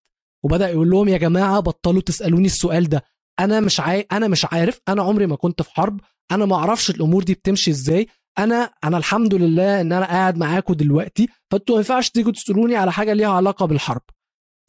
وبدأ 0.45 0.69
يقول 0.69 0.89
لهم 0.89 1.07
يا 1.07 1.17
جماعة 1.17 1.59
بطلوا 1.59 2.01
تسألوني 2.01 2.45
السؤال 2.45 2.89
ده. 2.89 3.03
أنا 3.39 3.59
مش 3.59 3.79
عاي... 3.79 4.07
أنا 4.11 4.27
مش 4.27 4.45
عارف 4.45 4.81
أنا 4.87 5.03
عمري 5.03 5.27
ما 5.27 5.35
كنت 5.35 5.61
في 5.61 5.71
حرب 5.71 6.01
أنا 6.31 6.45
ما 6.45 6.55
أعرفش 6.55 6.89
الأمور 6.89 7.23
دي 7.23 7.33
بتمشي 7.33 7.71
إزاي. 7.71 8.07
أنا 8.39 8.69
أنا 8.83 8.97
الحمد 8.97 9.33
لله 9.33 9.81
ان 9.81 9.91
أنا 9.91 10.05
قاعد 10.05 10.38
معاكم 10.38 10.73
دلوقتي 10.73 11.27
فانتوا 11.51 11.75
ما 11.75 11.79
ينفعش 11.79 12.09
تيجوا 12.09 12.31
تسألوني 12.31 12.75
على 12.75 12.91
حاجة 12.91 13.13
ليها 13.13 13.27
علاقة 13.29 13.65
بالحرب. 13.65 14.01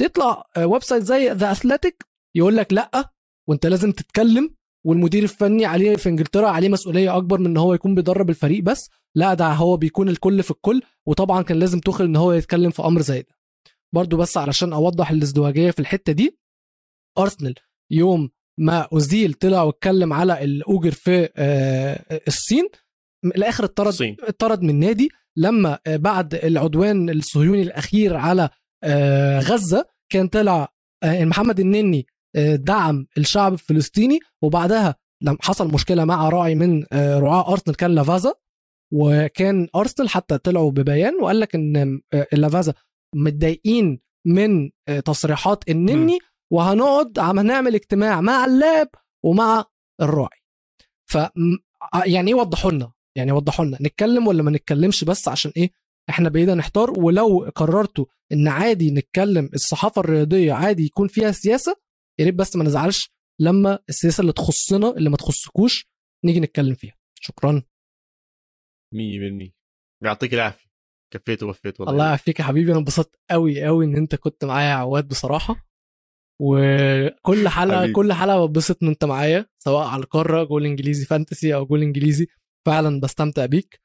تطلع 0.01 0.45
website 0.59 1.03
زي 1.03 1.29
The 1.31 1.53
Athletic 1.53 2.05
يقول 2.37 2.57
لك 2.57 2.73
لأ 2.73 3.13
وانت 3.49 3.67
لازم 3.67 3.93
تتكلم 3.93 4.55
والمدير 4.87 5.23
الفني 5.23 5.65
عليه 5.67 5.97
في 5.97 6.09
انجلترا 6.09 6.49
عليه 6.49 6.69
مسؤولية 6.69 7.17
أكبر 7.17 7.39
من 7.39 7.47
إن 7.47 7.57
هو 7.57 7.75
يكون 7.75 7.95
بيدرب 7.95 8.31
الفريق 8.31 8.63
بس 8.63 8.91
لأ 9.15 9.35
ده 9.35 9.47
هو 9.53 9.77
بيكون 9.77 10.09
الكل 10.09 10.43
في 10.43 10.51
الكل 10.51 10.83
وطبعا 11.07 11.43
كان 11.43 11.59
لازم 11.59 11.81
تخل 11.81 12.05
إن 12.05 12.17
هو 12.17 12.33
يتكلم 12.33 12.71
في 12.71 12.83
أمر 12.85 13.01
زي 13.01 13.23
ده. 13.23 13.35
برضو 13.95 14.17
بس 14.17 14.37
علشان 14.37 14.73
أوضح 14.73 15.11
الازدواجية 15.11 15.71
في 15.71 15.79
الحتة 15.79 16.13
دي 16.13 16.39
ارسنال 17.19 17.55
يوم 17.91 18.31
ما 18.59 18.89
أوزيل 18.93 19.33
طلع 19.35 19.63
واتكلم 19.63 20.13
على 20.13 20.45
الأوجر 20.45 20.91
في 20.91 21.29
آه، 21.37 22.21
الصين 22.29 22.69
الآخر 23.25 23.65
اتطرد 23.65 23.87
الصين. 23.87 24.17
اتطرد 24.21 24.63
من 24.63 24.71
النادي 24.71 25.09
لما 25.37 25.79
آه، 25.87 25.97
بعد 25.97 26.35
العدوان 26.35 27.11
الصهيوني 27.11 27.63
الأخير 27.63 28.17
على 28.17 28.49
آه، 28.85 29.41
غزة 29.41 29.87
كان 30.13 30.29
طلع 30.29 30.69
آه، 31.03 31.25
محمد 31.25 31.61
النني 31.61 32.07
دعم 32.55 33.07
الشعب 33.19 33.53
الفلسطيني 33.53 34.19
وبعدها 34.43 34.95
لما 35.23 35.39
حصل 35.43 35.73
مشكلة 35.73 36.05
مع 36.05 36.29
راعي 36.29 36.55
من 36.55 36.85
رعاة 36.95 37.53
أرسنال 37.53 37.77
كان 37.77 37.95
لافازا 37.95 38.35
وكان 38.93 39.69
أرسنال 39.77 40.09
حتى 40.09 40.39
طلعوا 40.39 40.71
ببيان 40.71 41.15
وقال 41.23 41.41
لك 41.41 41.55
إن 41.55 42.01
لافازا 42.33 42.75
متضايقين 43.15 44.01
من 44.27 44.71
تصريحات 45.05 45.69
النني 45.71 46.19
وهنقعد 46.53 47.19
عم 47.19 47.39
هنعمل 47.39 47.75
اجتماع 47.75 48.21
مع 48.21 48.45
اللاعب 48.45 48.89
ومع 49.25 49.65
الراعي. 50.01 50.41
ف 51.11 51.19
يعني 52.07 52.29
إيه 52.29 52.35
وضحوا 52.35 52.71
لنا؟ 52.71 52.93
يعني 53.19 53.33
وضحوا 53.33 53.65
لنا 53.65 53.79
نتكلم 53.81 54.27
ولا 54.27 54.43
ما 54.43 54.51
نتكلمش 54.51 55.05
بس 55.05 55.29
عشان 55.29 55.53
إيه؟ 55.57 55.71
إحنا 56.11 56.29
بقينا 56.29 56.55
نحتار 56.55 57.01
ولو 57.01 57.51
قررتوا 57.55 58.05
إن 58.33 58.49
عادي 58.49 58.91
نتكلم 58.91 59.51
الصحافة 59.55 60.01
الرياضية 60.01 60.53
عادي 60.53 60.85
يكون 60.85 61.09
فيها 61.09 61.31
سياسة 61.31 61.77
يا 62.19 62.25
ريت 62.25 62.35
بس 62.35 62.57
ما 62.57 62.65
نزعلش 62.65 63.13
لما 63.41 63.79
السياسة 63.89 64.21
اللي 64.21 64.33
تخصنا 64.33 64.91
اللي 64.91 65.11
ما 65.11 65.17
تخصكوش 65.17 65.89
نيجي 66.25 66.41
نتكلم 66.41 66.75
فيها. 66.75 66.95
شكرا. 67.21 67.63
100% 68.95 69.53
يعطيك 70.05 70.35
العافية. 70.35 70.69
كفيت 71.15 71.43
ووفيت 71.43 71.81
والله. 71.81 71.93
الله 71.93 72.07
يعافيك 72.07 72.41
يا 72.41 72.45
حبيبي. 72.45 72.71
أنا 72.71 72.79
انبسطت 72.79 73.19
قوي 73.31 73.65
قوي 73.65 73.85
إن 73.85 73.97
أنت 73.97 74.15
كنت 74.15 74.45
معايا 74.45 74.69
يا 74.69 74.75
عواد 74.75 75.09
بصراحة. 75.09 75.69
وكل 76.41 77.49
حلقة 77.49 77.79
حبيبي. 77.79 77.93
كل 77.93 78.13
حلقة 78.13 78.47
بتبسط 78.47 78.83
إن 78.83 78.89
أنت 78.89 79.05
معايا 79.05 79.47
سواء 79.59 79.87
على 79.87 80.03
القارة 80.03 80.45
جول 80.45 80.67
إنجليزي 80.67 81.05
Fantasy 81.07 81.55
أو 81.55 81.67
جول 81.67 81.83
إنجليزي. 81.83 82.27
فعلا 82.69 83.01
بستمتع 83.01 83.47
بيك 83.47 83.81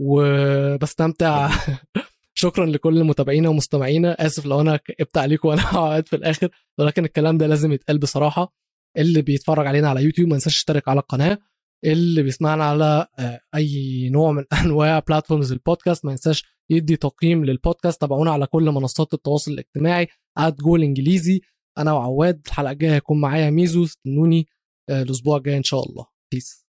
وبستمتع 0.00 1.50
شكرا 2.42 2.66
لكل 2.66 3.04
متابعينا 3.04 3.48
ومستمعينا. 3.48 4.26
آسف 4.26 4.46
لو 4.46 4.60
أنا 4.60 4.76
كئبت 4.76 5.18
عليكم 5.18 5.48
وأنا 5.48 5.62
قاعد 5.72 6.08
في 6.08 6.16
الآخر 6.16 6.48
ولكن 6.78 7.04
الكلام 7.04 7.38
ده 7.38 7.46
لازم 7.46 7.72
يتقال 7.72 7.98
بصراحة. 7.98 8.52
اللي 8.98 9.22
بيتفرج 9.22 9.66
علينا 9.66 9.88
على 9.88 10.02
يوتيوب 10.02 10.28
ما 10.28 10.34
ينساش 10.34 10.56
يشترك 10.56 10.88
على 10.88 11.00
القناة. 11.00 11.38
اللي 11.84 12.22
بيسمعنا 12.22 12.64
على 12.64 13.06
آه، 13.18 13.40
أي 13.54 14.08
نوع 14.10 14.32
من 14.32 14.44
أنواع 14.64 14.98
platforms 14.98 15.52
البودكاست 15.52 16.04
ما 16.04 16.10
ينساش 16.10 16.44
يدي 16.70 16.96
تقييم 16.96 17.44
للبودكاست 17.44 18.00
تابعونا 18.00 18.30
على 18.32 18.46
كل 18.46 18.62
منصات 18.62 19.14
التواصل 19.14 19.52
الاجتماعي 19.52 20.08
جول 20.38 20.82
انجليزي. 20.82 21.40
أنا 21.78 21.92
وعواد 21.92 22.42
الحلقة 22.46 22.72
الجاية 22.72 22.94
هيكون 22.94 23.20
معايا 23.20 23.50
ميزو 23.50 23.84
استنوني 23.84 24.46
آه، 24.90 25.02
الأسبوع 25.02 25.36
الجاي 25.36 25.56
إن 25.56 25.62
شاء 25.62 25.88
الله. 25.88 26.06
Peace 26.32 26.67